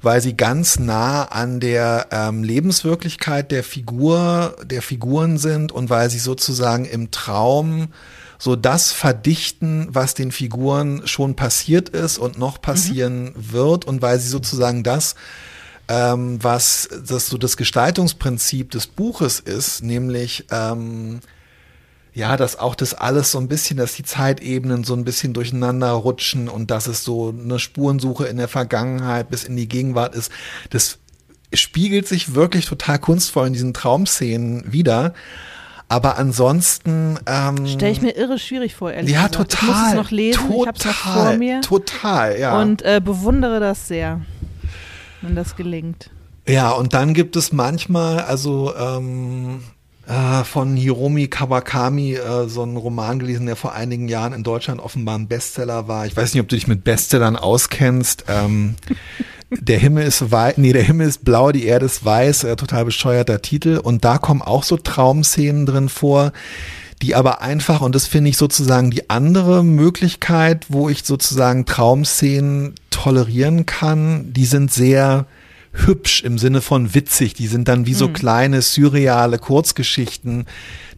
weil 0.02 0.22
sie 0.22 0.38
ganz 0.38 0.80
nah 0.80 1.26
an 1.26 1.60
der 1.60 2.08
ähm, 2.12 2.46
Lebenswirklichkeit 2.46 3.52
der 3.52 3.66
Figur, 3.66 4.56
der 4.64 4.82
Figuren 4.82 5.38
sind 5.38 5.74
und 5.74 5.90
weil 5.90 6.10
sie 6.10 6.20
sozusagen 6.20 6.86
im 6.86 7.12
Traum 7.12 7.90
so 8.42 8.56
das 8.56 8.92
verdichten, 8.92 9.88
was 9.92 10.16
den 10.16 10.32
Figuren 10.32 11.06
schon 11.06 11.36
passiert 11.36 11.90
ist 11.90 12.18
und 12.18 12.40
noch 12.40 12.60
passieren 12.60 13.26
mhm. 13.26 13.52
wird 13.52 13.86
und 13.86 14.02
weil 14.02 14.20
sie 14.20 14.30
sozusagen 14.30 14.82
das 14.82 15.14
ähm, 15.88 16.44
was 16.44 16.90
das 17.08 17.28
so 17.28 17.38
das 17.38 17.56
Gestaltungsprinzip 17.56 18.72
des 18.72 18.88
Buches 18.88 19.40
ist, 19.40 19.84
nämlich 19.84 20.46
ähm, 20.50 21.20
ja, 22.16 22.36
dass 22.36 22.58
auch 22.58 22.74
das 22.74 22.96
alles 22.96 23.32
so 23.32 23.38
ein 23.38 23.48
bisschen, 23.48 23.78
dass 23.78 23.94
die 23.94 24.04
Zeitebenen 24.04 24.86
so 24.86 24.96
ein 24.96 25.04
bisschen 25.04 25.34
durcheinander 25.34 25.92
rutschen 25.92 26.50
und 26.50 26.72
dass 26.72 26.88
es 26.88 27.04
so 27.04 27.30
eine 27.30 27.60
Spurensuche 27.60 28.26
in 28.26 28.38
der 28.38 28.48
Vergangenheit 28.48 29.30
bis 29.30 29.44
in 29.44 29.56
die 29.56 29.68
Gegenwart 29.68 30.16
ist, 30.16 30.32
das 30.72 30.98
spiegelt 31.54 32.08
sich 32.08 32.34
wirklich 32.34 32.66
total 32.66 32.98
kunstvoll 32.98 33.48
in 33.48 33.54
diesen 33.54 33.74
Traumszenen 33.76 34.72
wieder. 34.72 35.14
Aber 35.92 36.18
ansonsten 36.18 37.20
ähm, 37.26 37.68
stelle 37.68 37.92
ich 37.92 38.02
mir 38.02 38.16
irre 38.16 38.40
schwierig 38.40 38.76
vor, 38.76 38.94
ehrlich 38.94 39.12
ja, 39.12 39.28
gesagt. 39.28 39.52
total. 39.52 39.70
Ich 39.70 39.76
muss 39.76 39.88
es 39.90 39.94
noch 39.96 40.12
lesen, 40.12 40.40
total, 40.40 40.62
ich 40.62 40.68
habe 40.68 40.78
es 40.78 40.86
noch 40.86 40.94
vor 40.94 41.34
mir. 41.34 41.60
Total, 41.60 42.40
ja. 42.40 42.62
Und 42.62 42.82
äh, 42.84 43.02
bewundere 43.04 43.60
das 43.60 43.90
sehr, 43.90 44.22
wenn 45.22 45.36
das 45.36 45.58
gelingt. 45.58 46.10
Ja, 46.48 46.72
und 46.72 46.94
dann 46.94 47.14
gibt 47.14 47.36
es 47.36 47.52
manchmal, 47.52 48.22
also 48.22 48.74
ähm, 48.74 49.64
äh, 50.08 50.46
von 50.46 50.78
Hiromi 50.78 51.28
Kawakami, 51.28 52.14
äh, 52.14 52.48
so 52.48 52.62
einen 52.64 52.78
Roman 52.78 53.20
gelesen, 53.20 53.46
der 53.46 53.58
vor 53.58 53.74
einigen 53.74 54.08
Jahren 54.08 54.32
in 54.32 54.44
Deutschland 54.44 54.80
offenbar 54.80 55.18
ein 55.18 55.28
Bestseller 55.28 55.90
war. 55.90 56.06
Ich 56.06 56.16
weiß 56.16 56.34
nicht, 56.34 56.42
ob 56.42 56.48
du 56.48 56.56
dich 56.56 56.68
mit 56.68 56.86
Bestsellern 56.86 57.36
auskennst. 57.36 58.24
Ähm, 58.30 58.76
der 59.60 59.80
Himmel 59.80 60.06
ist 60.06 60.32
weiß, 60.32 60.58
nee, 60.58 60.74
der 60.74 60.84
Himmel 60.84 61.08
ist 61.08 61.26
blau, 61.26 61.52
die 61.52 61.66
Erde 61.66 61.86
ist 61.86 62.06
weiß, 62.06 62.46
äh, 62.46 62.56
total 62.56 62.86
bescheuerter 62.86 63.42
Titel. 63.42 63.78
Und 63.78 64.06
da 64.06 64.18
kommen 64.18 64.42
auch 64.42 64.64
so 64.64 64.78
Traumszenen 64.78 65.66
drin 65.66 65.90
vor, 65.90 66.32
die 67.02 67.16
aber 67.16 67.42
einfach, 67.42 67.82
und 67.82 67.96
das 67.96 68.08
finde 68.08 68.30
ich 68.30 68.38
sozusagen 68.38 68.92
die 68.92 69.10
andere 69.10 69.64
Möglichkeit, 69.64 70.68
wo 70.70 70.88
ich 70.88 71.04
sozusagen 71.04 71.66
Traumszenen 71.66 72.76
tolerieren 72.92 73.66
kann, 73.66 74.32
die 74.34 74.46
sind 74.46 74.72
sehr, 74.72 75.26
hübsch 75.74 76.24
im 76.24 76.38
Sinne 76.38 76.62
von 76.62 76.94
witzig. 76.94 77.34
Die 77.34 77.48
sind 77.48 77.68
dann 77.68 77.86
wie 77.86 77.94
so 77.94 78.10
mhm. 78.10 78.14
kleine 78.14 78.62
surreale 78.62 79.40
Kurzgeschichten, 79.40 80.46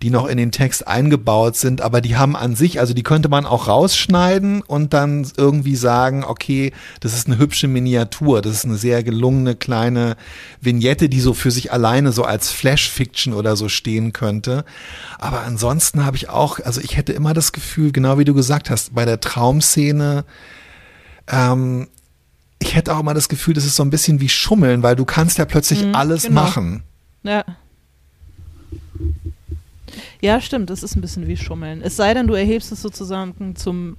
die 0.01 0.09
noch 0.09 0.27
in 0.27 0.37
den 0.37 0.51
Text 0.51 0.87
eingebaut 0.87 1.55
sind, 1.55 1.81
aber 1.81 2.01
die 2.01 2.17
haben 2.17 2.35
an 2.35 2.55
sich, 2.55 2.79
also 2.79 2.93
die 2.93 3.03
könnte 3.03 3.29
man 3.29 3.45
auch 3.45 3.67
rausschneiden 3.67 4.61
und 4.61 4.93
dann 4.93 5.25
irgendwie 5.37 5.75
sagen, 5.75 6.23
okay, 6.23 6.73
das 6.99 7.13
ist 7.13 7.27
eine 7.27 7.37
hübsche 7.37 7.67
Miniatur, 7.67 8.41
das 8.41 8.53
ist 8.53 8.65
eine 8.65 8.75
sehr 8.75 9.03
gelungene 9.03 9.55
kleine 9.55 10.17
Vignette, 10.59 11.07
die 11.07 11.21
so 11.21 11.33
für 11.33 11.51
sich 11.51 11.71
alleine 11.71 12.11
so 12.11 12.23
als 12.23 12.51
Flash-Fiction 12.51 13.33
oder 13.33 13.55
so 13.55 13.69
stehen 13.69 14.11
könnte. 14.11 14.65
Aber 15.19 15.41
ansonsten 15.41 16.05
habe 16.05 16.17
ich 16.17 16.29
auch, 16.29 16.59
also 16.59 16.81
ich 16.81 16.97
hätte 16.97 17.13
immer 17.13 17.33
das 17.33 17.53
Gefühl, 17.53 17.91
genau 17.91 18.17
wie 18.17 18.25
du 18.25 18.33
gesagt 18.33 18.69
hast, 18.69 18.93
bei 18.93 19.05
der 19.05 19.19
Traumszene, 19.19 20.25
ähm, 21.31 21.87
ich 22.63 22.75
hätte 22.75 22.95
auch 22.95 22.99
immer 23.01 23.13
das 23.13 23.29
Gefühl, 23.29 23.53
das 23.53 23.65
ist 23.65 23.75
so 23.75 23.83
ein 23.83 23.89
bisschen 23.89 24.21
wie 24.21 24.29
Schummeln, 24.29 24.83
weil 24.83 24.95
du 24.95 25.05
kannst 25.05 25.37
ja 25.37 25.45
plötzlich 25.45 25.83
mhm, 25.83 25.95
alles 25.95 26.23
genau. 26.23 26.41
machen. 26.41 26.83
Ja. 27.23 27.43
Ja, 30.21 30.39
stimmt, 30.39 30.69
das 30.69 30.81
ist 30.81 30.95
ein 30.95 31.01
bisschen 31.01 31.27
wie 31.27 31.35
Schummeln. 31.35 31.81
Es 31.81 31.97
sei 31.97 32.13
denn, 32.13 32.27
du 32.27 32.33
erhebst 32.33 32.71
es 32.71 32.81
sozusagen 32.81 33.55
zum 33.57 33.97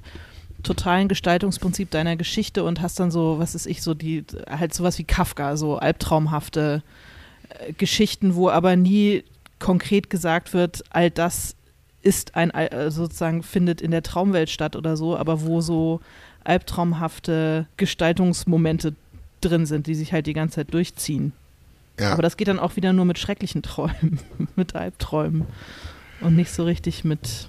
totalen 0.62 1.08
Gestaltungsprinzip 1.08 1.90
deiner 1.90 2.16
Geschichte 2.16 2.64
und 2.64 2.80
hast 2.80 2.98
dann 2.98 3.10
so, 3.10 3.38
was 3.38 3.54
ist 3.54 3.66
ich, 3.66 3.82
so 3.82 3.92
die, 3.92 4.24
halt 4.48 4.72
sowas 4.72 4.98
wie 4.98 5.04
Kafka, 5.04 5.58
so 5.58 5.76
albtraumhafte 5.76 6.82
äh, 7.50 7.74
Geschichten, 7.74 8.34
wo 8.34 8.48
aber 8.48 8.76
nie 8.76 9.24
konkret 9.58 10.08
gesagt 10.08 10.54
wird, 10.54 10.82
all 10.88 11.10
das 11.10 11.54
ist 12.00 12.34
ein, 12.34 12.50
äh, 12.50 12.90
sozusagen 12.90 13.42
findet 13.42 13.82
in 13.82 13.90
der 13.90 14.02
Traumwelt 14.02 14.48
statt 14.48 14.74
oder 14.74 14.96
so, 14.96 15.16
aber 15.18 15.42
wo 15.42 15.60
so 15.60 16.00
albtraumhafte 16.44 17.66
Gestaltungsmomente 17.76 18.94
drin 19.40 19.66
sind, 19.66 19.86
die 19.86 19.94
sich 19.94 20.12
halt 20.12 20.26
die 20.26 20.32
ganze 20.32 20.56
Zeit 20.56 20.72
durchziehen. 20.72 21.32
Ja. 21.98 22.12
Aber 22.12 22.22
das 22.22 22.36
geht 22.36 22.48
dann 22.48 22.58
auch 22.58 22.76
wieder 22.76 22.92
nur 22.92 23.04
mit 23.04 23.18
schrecklichen 23.18 23.62
Träumen, 23.62 24.20
mit 24.56 24.74
Albträumen 24.74 25.46
und 26.20 26.36
nicht 26.36 26.50
so 26.50 26.64
richtig 26.64 27.04
mit. 27.04 27.48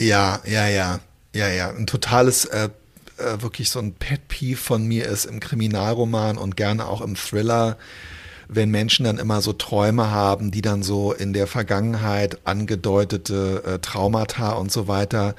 Ja, 0.00 0.40
ja, 0.46 0.68
ja, 0.68 1.00
ja, 1.34 1.48
ja. 1.48 1.70
Ein 1.70 1.86
totales, 1.86 2.44
äh, 2.46 2.68
äh, 3.18 3.42
wirklich 3.42 3.70
so 3.70 3.78
ein 3.78 3.94
Pet 3.94 4.28
Peeve 4.28 4.56
von 4.56 4.84
mir 4.84 5.06
ist 5.06 5.24
im 5.24 5.40
Kriminalroman 5.40 6.38
und 6.38 6.56
gerne 6.56 6.86
auch 6.86 7.00
im 7.00 7.14
Thriller 7.14 7.76
wenn 8.54 8.70
Menschen 8.70 9.04
dann 9.04 9.18
immer 9.18 9.40
so 9.40 9.52
Träume 9.52 10.10
haben, 10.10 10.50
die 10.50 10.62
dann 10.62 10.82
so 10.82 11.12
in 11.12 11.32
der 11.32 11.46
Vergangenheit 11.46 12.38
angedeutete 12.44 13.62
äh, 13.64 13.78
Traumata 13.78 14.52
und 14.52 14.70
so 14.70 14.88
weiter 14.88 15.34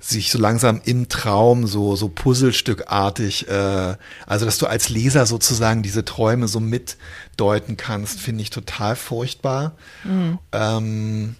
sich 0.00 0.30
so 0.30 0.38
langsam 0.38 0.80
im 0.84 1.08
Traum 1.08 1.66
so 1.66 1.96
so 1.96 2.08
Puzzlestückartig, 2.08 3.48
äh, 3.48 3.96
also 4.26 4.44
dass 4.44 4.58
du 4.58 4.66
als 4.66 4.88
Leser 4.88 5.26
sozusagen 5.26 5.82
diese 5.82 6.04
Träume 6.04 6.48
so 6.48 6.60
mitdeuten 6.60 7.76
kannst, 7.76 8.20
finde 8.20 8.42
ich 8.42 8.50
total 8.50 8.96
furchtbar. 8.96 9.72
Mhm. 10.04 10.38
Ähm, 10.52 11.36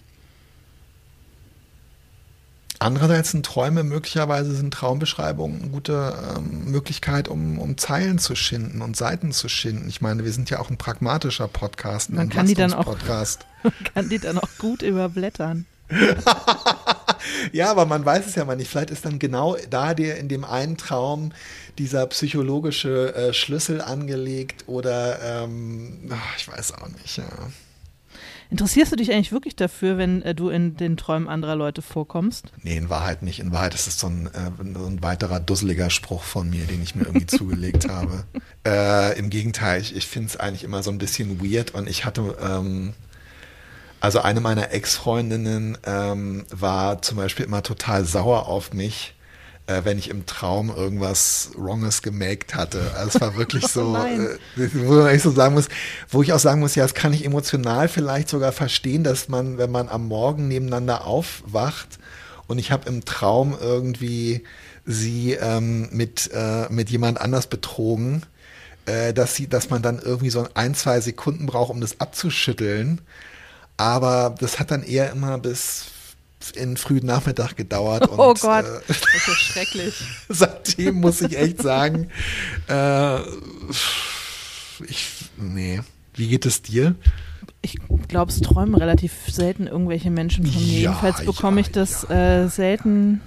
Andererseits 2.81 3.31
sind 3.31 3.45
Träume 3.45 3.83
möglicherweise 3.83 4.55
sind 4.55 4.73
Traumbeschreibungen 4.73 5.61
eine 5.61 5.71
gute 5.71 6.13
ähm, 6.37 6.71
Möglichkeit, 6.71 7.27
um, 7.27 7.59
um 7.59 7.77
Zeilen 7.77 8.19
zu 8.19 8.35
schinden 8.35 8.81
und 8.81 8.95
Seiten 8.95 9.33
zu 9.33 9.49
schinden. 9.49 9.89
Ich 9.89 9.99
meine, 9.99 10.23
wir 10.23 10.31
sind 10.31 10.49
ja 10.49 10.59
auch 10.59 10.69
ein 10.69 10.77
pragmatischer 10.77 11.49
Podcast, 11.49 12.09
man 12.11 12.29
kann 12.29 12.47
die 12.47 12.53
dann 12.53 12.73
auch, 12.73 12.85
Man 13.63 13.73
kann 13.93 14.07
die 14.07 14.19
dann 14.19 14.37
auch 14.37 14.49
gut 14.57 14.81
überblättern. 14.81 15.65
ja, 17.51 17.69
aber 17.69 17.85
man 17.85 18.05
weiß 18.05 18.27
es 18.27 18.35
ja 18.35 18.45
mal 18.45 18.55
nicht. 18.55 18.69
Vielleicht 18.69 18.91
ist 18.91 19.05
dann 19.05 19.19
genau 19.19 19.57
da 19.69 19.93
dir 19.93 20.15
in 20.15 20.29
dem 20.29 20.45
einen 20.45 20.77
Traum 20.77 21.33
dieser 21.77 22.05
psychologische 22.07 23.13
äh, 23.15 23.33
Schlüssel 23.33 23.81
angelegt 23.81 24.65
oder 24.67 25.43
ähm, 25.43 26.11
ich 26.37 26.47
weiß 26.47 26.73
auch 26.75 26.87
nicht, 26.87 27.17
ja. 27.17 27.25
Interessierst 28.51 28.91
du 28.91 28.95
dich 28.95 29.11
eigentlich 29.11 29.31
wirklich 29.31 29.55
dafür, 29.55 29.97
wenn 29.99 30.23
äh, 30.23 30.33
du 30.33 30.49
in 30.49 30.75
den 30.75 30.97
Träumen 30.97 31.27
anderer 31.27 31.55
Leute 31.55 31.83
vorkommst? 31.83 32.51
Nee, 32.63 32.77
in 32.77 32.89
Wahrheit 32.89 33.21
nicht. 33.21 33.39
In 33.39 33.51
Wahrheit 33.51 33.75
ist 33.75 33.87
es 33.87 33.99
so 33.99 34.07
ein, 34.07 34.25
äh, 34.27 34.51
so 34.73 34.85
ein 34.85 35.03
weiterer 35.03 35.39
dusseliger 35.39 35.91
Spruch 35.91 36.23
von 36.23 36.49
mir, 36.49 36.65
den 36.65 36.81
ich 36.81 36.95
mir 36.95 37.05
irgendwie 37.05 37.25
zugelegt 37.27 37.87
habe. 37.87 38.23
Äh, 38.65 39.19
Im 39.19 39.29
Gegenteil, 39.29 39.81
ich, 39.81 39.95
ich 39.95 40.07
finde 40.07 40.29
es 40.29 40.37
eigentlich 40.37 40.63
immer 40.63 40.81
so 40.81 40.89
ein 40.89 40.97
bisschen 40.97 41.43
weird 41.43 41.75
und 41.75 41.87
ich 41.87 42.05
hatte, 42.05 42.37
ähm, 42.41 42.93
also 43.99 44.19
eine 44.21 44.41
meiner 44.41 44.71
Ex-Freundinnen 44.71 45.77
ähm, 45.85 46.45
war 46.49 47.03
zum 47.03 47.17
Beispiel 47.17 47.45
immer 47.45 47.61
total 47.61 48.03
sauer 48.05 48.47
auf 48.47 48.73
mich, 48.73 49.13
äh, 49.69 49.85
wenn 49.85 49.99
ich 49.99 50.09
im 50.09 50.25
Traum 50.25 50.69
irgendwas 50.75 51.51
Wronges 51.55 52.01
gemaked 52.01 52.55
hatte. 52.55 52.81
Also 52.97 53.11
es 53.15 53.21
war 53.21 53.37
wirklich 53.37 53.67
so, 53.67 53.95
oh 53.97 54.05
äh, 54.05 54.69
wo 54.73 54.95
man 54.95 55.19
so 55.19 55.31
sagen 55.31 55.53
muss, 55.53 55.69
wo 56.09 56.23
ich 56.23 56.33
auch 56.33 56.39
sagen 56.39 56.59
muss, 56.59 56.75
ja, 56.75 56.83
das 56.83 56.95
kann 56.95 57.13
ich 57.13 57.23
emotional 57.23 57.87
vielleicht 57.87 58.29
sogar 58.29 58.51
verstehen, 58.51 59.03
dass 59.03 59.29
man, 59.29 59.57
wenn 59.57 59.71
man 59.71 59.87
am 59.87 60.07
Morgen 60.07 60.47
nebeneinander 60.47 61.05
aufwacht 61.05 61.99
und 62.47 62.57
ich 62.57 62.71
habe 62.71 62.89
im 62.89 63.05
Traum 63.05 63.55
irgendwie 63.59 64.43
sie 64.85 65.33
ähm, 65.33 65.89
mit, 65.91 66.31
äh, 66.33 66.65
mit 66.69 66.89
jemand 66.89 67.21
anders 67.21 67.45
betrogen, 67.45 68.23
äh, 68.87 69.13
dass 69.13 69.35
sie, 69.35 69.47
dass 69.47 69.69
man 69.69 69.83
dann 69.83 69.99
irgendwie 69.99 70.31
so 70.31 70.47
ein, 70.55 70.73
zwei 70.73 70.99
Sekunden 70.99 71.45
braucht, 71.45 71.69
um 71.69 71.79
das 71.79 71.99
abzuschütteln. 71.99 73.01
Aber 73.77 74.35
das 74.39 74.59
hat 74.59 74.71
dann 74.71 74.81
eher 74.81 75.11
immer 75.11 75.37
bis 75.37 75.85
in 76.55 76.77
frühen 76.77 77.05
Nachmittag 77.05 77.55
gedauert. 77.55 78.07
Und, 78.09 78.19
oh 78.19 78.33
Gott, 78.33 78.65
äh, 78.65 78.81
das 78.87 78.97
ist 78.97 79.27
ja 79.27 79.33
schrecklich. 79.33 79.93
seitdem 80.29 80.95
muss 80.95 81.21
ich 81.21 81.37
echt 81.37 81.61
sagen, 81.61 82.09
äh, 82.67 83.19
ich, 84.87 85.07
nee. 85.37 85.81
Wie 86.13 86.27
geht 86.27 86.45
es 86.45 86.61
dir? 86.61 86.95
Ich 87.61 87.77
glaube, 88.07 88.31
es 88.31 88.39
träumen 88.41 88.75
relativ 88.75 89.13
selten 89.29 89.67
irgendwelche 89.67 90.11
Menschen 90.11 90.45
von 90.45 90.61
mir. 90.61 90.67
Ja, 90.67 90.91
Jedenfalls 90.91 91.25
bekomme 91.25 91.61
ja, 91.61 91.67
ich 91.67 91.71
das 91.71 92.07
ja. 92.09 92.43
äh, 92.43 92.47
selten 92.49 93.21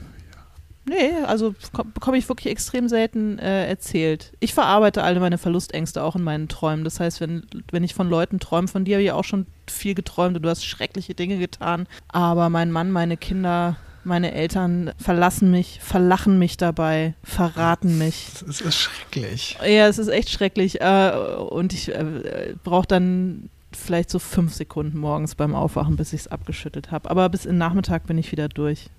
Nee, 0.84 1.12
also 1.26 1.54
bekomme 1.94 2.18
ich 2.18 2.28
wirklich 2.28 2.50
extrem 2.50 2.88
selten 2.88 3.38
äh, 3.38 3.68
erzählt. 3.68 4.32
Ich 4.40 4.52
verarbeite 4.52 5.04
alle 5.04 5.20
meine 5.20 5.38
Verlustängste 5.38 6.02
auch 6.02 6.16
in 6.16 6.22
meinen 6.22 6.48
Träumen. 6.48 6.84
Das 6.84 6.98
heißt, 6.98 7.20
wenn, 7.20 7.46
wenn 7.70 7.84
ich 7.84 7.94
von 7.94 8.08
Leuten 8.08 8.40
träume, 8.40 8.66
von 8.66 8.84
dir 8.84 8.96
habe 8.96 9.04
ich 9.04 9.12
auch 9.12 9.24
schon 9.24 9.46
viel 9.70 9.94
geträumt 9.94 10.36
und 10.36 10.42
du 10.42 10.48
hast 10.48 10.64
schreckliche 10.64 11.14
Dinge 11.14 11.38
getan. 11.38 11.86
Aber 12.08 12.48
mein 12.48 12.72
Mann, 12.72 12.90
meine 12.90 13.16
Kinder, 13.16 13.76
meine 14.02 14.32
Eltern 14.32 14.92
verlassen 14.98 15.52
mich, 15.52 15.78
verlachen 15.80 16.40
mich 16.40 16.56
dabei, 16.56 17.14
verraten 17.22 17.98
mich. 17.98 18.26
Es 18.48 18.60
ist 18.60 18.76
schrecklich. 18.76 19.58
Ja, 19.60 19.86
es 19.86 19.98
ist 19.98 20.08
echt 20.08 20.30
schrecklich. 20.30 20.80
Äh, 20.80 21.12
und 21.48 21.72
ich 21.72 21.94
äh, 21.94 22.54
brauche 22.64 22.88
dann 22.88 23.50
vielleicht 23.70 24.10
so 24.10 24.18
fünf 24.18 24.52
Sekunden 24.52 24.98
morgens 24.98 25.36
beim 25.36 25.54
Aufwachen, 25.54 25.96
bis 25.96 26.12
ich 26.12 26.22
es 26.22 26.28
abgeschüttet 26.28 26.90
habe. 26.90 27.08
Aber 27.08 27.28
bis 27.28 27.46
in 27.46 27.56
Nachmittag 27.56 28.06
bin 28.06 28.18
ich 28.18 28.32
wieder 28.32 28.48
durch. 28.48 28.90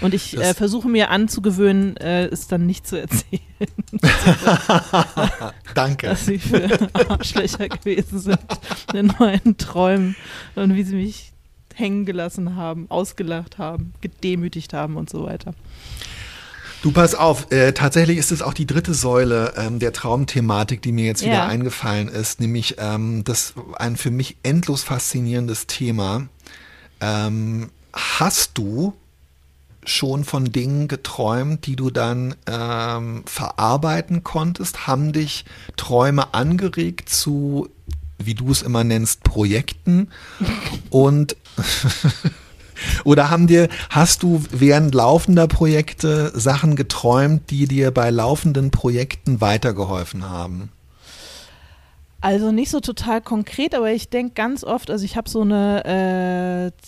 Und 0.00 0.12
ich 0.14 0.36
äh, 0.36 0.52
versuche 0.54 0.88
mir 0.88 1.10
anzugewöhnen, 1.10 1.96
äh, 1.96 2.26
es 2.26 2.48
dann 2.48 2.66
nicht 2.66 2.86
zu 2.86 3.00
erzählen. 3.00 3.40
Danke. 5.74 6.08
Dass 6.08 6.26
sie 6.26 6.38
für 6.38 6.68
Arschlöcher 7.08 7.68
gewesen 7.68 8.18
sind 8.18 8.38
in 8.92 9.12
meinen 9.18 9.56
Träumen 9.56 10.16
und 10.54 10.74
wie 10.74 10.82
sie 10.82 10.96
mich 10.96 11.32
hängen 11.74 12.04
gelassen 12.04 12.56
haben, 12.56 12.86
ausgelacht 12.90 13.58
haben, 13.58 13.92
gedemütigt 14.00 14.72
haben 14.72 14.96
und 14.96 15.10
so 15.10 15.24
weiter. 15.24 15.54
Du 16.82 16.92
pass 16.92 17.14
auf, 17.14 17.50
äh, 17.50 17.72
tatsächlich 17.72 18.18
ist 18.18 18.32
es 18.32 18.42
auch 18.42 18.54
die 18.54 18.66
dritte 18.66 18.94
Säule 18.94 19.54
ähm, 19.56 19.78
der 19.78 19.92
Traumthematik, 19.92 20.82
die 20.82 20.92
mir 20.92 21.06
jetzt 21.06 21.22
wieder 21.22 21.32
ja. 21.32 21.46
eingefallen 21.46 22.08
ist, 22.08 22.40
nämlich 22.40 22.76
ähm, 22.78 23.24
das 23.24 23.54
ein 23.78 23.96
für 23.96 24.10
mich 24.10 24.36
endlos 24.42 24.82
faszinierendes 24.82 25.66
Thema. 25.66 26.28
Ähm, 27.00 27.70
hast 27.92 28.58
du 28.58 28.94
schon 29.86 30.24
von 30.24 30.52
Dingen 30.52 30.88
geträumt, 30.88 31.66
die 31.66 31.76
du 31.76 31.90
dann 31.90 32.34
ähm, 32.46 33.22
verarbeiten 33.26 34.24
konntest? 34.24 34.86
Haben 34.86 35.12
dich 35.12 35.44
Träume 35.76 36.34
angeregt 36.34 37.08
zu 37.08 37.68
wie 38.18 38.34
du 38.34 38.50
es 38.50 38.62
immer 38.62 38.84
nennst, 38.84 39.22
Projekten 39.24 40.08
und 40.90 41.36
oder 43.04 43.30
haben 43.30 43.46
dir, 43.46 43.68
hast 43.90 44.22
du 44.22 44.42
während 44.50 44.94
laufender 44.94 45.46
Projekte 45.46 46.32
Sachen 46.38 46.76
geträumt, 46.76 47.50
die 47.50 47.66
dir 47.66 47.90
bei 47.90 48.10
laufenden 48.10 48.70
Projekten 48.70 49.40
weitergeholfen 49.40 50.28
haben? 50.28 50.70
Also 52.20 52.50
nicht 52.50 52.70
so 52.70 52.80
total 52.80 53.20
konkret, 53.20 53.74
aber 53.74 53.92
ich 53.92 54.08
denke 54.08 54.34
ganz 54.34 54.64
oft, 54.64 54.90
also 54.90 55.04
ich 55.04 55.16
habe 55.16 55.28
so 55.28 55.42
eine 55.42 56.72
äh, 56.72 56.82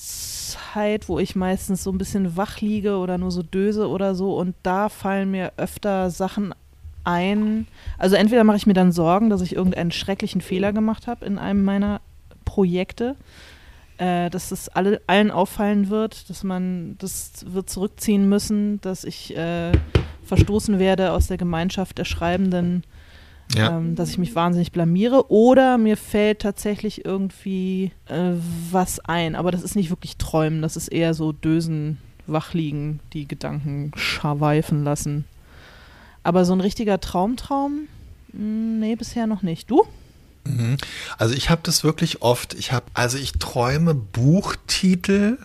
Zeit, 0.50 1.08
wo 1.08 1.18
ich 1.18 1.36
meistens 1.36 1.82
so 1.82 1.90
ein 1.90 1.98
bisschen 1.98 2.36
wach 2.36 2.60
liege 2.60 2.96
oder 2.96 3.18
nur 3.18 3.30
so 3.30 3.42
döse 3.42 3.88
oder 3.88 4.14
so 4.14 4.36
und 4.36 4.54
da 4.62 4.88
fallen 4.88 5.30
mir 5.30 5.52
öfter 5.56 6.10
Sachen 6.10 6.54
ein. 7.04 7.66
Also 7.96 8.16
entweder 8.16 8.44
mache 8.44 8.56
ich 8.56 8.66
mir 8.66 8.74
dann 8.74 8.92
Sorgen, 8.92 9.30
dass 9.30 9.40
ich 9.40 9.54
irgendeinen 9.54 9.92
schrecklichen 9.92 10.40
Fehler 10.40 10.72
gemacht 10.72 11.06
habe 11.06 11.24
in 11.24 11.38
einem 11.38 11.64
meiner 11.64 12.00
Projekte, 12.44 13.16
äh, 13.98 14.30
dass 14.30 14.52
es 14.52 14.68
alle, 14.68 15.00
allen 15.06 15.30
auffallen 15.30 15.88
wird, 15.88 16.28
dass 16.30 16.44
man 16.44 16.96
das 16.98 17.44
wird 17.48 17.70
zurückziehen 17.70 18.28
müssen, 18.28 18.80
dass 18.80 19.04
ich 19.04 19.36
äh, 19.36 19.72
verstoßen 20.24 20.78
werde 20.78 21.12
aus 21.12 21.28
der 21.28 21.38
Gemeinschaft 21.38 21.98
der 21.98 22.04
Schreibenden 22.04 22.84
ja. 23.54 23.78
ähm, 23.78 23.94
dass 23.94 24.10
ich 24.10 24.18
mich 24.18 24.34
wahnsinnig 24.34 24.72
blamiere. 24.72 25.30
Oder 25.30 25.78
mir 25.78 25.96
fällt 25.96 26.40
tatsächlich 26.40 27.04
irgendwie 27.04 27.92
äh, 28.06 28.32
was 28.70 29.00
ein. 29.00 29.36
Aber 29.36 29.50
das 29.50 29.62
ist 29.62 29.76
nicht 29.76 29.90
wirklich 29.90 30.16
Träumen, 30.16 30.62
das 30.62 30.76
ist 30.76 30.88
eher 30.88 31.14
so 31.14 31.32
Dösen, 31.32 31.98
Wachliegen, 32.26 33.00
die 33.12 33.26
Gedanken 33.26 33.92
schaweifen 33.96 34.84
lassen. 34.84 35.24
Aber 36.22 36.44
so 36.44 36.52
ein 36.52 36.60
richtiger 36.60 37.00
Traumtraum, 37.00 37.88
hm, 38.32 38.80
nee, 38.80 38.96
bisher 38.96 39.26
noch 39.26 39.42
nicht. 39.42 39.70
Du? 39.70 39.84
Mhm. 40.44 40.76
Also 41.16 41.34
ich 41.34 41.50
habe 41.50 41.62
das 41.64 41.84
wirklich 41.84 42.22
oft. 42.22 42.54
Ich 42.54 42.72
habe, 42.72 42.86
also 42.94 43.18
ich 43.18 43.32
träume 43.32 43.94
Buchtitel, 43.94 45.38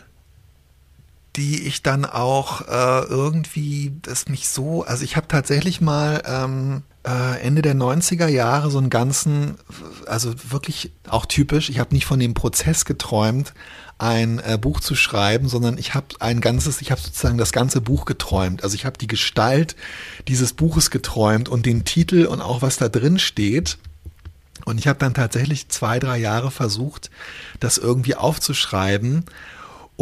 die 1.36 1.66
ich 1.66 1.82
dann 1.82 2.06
auch 2.06 2.62
äh, 2.68 3.06
irgendwie, 3.08 3.94
das 4.02 4.28
mich 4.28 4.48
so, 4.48 4.84
also 4.84 5.04
ich 5.04 5.16
habe 5.16 5.28
tatsächlich 5.28 5.82
mal 5.82 6.22
ähm, 6.26 6.84
äh, 6.92 6.93
Ende 7.06 7.62
der 7.62 7.76
90er 7.76 8.28
Jahre 8.28 8.72
so 8.72 8.78
einen 8.78 8.90
ganzen, 8.90 9.56
also 10.08 10.34
wirklich 10.50 10.92
auch 11.08 11.26
typisch, 11.26 11.70
ich 11.70 11.80
habe 11.80 11.94
nicht 11.94 12.06
von 12.06 12.20
dem 12.20 12.34
Prozess 12.34 12.86
geträumt, 12.86 13.54
ein 13.98 14.40
äh, 14.40 14.58
Buch 14.58 14.80
zu 14.80 14.96
schreiben, 14.96 15.48
sondern 15.48 15.78
ich 15.78 15.94
habe 15.94 16.08
ein 16.20 16.42
ganzes, 16.42 16.82
ich 16.82 16.92
habe 16.92 17.02
sozusagen 17.02 17.38
das 17.38 17.52
ganze 17.52 17.82
Buch 17.82 18.06
geträumt. 18.06 18.64
Also 18.64 18.76
ich 18.76 18.86
habe 18.86 18.98
die 18.98 19.08
Gestalt 19.08 19.76
dieses 20.28 20.54
Buches 20.54 20.92
geträumt 20.92 21.50
und 21.50 21.66
den 21.66 21.86
Titel 21.86 22.26
und 22.26 22.42
auch 22.42 22.62
was 22.62 22.78
da 22.78 22.90
drin 22.90 23.20
steht. 23.20 23.78
Und 24.66 24.78
ich 24.78 24.88
habe 24.88 25.00
dann 25.00 25.14
tatsächlich 25.14 25.70
zwei, 25.70 26.00
drei 26.00 26.18
Jahre 26.18 26.52
versucht, 26.52 27.12
das 27.60 27.78
irgendwie 27.78 28.16
aufzuschreiben. 28.16 29.26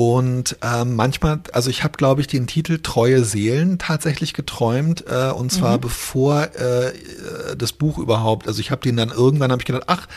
Und 0.03 0.57
ähm, 0.63 0.95
manchmal, 0.95 1.41
also 1.53 1.69
ich 1.69 1.83
habe, 1.83 1.95
glaube 1.95 2.21
ich, 2.21 2.27
den 2.27 2.47
Titel 2.47 2.79
Treue 2.81 3.23
Seelen 3.23 3.77
tatsächlich 3.77 4.33
geträumt, 4.33 5.05
äh, 5.07 5.29
und 5.29 5.51
zwar 5.51 5.77
mhm. 5.77 5.81
bevor 5.81 6.41
äh, 6.55 6.91
das 7.55 7.71
Buch 7.71 7.99
überhaupt, 7.99 8.47
also 8.47 8.61
ich 8.61 8.71
habe 8.71 8.81
den 8.81 8.97
dann 8.97 9.09
irgendwann, 9.09 9.51
habe 9.51 9.61
ich 9.61 9.67
gedacht, 9.67 9.83
ach, 9.85 10.07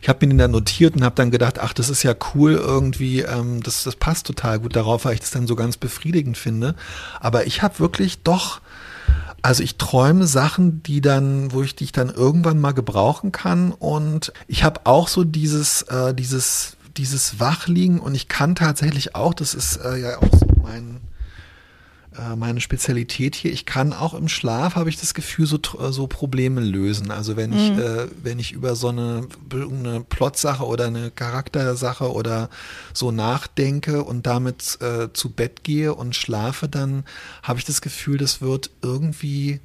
ich 0.00 0.08
habe 0.08 0.24
mir 0.24 0.30
den 0.30 0.38
dann 0.38 0.52
notiert 0.52 0.94
und 0.94 1.02
habe 1.02 1.16
dann 1.16 1.32
gedacht, 1.32 1.58
ach, 1.58 1.72
das 1.72 1.90
ist 1.90 2.04
ja 2.04 2.14
cool 2.34 2.52
irgendwie, 2.52 3.22
ähm, 3.22 3.64
das, 3.64 3.82
das 3.82 3.96
passt 3.96 4.28
total 4.28 4.60
gut 4.60 4.76
darauf, 4.76 5.06
weil 5.06 5.14
ich 5.14 5.20
das 5.20 5.32
dann 5.32 5.48
so 5.48 5.56
ganz 5.56 5.76
befriedigend 5.76 6.38
finde. 6.38 6.76
Aber 7.18 7.44
ich 7.44 7.62
habe 7.62 7.80
wirklich 7.80 8.22
doch, 8.22 8.60
also 9.42 9.64
ich 9.64 9.76
träume 9.76 10.28
Sachen, 10.28 10.84
die 10.84 11.00
dann, 11.00 11.50
wo 11.50 11.64
ich 11.64 11.74
dich 11.74 11.90
dann 11.90 12.10
irgendwann 12.10 12.60
mal 12.60 12.74
gebrauchen 12.74 13.32
kann. 13.32 13.72
Und 13.72 14.32
ich 14.46 14.62
habe 14.62 14.82
auch 14.84 15.08
so 15.08 15.24
dieses, 15.24 15.82
äh, 15.82 16.14
dieses 16.14 16.76
dieses 16.96 17.40
Wachliegen 17.40 18.00
und 18.00 18.14
ich 18.14 18.28
kann 18.28 18.54
tatsächlich 18.54 19.14
auch, 19.14 19.34
das 19.34 19.54
ist 19.54 19.76
äh, 19.76 19.96
ja 19.96 20.18
auch 20.18 20.30
so 20.32 20.46
mein, 20.62 21.00
äh, 22.18 22.36
meine 22.36 22.60
Spezialität 22.60 23.34
hier, 23.34 23.52
ich 23.52 23.64
kann 23.64 23.92
auch 23.92 24.14
im 24.14 24.28
Schlaf, 24.28 24.76
habe 24.76 24.90
ich 24.90 25.00
das 25.00 25.14
Gefühl, 25.14 25.46
so, 25.46 25.58
so 25.90 26.06
Probleme 26.06 26.60
lösen. 26.60 27.10
Also 27.10 27.36
wenn 27.36 27.52
ich, 27.52 27.72
mhm. 27.72 27.78
äh, 27.78 28.06
wenn 28.22 28.38
ich 28.38 28.52
über 28.52 28.76
so 28.76 28.88
eine, 28.88 29.26
eine 29.50 30.00
Plotsache 30.00 30.64
oder 30.64 30.86
eine 30.86 31.10
Charaktersache 31.10 32.12
oder 32.12 32.50
so 32.92 33.10
nachdenke 33.10 34.04
und 34.04 34.26
damit 34.26 34.78
äh, 34.82 35.12
zu 35.12 35.30
Bett 35.30 35.64
gehe 35.64 35.94
und 35.94 36.14
schlafe, 36.14 36.68
dann 36.68 37.04
habe 37.42 37.58
ich 37.58 37.64
das 37.64 37.80
Gefühl, 37.80 38.18
das 38.18 38.40
wird 38.40 38.70
irgendwie 38.82 39.60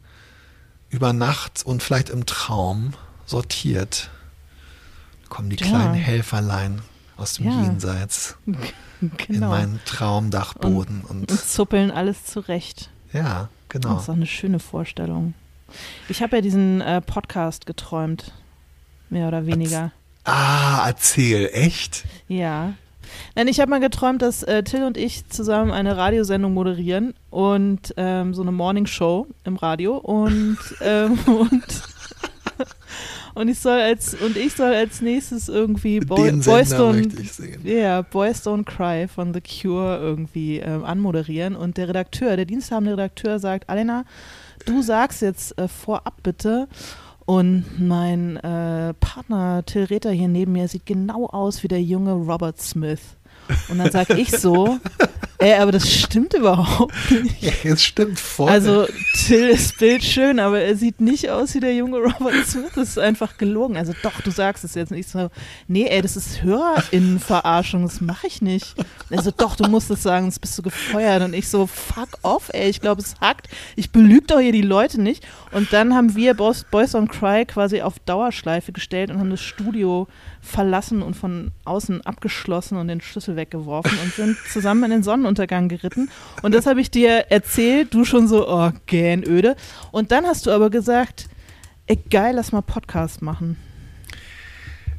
über 0.89 1.11
Nacht 1.11 1.65
und 1.65 1.83
vielleicht 1.83 2.09
im 2.09 2.25
Traum 2.25 2.93
sortiert. 3.25 4.09
kommen 5.27 5.49
die 5.49 5.57
kleinen 5.57 5.95
ja. 5.95 6.01
Helferlein 6.01 6.81
aus 7.17 7.33
dem 7.33 7.47
ja. 7.47 7.61
Jenseits 7.63 8.37
genau. 9.01 9.11
in 9.27 9.39
meinen 9.39 9.79
Traumdachboden 9.85 11.01
und, 11.01 11.21
und, 11.21 11.31
und, 11.31 11.39
zuppeln 11.39 11.91
alles 11.91 12.25
zurecht. 12.25 12.89
Ja, 13.13 13.49
genau. 13.69 13.95
Das 13.95 14.03
ist 14.03 14.09
auch 14.09 14.15
eine 14.15 14.25
schöne 14.25 14.59
Vorstellung. 14.59 15.33
Ich 16.09 16.21
habe 16.21 16.37
ja 16.37 16.41
diesen 16.41 16.81
äh, 16.81 17.01
Podcast 17.01 17.65
geträumt, 17.65 18.31
mehr 19.09 19.27
oder 19.27 19.45
weniger. 19.45 19.91
Ah, 20.23 20.85
erzähl, 20.87 21.49
echt? 21.53 22.05
Ja. 22.27 22.73
Nein, 23.35 23.47
ich 23.47 23.59
habe 23.59 23.69
mal 23.69 23.79
geträumt, 23.79 24.21
dass 24.21 24.43
äh, 24.43 24.63
Till 24.63 24.83
und 24.83 24.97
ich 24.97 25.27
zusammen 25.29 25.71
eine 25.71 25.95
Radiosendung 25.95 26.53
moderieren 26.53 27.13
und 27.29 27.93
ähm, 27.97 28.33
so 28.33 28.41
eine 28.41 28.51
Morning 28.51 28.85
Show 28.85 29.27
im 29.45 29.55
Radio 29.55 29.97
und, 29.97 30.57
ähm, 30.81 31.17
und 31.25 31.83
und 33.37 33.49
ich 33.49 33.59
soll 33.59 33.79
als 33.79 34.15
und 34.15 34.35
ich 34.35 34.53
soll 34.53 34.73
als 34.73 35.01
nächstes 35.01 35.47
irgendwie 35.47 35.99
Boy, 35.99 36.31
Boys 36.31 36.73
Don't 36.73 37.65
yeah, 37.65 38.01
Boys 38.01 38.45
Don't 38.45 38.63
Cry 38.65 39.07
von 39.07 39.33
The 39.33 39.41
Cure 39.41 39.99
irgendwie 39.99 40.57
ähm, 40.57 40.83
anmoderieren. 40.83 41.55
Und 41.55 41.77
der 41.77 41.87
Redakteur, 41.89 42.35
der 42.35 42.45
diensthabende 42.45 42.93
Redakteur 42.93 43.39
sagt, 43.39 43.69
Alena, 43.69 44.05
du 44.65 44.81
sagst 44.81 45.21
jetzt 45.21 45.57
äh, 45.59 45.67
vorab 45.67 46.23
bitte. 46.23 46.67
Und 47.25 47.65
mein 47.77 48.37
äh, 48.37 48.93
Partner 48.95 49.63
Till 49.65 49.83
Rether 49.83 50.11
hier 50.11 50.29
neben 50.29 50.53
mir 50.53 50.67
sieht 50.67 50.85
genau 50.85 51.27
aus 51.27 51.61
wie 51.61 51.67
der 51.67 51.81
junge 51.81 52.13
Robert 52.13 52.59
Smith. 52.59 53.01
Und 53.69 53.77
dann 53.77 53.91
sage 53.91 54.15
ich 54.15 54.31
so, 54.31 54.77
ey, 55.39 55.53
aber 55.55 55.71
das 55.71 55.91
stimmt 55.91 56.33
überhaupt 56.33 56.93
nicht. 57.23 57.41
Ja, 57.41 57.73
es 57.73 57.83
stimmt 57.83 58.19
voll. 58.19 58.49
Also 58.49 58.87
Till 59.13 59.49
ist 59.49 59.77
bildschön, 59.77 60.39
aber 60.39 60.59
er 60.61 60.75
sieht 60.75 61.01
nicht 61.01 61.29
aus 61.29 61.53
wie 61.55 61.59
der 61.59 61.75
junge 61.75 61.97
Robert 61.97 62.45
Smith. 62.45 62.71
Das 62.75 62.89
ist 62.89 62.99
einfach 62.99 63.37
gelogen. 63.37 63.77
Also 63.77 63.93
doch, 64.01 64.21
du 64.21 64.31
sagst 64.31 64.63
es 64.63 64.75
jetzt 64.75 64.91
nicht 64.91 65.09
so. 65.09 65.29
Nee, 65.67 65.85
ey, 65.85 66.01
das 66.01 66.17
ist 66.17 66.43
HörerInnenverarschung, 66.43 67.83
das 67.83 68.01
mache 68.01 68.27
ich 68.27 68.41
nicht. 68.41 68.75
Also 69.11 69.31
doch, 69.35 69.55
du 69.55 69.69
musst 69.69 69.89
es 69.91 70.03
sagen, 70.03 70.25
sonst 70.25 70.39
bist 70.39 70.57
du 70.57 70.61
gefeuert. 70.61 71.23
Und 71.23 71.33
ich 71.33 71.47
so, 71.49 71.67
fuck 71.67 72.09
off, 72.21 72.49
ey, 72.53 72.69
ich 72.69 72.81
glaube, 72.81 73.01
es 73.01 73.15
hackt. 73.21 73.47
Ich 73.75 73.91
belüge 73.91 74.27
doch 74.27 74.39
hier 74.39 74.51
die 74.51 74.61
Leute 74.61 75.01
nicht. 75.01 75.25
Und 75.51 75.71
dann 75.73 75.93
haben 75.93 76.15
wir 76.15 76.33
Boys, 76.33 76.65
Boys 76.69 76.95
on 76.95 77.07
Cry 77.07 77.45
quasi 77.45 77.81
auf 77.81 77.99
Dauerschleife 77.99 78.71
gestellt 78.71 79.11
und 79.11 79.19
haben 79.19 79.29
das 79.29 79.41
Studio 79.41 80.07
verlassen 80.41 81.01
und 81.01 81.15
von 81.15 81.51
außen 81.65 82.05
abgeschlossen 82.05 82.77
und 82.77 82.87
den 82.87 83.01
Schlüssel 83.01 83.35
weggeworfen 83.35 83.97
und 84.03 84.13
sind 84.13 84.37
zusammen 84.51 84.85
in 84.85 84.91
den 84.91 85.03
Sonnenuntergang 85.27 85.67
geritten. 85.67 86.09
Und 86.41 86.53
das 86.53 86.65
habe 86.65 86.81
ich 86.81 86.89
dir 86.89 87.25
erzählt, 87.29 87.93
du 87.93 88.05
schon 88.05 88.27
so, 88.27 88.47
oh, 88.49 88.71
gähnöde. 88.85 89.55
Und 89.91 90.11
dann 90.11 90.25
hast 90.25 90.45
du 90.45 90.51
aber 90.51 90.69
gesagt, 90.69 91.27
ey, 91.87 91.99
geil, 92.09 92.35
lass 92.35 92.51
mal 92.51 92.61
Podcast 92.61 93.21
machen. 93.21 93.57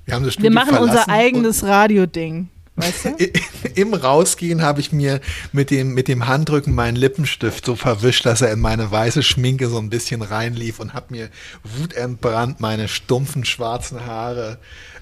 Wir, 0.04 0.20
Wir 0.38 0.50
machen 0.50 0.76
unser 0.78 1.08
eigenes 1.08 1.64
Radioding. 1.64 2.48
Weißt 2.76 3.06
du? 3.06 3.16
Im 3.74 3.92
Rausgehen 3.92 4.62
habe 4.62 4.80
ich 4.80 4.92
mir 4.92 5.20
mit 5.52 5.70
dem, 5.70 5.94
mit 5.94 6.06
dem 6.06 6.28
Handrücken 6.28 6.74
meinen 6.74 6.96
Lippenstift 6.96 7.66
so 7.66 7.74
verwischt, 7.74 8.24
dass 8.24 8.40
er 8.40 8.52
in 8.52 8.60
meine 8.60 8.90
weiße 8.90 9.24
Schminke 9.24 9.68
so 9.68 9.78
ein 9.78 9.90
bisschen 9.90 10.22
reinlief 10.22 10.78
und 10.78 10.94
habe 10.94 11.06
mir 11.10 11.28
wutentbrannt 11.64 12.60
meine 12.60 12.86
stumpfen 12.86 13.44
schwarzen 13.44 14.06
Haare 14.06 14.58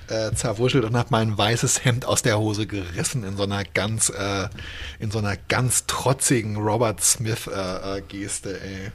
äh, 0.09 0.33
zerwuschelt 0.35 0.85
und 0.85 0.97
habe 0.97 1.09
mein 1.11 1.37
weißes 1.37 1.85
Hemd 1.85 2.05
aus 2.05 2.23
der 2.23 2.39
Hose 2.39 2.67
gerissen 2.67 3.25
in 3.25 3.37
so 3.37 3.45
einer 3.45 3.65
ganz, 3.65 4.11
äh, 4.11 4.49
in 4.99 5.11
so 5.11 5.19
einer 5.19 5.37
ganz 5.37 5.87
trotzigen 5.87 6.57
Robert 6.57 7.03
Smith 7.03 7.47
äh, 7.47 7.99
äh 7.99 8.03
ey. 8.03 8.93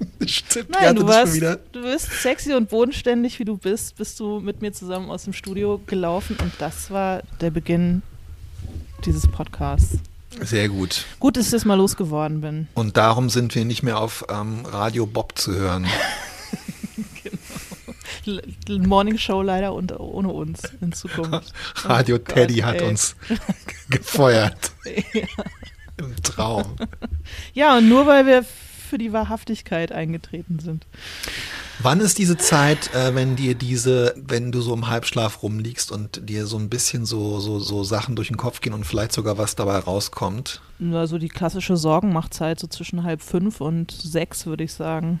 Nein, 0.68 0.94
du, 0.94 1.06
warst, 1.06 1.40
du 1.40 1.82
bist 1.82 2.22
sexy 2.22 2.54
und 2.54 2.68
bodenständig, 2.68 3.38
wie 3.40 3.44
du 3.44 3.56
bist, 3.56 3.96
bist 3.96 4.20
du 4.20 4.38
mit 4.38 4.62
mir 4.62 4.72
zusammen 4.72 5.10
aus 5.10 5.24
dem 5.24 5.32
Studio 5.32 5.80
gelaufen 5.86 6.36
und 6.40 6.52
das 6.58 6.90
war 6.90 7.22
der 7.40 7.50
Beginn 7.50 8.02
dieses 9.04 9.26
Podcasts. 9.26 9.98
Sehr 10.40 10.68
gut. 10.68 11.04
Gut, 11.18 11.36
dass 11.36 11.46
ich 11.46 11.52
das 11.52 11.64
mal 11.64 11.74
losgeworden 11.74 12.40
bin. 12.40 12.68
Und 12.74 12.96
darum 12.96 13.30
sind 13.30 13.54
wir 13.54 13.64
nicht 13.64 13.82
mehr 13.82 13.98
auf 13.98 14.24
ähm, 14.28 14.64
Radio 14.66 15.06
Bob 15.06 15.36
zu 15.36 15.54
hören. 15.54 15.86
Morning 18.68 19.18
Show 19.18 19.42
leider 19.42 19.72
und 19.72 19.98
ohne 19.98 20.28
uns 20.28 20.62
in 20.80 20.92
Zukunft. 20.92 21.52
Radio 21.84 22.16
oh 22.16 22.18
Teddy 22.18 22.56
Gott, 22.56 22.64
hat 22.64 22.80
ey. 22.80 22.88
uns 22.88 23.16
gefeuert. 23.90 24.72
Ja. 24.84 25.26
Im 25.96 26.14
Traum. 26.22 26.76
Ja, 27.54 27.76
und 27.78 27.88
nur 27.88 28.06
weil 28.06 28.26
wir 28.26 28.44
für 28.88 28.98
die 28.98 29.12
Wahrhaftigkeit 29.12 29.92
eingetreten 29.92 30.58
sind. 30.58 30.86
Wann 31.80 32.00
ist 32.00 32.18
diese 32.18 32.36
Zeit, 32.36 32.92
äh, 32.94 33.14
wenn 33.14 33.36
dir 33.36 33.54
diese, 33.54 34.14
wenn 34.16 34.50
du 34.50 34.60
so 34.60 34.74
im 34.74 34.88
Halbschlaf 34.88 35.42
rumliegst 35.42 35.92
und 35.92 36.28
dir 36.28 36.46
so 36.46 36.58
ein 36.58 36.68
bisschen 36.68 37.06
so, 37.06 37.38
so, 37.38 37.60
so 37.60 37.84
Sachen 37.84 38.16
durch 38.16 38.28
den 38.28 38.36
Kopf 38.36 38.60
gehen 38.60 38.72
und 38.72 38.84
vielleicht 38.84 39.12
sogar 39.12 39.38
was 39.38 39.54
dabei 39.54 39.78
rauskommt? 39.78 40.60
Also 40.92 41.18
die 41.18 41.28
klassische 41.28 41.76
Sorgenmachtzeit, 41.76 42.58
so 42.58 42.66
zwischen 42.66 43.04
halb 43.04 43.22
fünf 43.22 43.60
und 43.60 43.92
sechs, 43.92 44.46
würde 44.46 44.64
ich 44.64 44.72
sagen. 44.72 45.20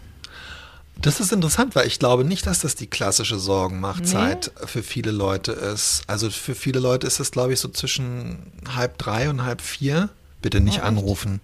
Das 1.00 1.20
ist 1.20 1.32
interessant, 1.32 1.76
weil 1.76 1.86
ich 1.86 1.98
glaube 2.00 2.24
nicht, 2.24 2.46
dass 2.46 2.60
das 2.60 2.74
die 2.74 2.88
klassische 2.88 3.38
Sorgenmachtzeit 3.38 4.50
nee. 4.60 4.66
für 4.66 4.82
viele 4.82 5.12
Leute 5.12 5.52
ist. 5.52 6.02
Also 6.08 6.28
für 6.28 6.56
viele 6.56 6.80
Leute 6.80 7.06
ist 7.06 7.20
es, 7.20 7.30
glaube 7.30 7.52
ich, 7.52 7.60
so 7.60 7.68
zwischen 7.68 8.52
halb 8.74 8.98
drei 8.98 9.30
und 9.30 9.44
halb 9.44 9.60
vier. 9.62 10.10
Bitte 10.42 10.60
nicht 10.60 10.80
oh, 10.80 10.86
anrufen. 10.86 11.40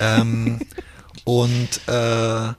ähm, 0.00 0.60
und 1.24 1.80
äh, 1.88 2.52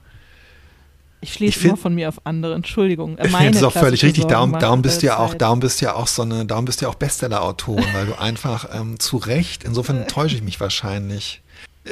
ich 1.22 1.34
schließe 1.34 1.50
ich 1.50 1.58
find, 1.58 1.74
immer 1.74 1.78
von 1.78 1.96
mir 1.96 2.08
auf 2.10 2.26
andere. 2.26 2.54
Entschuldigung. 2.54 3.16
Meine 3.16 3.28
ich 3.28 3.36
finde 3.36 3.52
das 3.52 3.64
auch 3.64 3.74
völlig 3.74 4.04
richtig. 4.04 4.26
Darum, 4.26 4.58
darum 4.58 4.82
bist 4.82 5.02
du 5.02 5.08
ja 5.08 5.18
auch, 5.18 5.34
darum 5.34 5.60
bist 5.60 5.82
ja 5.82 5.94
auch 5.96 6.08
so 6.08 6.22
eine, 6.22 6.46
darum 6.46 6.66
bist 6.66 6.82
du 6.82 6.86
ja 6.86 6.90
auch 6.90 6.96
Bestseller-Autorin, 6.96 7.86
weil 7.94 8.06
du 8.08 8.20
einfach 8.20 8.70
ähm, 8.74 9.00
zu 9.00 9.18
Recht. 9.18 9.64
Insofern 9.64 10.08
täusche 10.10 10.36
ich 10.36 10.44
mich 10.44 10.60
wahrscheinlich. 10.60 11.42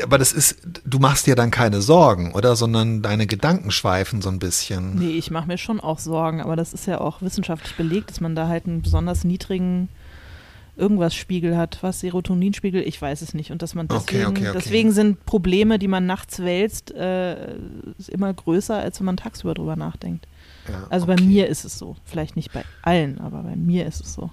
Aber 0.03 0.17
das 0.17 0.33
ist, 0.33 0.57
du 0.85 0.99
machst 0.99 1.27
dir 1.27 1.35
dann 1.35 1.49
keine 1.49 1.81
Sorgen, 1.81 2.33
oder? 2.33 2.55
Sondern 2.55 3.01
deine 3.01 3.25
Gedanken 3.25 3.71
schweifen 3.71 4.21
so 4.21 4.29
ein 4.29 4.39
bisschen. 4.39 4.95
Nee, 4.95 5.17
ich 5.17 5.31
mache 5.31 5.47
mir 5.47 5.57
schon 5.57 5.79
auch 5.79 5.99
Sorgen, 5.99 6.41
aber 6.41 6.55
das 6.55 6.73
ist 6.73 6.87
ja 6.87 6.99
auch 6.99 7.21
wissenschaftlich 7.21 7.75
belegt, 7.75 8.09
dass 8.09 8.19
man 8.19 8.35
da 8.35 8.47
halt 8.47 8.65
einen 8.65 8.81
besonders 8.81 9.23
niedrigen 9.23 9.89
irgendwas 10.77 11.15
Spiegel 11.15 11.57
hat, 11.57 11.79
was 11.81 12.01
Serotoninspiegel, 12.01 12.81
ich 12.81 13.01
weiß 13.01 13.21
es 13.21 13.33
nicht. 13.33 13.51
Und 13.51 13.61
dass 13.61 13.73
man 13.73 13.87
deswegen, 13.87 14.27
okay, 14.27 14.41
okay, 14.41 14.49
okay. 14.49 14.59
deswegen 14.59 14.91
sind 14.91 15.25
Probleme, 15.25 15.79
die 15.79 15.87
man 15.87 16.05
nachts 16.05 16.39
wälzt, 16.39 16.91
äh, 16.91 17.55
immer 18.09 18.33
größer, 18.33 18.77
als 18.77 18.99
wenn 18.99 19.05
man 19.05 19.17
tagsüber 19.17 19.53
drüber 19.53 19.75
nachdenkt. 19.75 20.27
Ja, 20.69 20.85
also 20.89 21.07
bei 21.07 21.19
mir 21.19 21.47
ist 21.47 21.65
es 21.65 21.77
so. 21.77 21.95
Vielleicht 22.05 22.35
nicht 22.35 22.53
bei 22.53 22.63
allen, 22.83 23.19
aber 23.19 23.41
bei 23.43 23.55
mir 23.55 23.87
ist 23.87 24.01
es 24.01 24.13
so. 24.13 24.29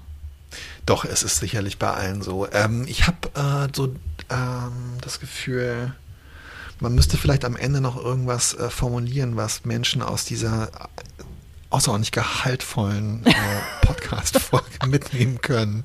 Doch, 0.86 1.04
es 1.04 1.22
ist 1.22 1.38
sicherlich 1.38 1.78
bei 1.78 1.90
allen 1.90 2.22
so. 2.22 2.46
Ähm, 2.52 2.84
ich 2.86 3.06
habe 3.06 3.16
äh, 3.34 3.68
so 3.74 3.94
ähm, 4.30 4.98
das 5.00 5.20
Gefühl, 5.20 5.94
man 6.80 6.94
müsste 6.94 7.16
vielleicht 7.16 7.44
am 7.44 7.56
Ende 7.56 7.80
noch 7.80 8.02
irgendwas 8.02 8.54
äh, 8.54 8.70
formulieren, 8.70 9.36
was 9.36 9.64
Menschen 9.64 10.02
aus 10.02 10.24
dieser 10.24 10.70
außerordentlich 11.70 12.12
gehaltvollen 12.12 13.24
äh, 13.26 13.32
Podcast-Folge 13.86 14.86
mitnehmen 14.86 15.40
können. 15.40 15.84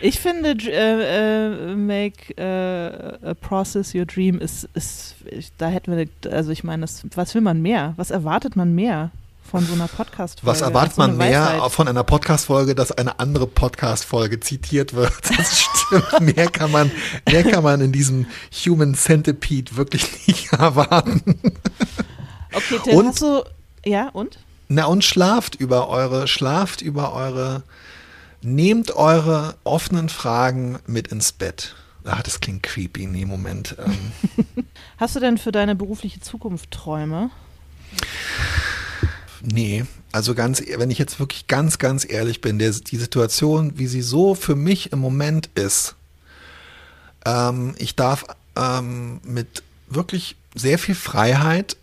Ich 0.00 0.18
finde, 0.18 0.56
äh, 0.68 1.72
äh, 1.72 1.76
make 1.76 2.36
äh, 2.36 3.28
a 3.30 3.34
process 3.34 3.94
your 3.94 4.04
dream 4.04 4.40
ist, 4.40 4.68
ist, 4.74 5.14
da 5.58 5.68
hätten 5.68 5.96
wir, 5.96 6.08
also 6.32 6.50
ich 6.50 6.64
meine, 6.64 6.86
was 7.14 7.34
will 7.34 7.40
man 7.40 7.62
mehr? 7.62 7.94
Was 7.96 8.10
erwartet 8.10 8.56
man 8.56 8.74
mehr? 8.74 9.12
Von 9.52 9.66
so 9.66 9.74
einer 9.74 9.86
Podcast-Folge. 9.86 10.46
Was 10.50 10.62
erwartet 10.62 10.94
so 10.94 11.02
man 11.02 11.18
mehr 11.18 11.42
Weisheit? 11.42 11.72
von 11.72 11.86
einer 11.86 12.04
Podcast-Folge, 12.04 12.74
dass 12.74 12.90
eine 12.90 13.18
andere 13.18 13.46
Podcast-Folge 13.46 14.40
zitiert 14.40 14.94
wird? 14.94 15.12
Das 15.36 15.60
stimmt. 15.60 16.34
mehr 16.34 16.50
kann 16.50 16.70
man, 16.70 16.90
mehr 17.30 17.42
kann 17.44 17.62
man 17.62 17.82
in 17.82 17.92
diesem 17.92 18.24
Human 18.64 18.94
Centipede 18.94 19.76
wirklich 19.76 20.26
nicht 20.26 20.52
erwarten. 20.58 21.22
Okay, 22.50 22.80
Tim, 22.82 22.96
und, 22.96 23.06
hast 23.08 23.20
du, 23.20 23.44
ja, 23.84 24.08
und? 24.08 24.38
Na, 24.68 24.86
und 24.86 25.04
schlaft 25.04 25.54
über 25.56 25.90
eure, 25.90 26.28
schlaft 26.28 26.80
über 26.80 27.12
eure 27.12 27.62
Nehmt 28.40 28.96
eure 28.96 29.56
offenen 29.64 30.08
Fragen 30.08 30.78
mit 30.86 31.08
ins 31.08 31.30
Bett. 31.30 31.74
Ach, 32.04 32.22
das 32.22 32.40
klingt 32.40 32.62
creepy. 32.62 33.06
Nee, 33.06 33.26
Moment. 33.26 33.76
Ähm. 33.78 34.66
Hast 34.96 35.14
du 35.14 35.20
denn 35.20 35.36
für 35.36 35.52
deine 35.52 35.76
berufliche 35.76 36.20
Zukunft 36.20 36.70
Träume? 36.70 37.30
Nee, 39.42 39.84
also 40.12 40.34
ganz, 40.34 40.62
wenn 40.76 40.90
ich 40.90 40.98
jetzt 40.98 41.18
wirklich 41.18 41.48
ganz, 41.48 41.78
ganz 41.78 42.08
ehrlich 42.08 42.40
bin, 42.40 42.58
der, 42.58 42.70
die 42.70 42.96
Situation, 42.96 43.76
wie 43.76 43.88
sie 43.88 44.02
so 44.02 44.34
für 44.34 44.54
mich 44.54 44.92
im 44.92 45.00
Moment 45.00 45.50
ist, 45.54 45.96
ähm, 47.24 47.74
ich 47.78 47.96
darf 47.96 48.24
ähm, 48.56 49.20
mit 49.24 49.64
wirklich 49.88 50.36
sehr 50.54 50.78
viel 50.78 50.94
Freiheit 50.94 51.76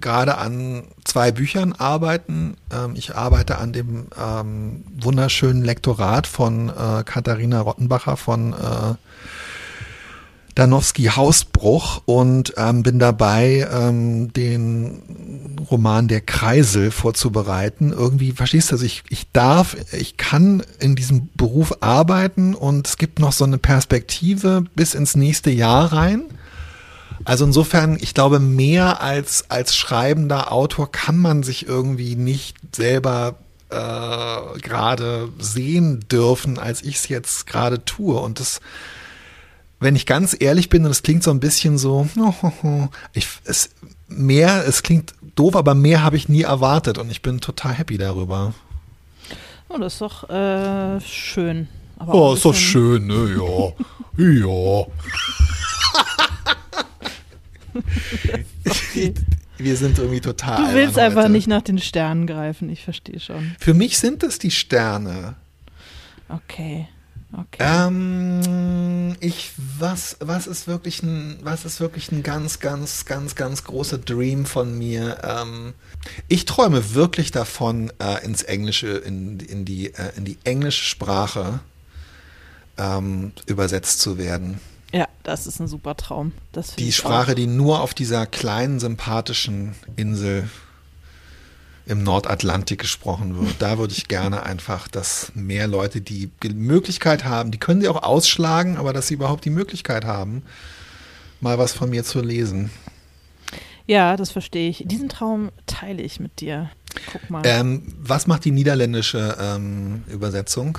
gerade 0.00 0.38
an 0.38 0.84
zwei 1.04 1.32
Büchern 1.32 1.72
arbeiten. 1.72 2.56
Ähm, 2.72 2.94
ich 2.94 3.16
arbeite 3.16 3.58
an 3.58 3.72
dem 3.72 4.06
ähm, 4.18 4.84
wunderschönen 5.00 5.64
Lektorat 5.64 6.26
von 6.26 6.68
äh, 6.68 7.02
Katharina 7.04 7.60
Rottenbacher 7.60 8.16
von 8.16 8.52
äh, 8.52 8.94
Danowski 10.54 11.04
Hausbruch 11.04 12.02
und 12.06 12.54
ähm, 12.56 12.82
bin 12.82 12.98
dabei, 12.98 13.68
ähm, 13.72 14.32
den 14.32 15.58
Roman 15.70 16.08
Der 16.08 16.20
Kreisel 16.20 16.90
vorzubereiten. 16.90 17.92
Irgendwie, 17.92 18.32
verstehst 18.32 18.70
du, 18.70 18.74
also 18.74 18.84
ich, 18.84 19.02
ich 19.08 19.30
darf, 19.32 19.76
ich 19.92 20.16
kann 20.16 20.62
in 20.78 20.96
diesem 20.96 21.28
Beruf 21.36 21.78
arbeiten 21.80 22.54
und 22.54 22.86
es 22.88 22.96
gibt 22.96 23.18
noch 23.18 23.32
so 23.32 23.44
eine 23.44 23.58
Perspektive 23.58 24.64
bis 24.74 24.94
ins 24.94 25.16
nächste 25.16 25.50
Jahr 25.50 25.92
rein. 25.92 26.24
Also 27.24 27.44
insofern, 27.44 27.98
ich 28.00 28.14
glaube, 28.14 28.40
mehr 28.40 29.02
als, 29.02 29.50
als 29.50 29.76
schreibender 29.76 30.52
Autor 30.52 30.90
kann 30.90 31.18
man 31.18 31.42
sich 31.42 31.66
irgendwie 31.68 32.16
nicht 32.16 32.56
selber 32.74 33.36
äh, 33.68 34.58
gerade 34.60 35.28
sehen 35.38 36.00
dürfen, 36.10 36.58
als 36.58 36.82
ich 36.82 36.96
es 36.96 37.08
jetzt 37.08 37.46
gerade 37.46 37.84
tue. 37.84 38.18
Und 38.18 38.40
das, 38.40 38.60
wenn 39.80 39.96
ich 39.96 40.06
ganz 40.06 40.36
ehrlich 40.38 40.68
bin, 40.68 40.84
und 40.84 40.90
es 40.90 41.02
klingt 41.02 41.22
so 41.22 41.30
ein 41.30 41.40
bisschen 41.40 41.78
so, 41.78 42.06
ich, 43.12 43.26
es, 43.44 43.70
mehr, 44.08 44.64
es 44.66 44.82
klingt 44.82 45.14
doof, 45.34 45.56
aber 45.56 45.74
mehr 45.74 46.02
habe 46.02 46.16
ich 46.16 46.28
nie 46.28 46.42
erwartet 46.42 46.98
und 46.98 47.10
ich 47.10 47.22
bin 47.22 47.40
total 47.40 47.72
happy 47.72 47.96
darüber. 47.98 48.54
Oh, 49.68 49.78
das 49.78 49.94
ist 49.94 50.00
doch 50.00 50.28
äh, 50.28 51.00
schön. 51.00 51.68
Aber 51.96 52.14
oh, 52.14 52.34
ist 52.34 52.44
doch 52.44 52.54
schön, 52.54 53.06
ne? 53.06 53.36
Ja. 53.36 53.72
ja. 54.24 54.86
okay. 58.66 59.14
Wir 59.58 59.76
sind 59.76 59.98
irgendwie 59.98 60.20
total. 60.20 60.66
Du 60.66 60.74
willst 60.74 60.98
einfach 60.98 61.28
nicht 61.28 61.46
nach 61.46 61.62
den 61.62 61.78
Sternen 61.78 62.26
greifen, 62.26 62.70
ich 62.70 62.82
verstehe 62.82 63.20
schon. 63.20 63.54
Für 63.58 63.74
mich 63.74 63.98
sind 63.98 64.22
es 64.22 64.38
die 64.38 64.50
Sterne. 64.50 65.36
Okay. 66.28 66.88
Okay. 67.32 67.58
Ähm, 67.60 69.16
ich, 69.20 69.52
was, 69.78 70.16
was 70.20 70.46
ist 70.46 70.66
wirklich 70.66 71.02
ein, 71.02 71.38
was 71.42 71.64
ist 71.64 71.80
wirklich 71.80 72.10
ein 72.10 72.22
ganz, 72.22 72.58
ganz, 72.58 73.04
ganz, 73.04 73.36
ganz 73.36 73.64
großer 73.64 73.98
Dream 73.98 74.46
von 74.46 74.76
mir? 74.76 75.18
Ähm, 75.22 75.74
ich 76.26 76.44
träume 76.44 76.94
wirklich 76.94 77.30
davon, 77.30 77.92
äh, 78.00 78.24
ins 78.24 78.42
Englische, 78.42 78.88
in, 78.88 79.38
in 79.38 79.64
die, 79.64 79.94
äh, 79.94 80.12
in 80.16 80.24
die 80.24 80.38
englische 80.42 80.84
Sprache 80.84 81.60
ähm, 82.78 83.32
übersetzt 83.46 84.00
zu 84.00 84.18
werden. 84.18 84.60
Ja, 84.92 85.06
das 85.22 85.46
ist 85.46 85.60
ein 85.60 85.68
super 85.68 85.96
Traum. 85.96 86.32
die 86.78 86.90
Sprache, 86.90 87.36
die 87.36 87.46
nur 87.46 87.80
auf 87.80 87.94
dieser 87.94 88.26
kleinen, 88.26 88.80
sympathischen 88.80 89.76
Insel 89.94 90.50
im 91.86 92.02
Nordatlantik 92.02 92.80
gesprochen 92.80 93.38
wird. 93.38 93.56
Da 93.58 93.78
würde 93.78 93.92
ich 93.92 94.08
gerne 94.08 94.42
einfach, 94.42 94.88
dass 94.88 95.32
mehr 95.34 95.66
Leute 95.66 96.00
die 96.00 96.30
Möglichkeit 96.44 97.24
haben, 97.24 97.50
die 97.50 97.58
können 97.58 97.80
sie 97.80 97.88
auch 97.88 98.02
ausschlagen, 98.02 98.76
aber 98.76 98.92
dass 98.92 99.08
sie 99.08 99.14
überhaupt 99.14 99.44
die 99.44 99.50
Möglichkeit 99.50 100.04
haben, 100.04 100.42
mal 101.40 101.58
was 101.58 101.72
von 101.72 101.90
mir 101.90 102.04
zu 102.04 102.20
lesen. 102.20 102.70
Ja, 103.86 104.16
das 104.16 104.30
verstehe 104.30 104.70
ich. 104.70 104.84
Diesen 104.86 105.08
Traum 105.08 105.50
teile 105.66 106.02
ich 106.02 106.20
mit 106.20 106.40
dir. 106.40 106.70
Guck 107.10 107.28
mal. 107.28 107.42
Ähm, 107.44 107.92
was 107.98 108.26
macht 108.26 108.44
die 108.44 108.52
niederländische 108.52 109.36
ähm, 109.40 110.04
Übersetzung? 110.08 110.78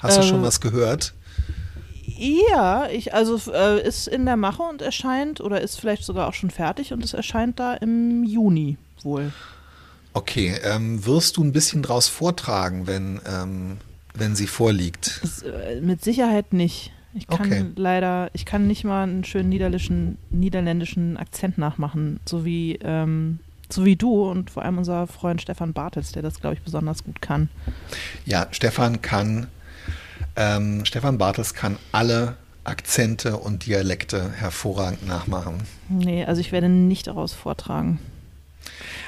Hast 0.00 0.18
du 0.18 0.22
schon 0.22 0.36
ähm, 0.36 0.42
was 0.42 0.60
gehört? 0.60 1.14
Ja, 2.04 2.88
ich, 2.88 3.14
also 3.14 3.40
äh, 3.52 3.84
ist 3.84 4.06
in 4.06 4.26
der 4.26 4.36
Mache 4.36 4.62
und 4.62 4.82
erscheint 4.82 5.40
oder 5.40 5.60
ist 5.60 5.80
vielleicht 5.80 6.04
sogar 6.04 6.28
auch 6.28 6.34
schon 6.34 6.50
fertig 6.50 6.92
und 6.92 7.02
es 7.02 7.14
erscheint 7.14 7.58
da 7.58 7.74
im 7.74 8.22
Juni 8.22 8.76
wohl. 9.02 9.32
Okay, 10.14 10.54
ähm, 10.62 11.04
wirst 11.06 11.36
du 11.36 11.44
ein 11.44 11.52
bisschen 11.52 11.82
draus 11.82 12.08
vortragen, 12.08 12.86
wenn, 12.86 13.20
ähm, 13.26 13.78
wenn 14.14 14.36
sie 14.36 14.46
vorliegt? 14.46 15.20
Das, 15.22 15.42
äh, 15.42 15.80
mit 15.80 16.02
Sicherheit 16.04 16.52
nicht. 16.52 16.92
Ich 17.14 17.26
kann 17.26 17.46
okay. 17.46 17.64
leider, 17.76 18.30
ich 18.32 18.46
kann 18.46 18.66
nicht 18.66 18.84
mal 18.84 19.02
einen 19.02 19.24
schönen 19.24 19.50
niederländischen, 19.50 20.16
niederländischen 20.30 21.16
Akzent 21.18 21.58
nachmachen, 21.58 22.20
so 22.24 22.44
wie, 22.44 22.78
ähm, 22.82 23.38
so 23.68 23.84
wie 23.84 23.96
du 23.96 24.30
und 24.30 24.50
vor 24.50 24.62
allem 24.62 24.78
unser 24.78 25.06
Freund 25.06 25.42
Stefan 25.42 25.72
Bartels, 25.74 26.12
der 26.12 26.22
das, 26.22 26.40
glaube 26.40 26.54
ich, 26.54 26.62
besonders 26.62 27.04
gut 27.04 27.20
kann. 27.20 27.50
Ja, 28.24 28.48
Stefan 28.50 29.02
kann 29.02 29.48
ähm, 30.36 30.84
Stefan 30.84 31.18
Bartels 31.18 31.54
kann 31.54 31.78
alle 31.92 32.36
Akzente 32.64 33.36
und 33.36 33.66
Dialekte 33.66 34.30
hervorragend 34.32 35.06
nachmachen. 35.06 35.62
Nee, 35.88 36.24
also 36.24 36.40
ich 36.40 36.52
werde 36.52 36.68
nicht 36.68 37.06
daraus 37.06 37.32
vortragen. 37.32 37.98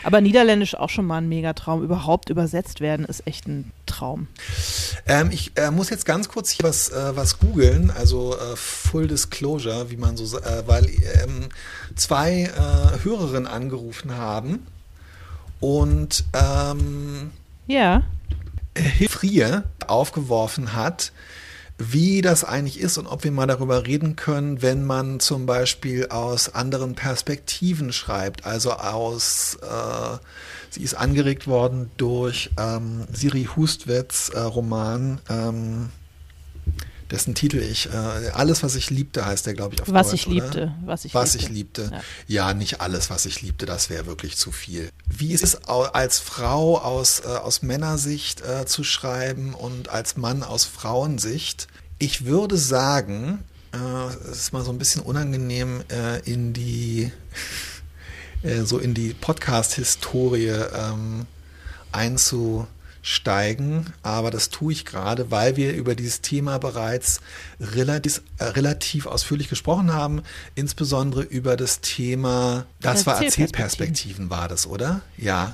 Aber 0.02 0.20
Niederländisch 0.20 0.74
auch 0.74 0.90
schon 0.90 1.06
mal 1.06 1.18
ein 1.18 1.28
Megatraum. 1.28 1.82
Überhaupt 1.82 2.30
übersetzt 2.30 2.80
werden 2.80 3.06
ist 3.06 3.26
echt 3.26 3.46
ein 3.46 3.72
Traum. 3.86 4.28
Ähm, 5.06 5.30
ich 5.30 5.52
äh, 5.56 5.70
muss 5.70 5.90
jetzt 5.90 6.04
ganz 6.06 6.28
kurz 6.28 6.50
hier 6.50 6.68
was, 6.68 6.90
äh, 6.90 7.16
was 7.16 7.38
googeln, 7.38 7.90
also 7.90 8.36
äh, 8.36 8.56
Full 8.56 9.08
Disclosure, 9.08 9.90
wie 9.90 9.96
man 9.96 10.16
so, 10.16 10.38
äh, 10.38 10.62
weil 10.66 10.86
ähm, 11.22 11.48
zwei 11.96 12.42
äh, 12.42 13.04
Hörerinnen 13.04 13.46
angerufen 13.46 14.16
haben 14.16 14.66
und 15.60 16.24
ähm, 16.34 17.30
ja. 17.66 18.02
Frie 19.08 19.46
aufgeworfen 19.86 20.74
hat, 20.74 21.12
wie 21.78 22.22
das 22.22 22.44
eigentlich 22.44 22.78
ist 22.78 22.98
und 22.98 23.06
ob 23.06 23.24
wir 23.24 23.32
mal 23.32 23.46
darüber 23.46 23.86
reden 23.86 24.14
können, 24.14 24.62
wenn 24.62 24.84
man 24.84 25.18
zum 25.18 25.44
Beispiel 25.44 26.06
aus 26.08 26.54
anderen 26.54 26.94
Perspektiven 26.94 27.92
schreibt, 27.92 28.46
also 28.46 28.72
aus, 28.72 29.58
äh, 29.62 30.18
sie 30.70 30.82
ist 30.82 30.94
angeregt 30.94 31.48
worden 31.48 31.90
durch 31.96 32.50
ähm, 32.58 33.06
Siri 33.12 33.48
Hustwets 33.56 34.28
äh, 34.28 34.40
Roman, 34.40 35.20
ähm, 35.28 35.90
dessen 37.10 37.34
Titel 37.34 37.58
ich, 37.58 37.92
äh, 37.92 38.30
alles, 38.32 38.62
was 38.62 38.74
ich 38.76 38.90
liebte, 38.90 39.24
heißt 39.26 39.46
der, 39.46 39.54
glaube 39.54 39.74
ich, 39.74 39.82
auf 39.82 39.92
was 39.92 40.08
Deutsch. 40.08 40.20
Ich 40.20 40.26
liebte, 40.26 40.74
was 40.84 41.04
ich 41.04 41.14
was 41.14 41.34
liebte. 41.34 41.46
ich 41.46 41.52
liebte. 41.52 41.90
Ja. 42.26 42.48
ja. 42.48 42.54
nicht 42.54 42.80
alles, 42.80 43.10
was 43.10 43.26
ich 43.26 43.42
liebte, 43.42 43.66
das 43.66 43.90
wäre 43.90 44.06
wirklich 44.06 44.36
zu 44.36 44.52
viel. 44.52 44.90
Wie 45.06 45.32
ist 45.32 45.44
es 45.44 45.64
als 45.64 46.18
Frau 46.18 46.78
aus, 46.78 47.20
äh, 47.20 47.28
aus 47.28 47.62
Männersicht 47.62 48.42
äh, 48.42 48.66
zu 48.66 48.84
schreiben 48.84 49.54
und 49.54 49.88
als 49.88 50.16
Mann 50.16 50.42
aus 50.42 50.64
Frauensicht? 50.64 51.68
Ich 51.98 52.24
würde 52.24 52.56
sagen, 52.56 53.44
äh, 53.72 54.30
es 54.30 54.38
ist 54.38 54.52
mal 54.52 54.64
so 54.64 54.70
ein 54.70 54.78
bisschen 54.78 55.02
unangenehm 55.02 55.82
äh, 55.90 56.20
in 56.20 56.52
die 56.52 57.10
äh, 58.42 58.62
so 58.62 58.78
in 58.78 58.94
die 58.94 59.14
Podcast-Historie 59.14 60.48
ähm, 60.48 61.26
einzu 61.92 62.66
steigen, 63.04 63.92
aber 64.02 64.30
das 64.30 64.48
tue 64.48 64.72
ich 64.72 64.86
gerade, 64.86 65.30
weil 65.30 65.56
wir 65.56 65.74
über 65.74 65.94
dieses 65.94 66.22
Thema 66.22 66.56
bereits 66.56 67.20
relativ, 67.60 68.22
äh, 68.38 68.44
relativ 68.44 69.04
ausführlich 69.04 69.50
gesprochen 69.50 69.92
haben, 69.92 70.22
insbesondere 70.54 71.22
über 71.22 71.58
das 71.58 71.82
Thema, 71.82 72.64
das 72.80 73.06
war 73.06 73.22
Erzählperspektiven, 73.22 74.30
war 74.30 74.48
das, 74.48 74.66
oder? 74.66 75.02
Ja. 75.18 75.52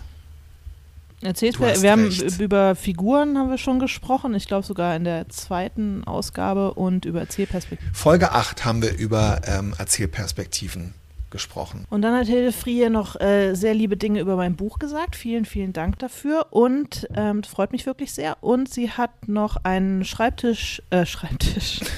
Erzählper 1.22 1.82
wir 1.82 1.90
haben 1.90 2.08
über 2.38 2.76
Figuren 2.76 3.36
haben 3.36 3.50
wir 3.50 3.58
schon 3.58 3.80
gesprochen, 3.80 4.32
ich 4.34 4.46
glaube 4.46 4.64
sogar 4.64 4.94
in 4.94 5.02
der 5.02 5.28
zweiten 5.28 6.04
Ausgabe 6.04 6.74
und 6.74 7.04
über 7.04 7.18
Erzählperspektiven. 7.18 7.92
Folge 7.92 8.30
8 8.30 8.64
haben 8.64 8.80
wir 8.80 8.96
über 8.96 9.40
ähm, 9.44 9.74
Erzählperspektiven 9.76 10.94
gesprochen. 11.30 11.86
Und 11.90 12.02
dann 12.02 12.14
hat 12.14 12.26
Hilde 12.26 12.52
Frie 12.52 12.88
noch 12.88 13.20
äh, 13.20 13.54
sehr 13.54 13.74
liebe 13.74 13.96
Dinge 13.96 14.20
über 14.20 14.36
mein 14.36 14.56
Buch 14.56 14.78
gesagt. 14.78 15.16
Vielen, 15.16 15.44
vielen 15.44 15.72
Dank 15.72 15.98
dafür. 15.98 16.48
Und 16.50 17.08
ähm, 17.14 17.42
das 17.42 17.50
freut 17.50 17.72
mich 17.72 17.86
wirklich 17.86 18.12
sehr. 18.12 18.42
Und 18.42 18.72
sie 18.72 18.90
hat 18.90 19.28
noch 19.28 19.56
einen 19.64 20.04
Schreibtisch, 20.04 20.82
äh, 20.90 21.06
Schreibtisch. 21.06 21.80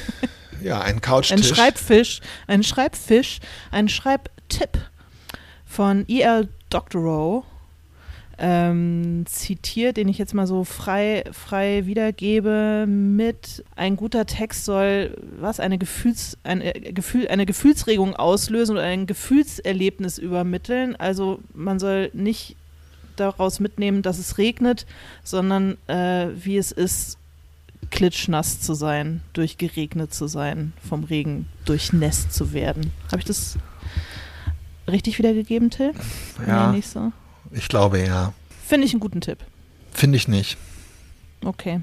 Ja, 0.63 0.81
einen 0.81 1.01
Couchtisch. 1.01 1.33
Ein 1.33 1.43
Schreibfisch, 1.43 2.21
einen 2.47 2.63
Schreibfisch, 2.63 3.41
einen 3.73 3.89
Schreibtipp 3.89 4.79
von 5.65 6.05
E.L. 6.07 6.49
Doctorow 6.71 7.45
ähm, 8.45 9.25
zitiert, 9.27 9.97
den 9.97 10.09
ich 10.09 10.19
jetzt 10.19 10.35
mal 10.35 10.49
so 10.49 10.65
frei, 10.65 11.23
frei 11.31 11.87
wiedergebe 11.87 12.87
mit 12.89 13.65
ein 13.77 13.95
guter 13.95 14.27
Text 14.27 14.65
soll 14.65 15.17
was 15.39 15.61
eine 15.61 15.79
Gefühls 15.79 16.37
eine, 16.43 16.73
Gefühl, 16.73 17.29
eine 17.29 17.47
Gefühlsregung 17.47 18.17
auslösen 18.17 18.73
oder 18.73 18.83
ein 18.85 19.07
Gefühlserlebnis 19.07 20.19
übermitteln. 20.19 20.97
Also 20.97 21.39
man 21.55 21.79
soll 21.79 22.11
nicht 22.15 22.57
daraus 23.15 23.61
mitnehmen, 23.61 24.03
dass 24.03 24.19
es 24.19 24.39
regnet, 24.39 24.87
sondern 25.23 25.77
äh, 25.87 26.27
wie 26.35 26.57
es 26.57 26.73
ist, 26.73 27.19
klitschnass 27.91 28.61
zu 28.61 28.75
sein, 28.75 29.21
durchgeregnet 29.35 30.13
zu 30.13 30.27
sein, 30.27 30.73
vom 30.89 31.05
Regen 31.05 31.47
durchnässt 31.65 32.33
zu 32.33 32.53
werden. 32.53 32.91
Habe 33.07 33.19
ich 33.19 33.25
das 33.25 33.57
richtig 34.89 35.19
wiedergegeben, 35.19 35.71
Till? 35.71 35.93
Ja. 36.45 36.71
Nee, 36.71 36.79
nicht 36.79 36.89
so. 36.89 37.13
Ich 37.53 37.69
glaube 37.69 38.05
ja. 38.05 38.33
Finde 38.67 38.87
ich 38.87 38.93
einen 38.93 39.01
guten 39.01 39.21
Tipp. 39.21 39.39
Finde 39.93 40.17
ich 40.17 40.29
nicht. 40.29 40.57
Okay. 41.45 41.81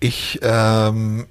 Ich, 0.00 0.38
ähm, 0.42 1.26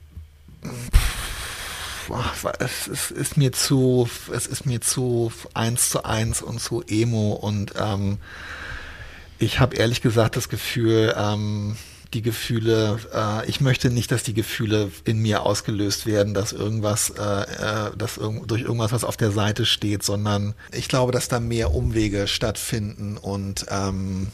es, 2.60 2.88
es 2.88 3.12
ist 3.12 3.38
mir 3.38 3.52
zu, 3.52 4.10
es 4.34 4.48
ist 4.48 4.66
mir 4.66 4.82
zu 4.82 5.32
eins 5.54 5.90
zu 5.90 6.04
eins 6.04 6.42
und 6.42 6.60
zu 6.62 6.84
emo 6.88 7.34
und 7.34 7.74
ähm, 7.78 8.18
ich 9.40 9.60
habe 9.60 9.76
ehrlich 9.76 10.02
gesagt 10.02 10.36
das 10.36 10.50
Gefühl, 10.50 11.14
ähm, 11.18 11.78
die 12.14 12.22
Gefühle, 12.22 13.00
äh, 13.14 13.48
ich 13.50 13.62
möchte 13.62 13.90
nicht, 13.90 14.12
dass 14.12 14.24
die 14.24 14.34
Gefühle 14.34 14.92
in 15.06 15.22
mir 15.22 15.44
ausgelöst 15.44 16.06
werden, 16.06 16.34
dass 16.34 16.54
irgendwas, 16.54 17.10
äh, 17.12 17.22
äh, 17.22 17.92
dass 17.98 18.18
irg 18.18 18.48
durch 18.48 18.62
irgendwas, 18.62 18.92
was 18.92 19.04
auf 19.04 19.18
der 19.18 19.32
Seite 19.32 19.66
steht, 19.66 20.04
sondern 20.04 20.54
ich 20.72 20.88
glaube, 20.88 21.12
dass 21.12 21.28
da 21.28 21.40
mehr 21.40 21.74
Umwege 21.74 22.28
stattfinden 22.28 23.18
und 23.18 23.66
ähm, 23.70 24.28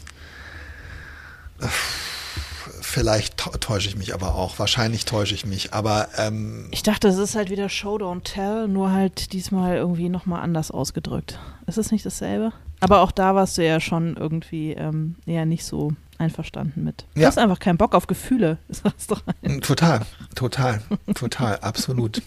Vielleicht 2.81 3.37
täusche 3.61 3.87
ich 3.87 3.95
mich 3.95 4.13
aber 4.13 4.35
auch. 4.35 4.59
Wahrscheinlich 4.59 5.05
täusche 5.05 5.33
ich 5.33 5.45
mich. 5.45 5.73
Aber 5.73 6.09
ähm, 6.17 6.67
ich 6.71 6.83
dachte, 6.83 7.07
es 7.07 7.17
ist 7.17 7.35
halt 7.35 7.49
wieder 7.49 7.67
Show 7.69 7.95
Don't 7.95 8.23
Tell, 8.23 8.67
nur 8.67 8.91
halt 8.91 9.33
diesmal 9.33 9.77
irgendwie 9.77 10.09
nochmal 10.09 10.41
anders 10.41 10.69
ausgedrückt. 10.69 11.39
Ist 11.65 11.77
es 11.77 11.91
nicht 11.91 12.05
dasselbe? 12.05 12.51
Aber 12.81 13.01
auch 13.01 13.11
da 13.11 13.33
warst 13.35 13.57
du 13.57 13.65
ja 13.65 13.79
schon 13.79 14.15
irgendwie 14.17 14.73
ähm, 14.73 15.15
eher 15.25 15.45
nicht 15.45 15.65
so 15.65 15.93
einverstanden 16.23 16.83
mit. 16.83 17.05
Du 17.15 17.21
ja. 17.21 17.27
hast 17.27 17.37
einfach 17.37 17.59
keinen 17.59 17.77
Bock 17.77 17.93
auf 17.95 18.07
Gefühle. 18.07 18.57
Ein. 19.43 19.61
Total, 19.61 20.01
total, 20.35 20.81
total, 21.13 21.57
absolut. 21.59 22.21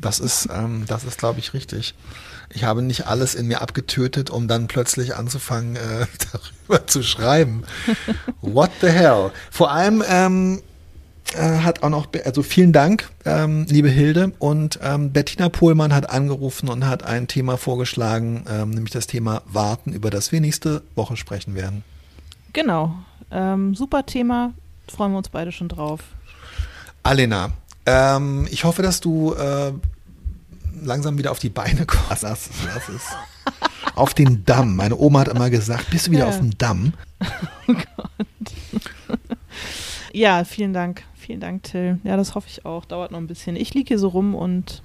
Das 0.00 0.20
ist, 0.20 0.48
ähm, 0.52 0.84
das 0.86 1.04
ist, 1.04 1.18
glaube 1.18 1.40
ich, 1.40 1.54
richtig. 1.54 1.94
Ich 2.50 2.64
habe 2.64 2.82
nicht 2.82 3.06
alles 3.06 3.34
in 3.34 3.46
mir 3.46 3.60
abgetötet, 3.60 4.30
um 4.30 4.46
dann 4.46 4.68
plötzlich 4.68 5.16
anzufangen, 5.16 5.76
äh, 5.76 6.06
darüber 6.68 6.86
zu 6.86 7.02
schreiben. 7.02 7.64
What 8.40 8.70
the 8.80 8.88
hell? 8.88 9.32
Vor 9.50 9.72
allem 9.72 10.04
ähm, 10.08 10.62
äh, 11.34 11.58
hat 11.58 11.82
auch 11.82 11.90
noch, 11.90 12.08
also 12.24 12.42
vielen 12.42 12.72
Dank, 12.72 13.10
ähm, 13.24 13.66
liebe 13.68 13.88
Hilde. 13.88 14.32
Und 14.38 14.78
ähm, 14.82 15.12
Bettina 15.12 15.48
Pohlmann 15.48 15.94
hat 15.94 16.08
angerufen 16.10 16.68
und 16.68 16.86
hat 16.86 17.02
ein 17.02 17.28
Thema 17.28 17.56
vorgeschlagen, 17.56 18.44
ähm, 18.48 18.70
nämlich 18.70 18.92
das 18.92 19.06
Thema 19.06 19.42
Warten, 19.46 19.92
über 19.92 20.10
das 20.10 20.32
wir 20.32 20.40
nächste 20.40 20.82
Woche 20.94 21.16
sprechen 21.16 21.54
werden. 21.54 21.82
Genau. 22.52 22.94
Ähm, 23.30 23.74
super 23.74 24.06
Thema. 24.06 24.52
Freuen 24.88 25.12
wir 25.12 25.18
uns 25.18 25.28
beide 25.28 25.52
schon 25.52 25.68
drauf. 25.68 26.00
Alena, 27.02 27.50
ähm, 27.86 28.46
ich 28.50 28.64
hoffe, 28.64 28.82
dass 28.82 29.00
du 29.00 29.34
äh, 29.34 29.72
langsam 30.82 31.18
wieder 31.18 31.30
auf 31.30 31.38
die 31.38 31.48
Beine 31.48 31.86
kommst. 31.86 32.22
Das, 32.22 32.50
das 32.74 32.88
ist 32.88 33.06
auf 33.94 34.14
den 34.14 34.44
Damm. 34.44 34.76
Meine 34.76 34.96
Oma 34.96 35.20
hat 35.20 35.28
immer 35.28 35.50
gesagt, 35.50 35.90
bist 35.90 36.06
du 36.06 36.10
wieder 36.10 36.24
ja. 36.24 36.28
auf 36.28 36.38
dem 36.38 36.56
Damm? 36.56 36.92
Oh 37.70 37.74
Gott. 37.74 39.18
Ja, 40.14 40.44
vielen 40.44 40.72
Dank. 40.72 41.02
Vielen 41.14 41.40
Dank, 41.40 41.64
Till. 41.64 41.98
Ja, 42.02 42.16
das 42.16 42.34
hoffe 42.34 42.48
ich 42.48 42.64
auch. 42.64 42.86
Dauert 42.86 43.10
noch 43.10 43.18
ein 43.18 43.26
bisschen. 43.26 43.56
Ich 43.56 43.74
liege 43.74 43.88
hier 43.88 43.98
so 43.98 44.08
rum 44.08 44.34
und 44.34 44.82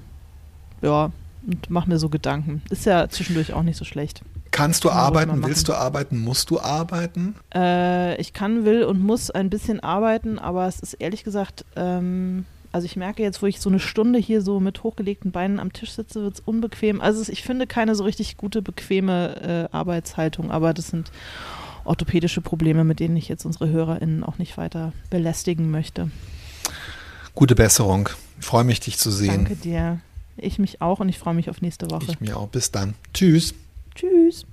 ja, 0.81 1.11
und 1.47 1.69
mache 1.69 1.87
mir 1.87 1.97
so 1.97 2.09
Gedanken. 2.09 2.61
Ist 2.69 2.85
ja 2.85 3.07
zwischendurch 3.07 3.53
auch 3.53 3.63
nicht 3.63 3.77
so 3.77 3.85
schlecht. 3.85 4.21
Kannst 4.53 4.83
du 4.83 4.91
arbeiten? 4.91 5.43
Willst 5.43 5.67
du 5.67 5.73
arbeiten? 5.73 6.19
Musst 6.19 6.51
du 6.51 6.59
arbeiten? 6.59 7.33
Äh, 7.55 8.15
ich 8.21 8.33
kann, 8.33 8.65
will 8.65 8.83
und 8.83 9.01
muss 9.01 9.31
ein 9.31 9.49
bisschen 9.49 9.79
arbeiten, 9.79 10.37
aber 10.37 10.67
es 10.67 10.79
ist 10.79 10.93
ehrlich 10.93 11.23
gesagt, 11.23 11.65
ähm, 11.75 12.45
also 12.71 12.85
ich 12.85 12.95
merke 12.95 13.23
jetzt, 13.23 13.41
wo 13.41 13.47
ich 13.47 13.59
so 13.59 13.69
eine 13.69 13.79
Stunde 13.79 14.19
hier 14.19 14.43
so 14.43 14.59
mit 14.59 14.83
hochgelegten 14.83 15.31
Beinen 15.31 15.59
am 15.59 15.73
Tisch 15.73 15.93
sitze, 15.93 16.21
wird 16.21 16.35
es 16.35 16.39
unbequem. 16.39 17.01
Also 17.01 17.31
ich 17.31 17.41
finde 17.41 17.65
keine 17.65 17.95
so 17.95 18.03
richtig 18.03 18.37
gute, 18.37 18.61
bequeme 18.61 19.69
äh, 19.71 19.75
Arbeitshaltung, 19.75 20.51
aber 20.51 20.75
das 20.75 20.87
sind 20.87 21.11
orthopädische 21.83 22.41
Probleme, 22.41 22.83
mit 22.83 22.99
denen 22.99 23.17
ich 23.17 23.29
jetzt 23.29 23.45
unsere 23.45 23.69
HörerInnen 23.69 24.23
auch 24.23 24.37
nicht 24.37 24.57
weiter 24.57 24.93
belästigen 25.09 25.71
möchte. 25.71 26.11
Gute 27.33 27.55
Besserung. 27.55 28.09
Ich 28.39 28.45
freue 28.45 28.65
mich, 28.65 28.79
dich 28.79 28.99
zu 28.99 29.09
sehen. 29.09 29.45
Danke 29.45 29.55
dir. 29.55 29.99
Ich 30.37 30.59
mich 30.59 30.79
auch 30.79 30.99
und 30.99 31.09
ich 31.09 31.17
freue 31.17 31.33
mich 31.33 31.49
auf 31.49 31.61
nächste 31.61 31.89
Woche. 31.89 32.05
Ich 32.07 32.21
mir 32.21 32.37
auch. 32.37 32.49
Bis 32.49 32.69
dann. 32.69 32.93
Tschüss. 33.15 33.55
Tschüss. 33.95 34.45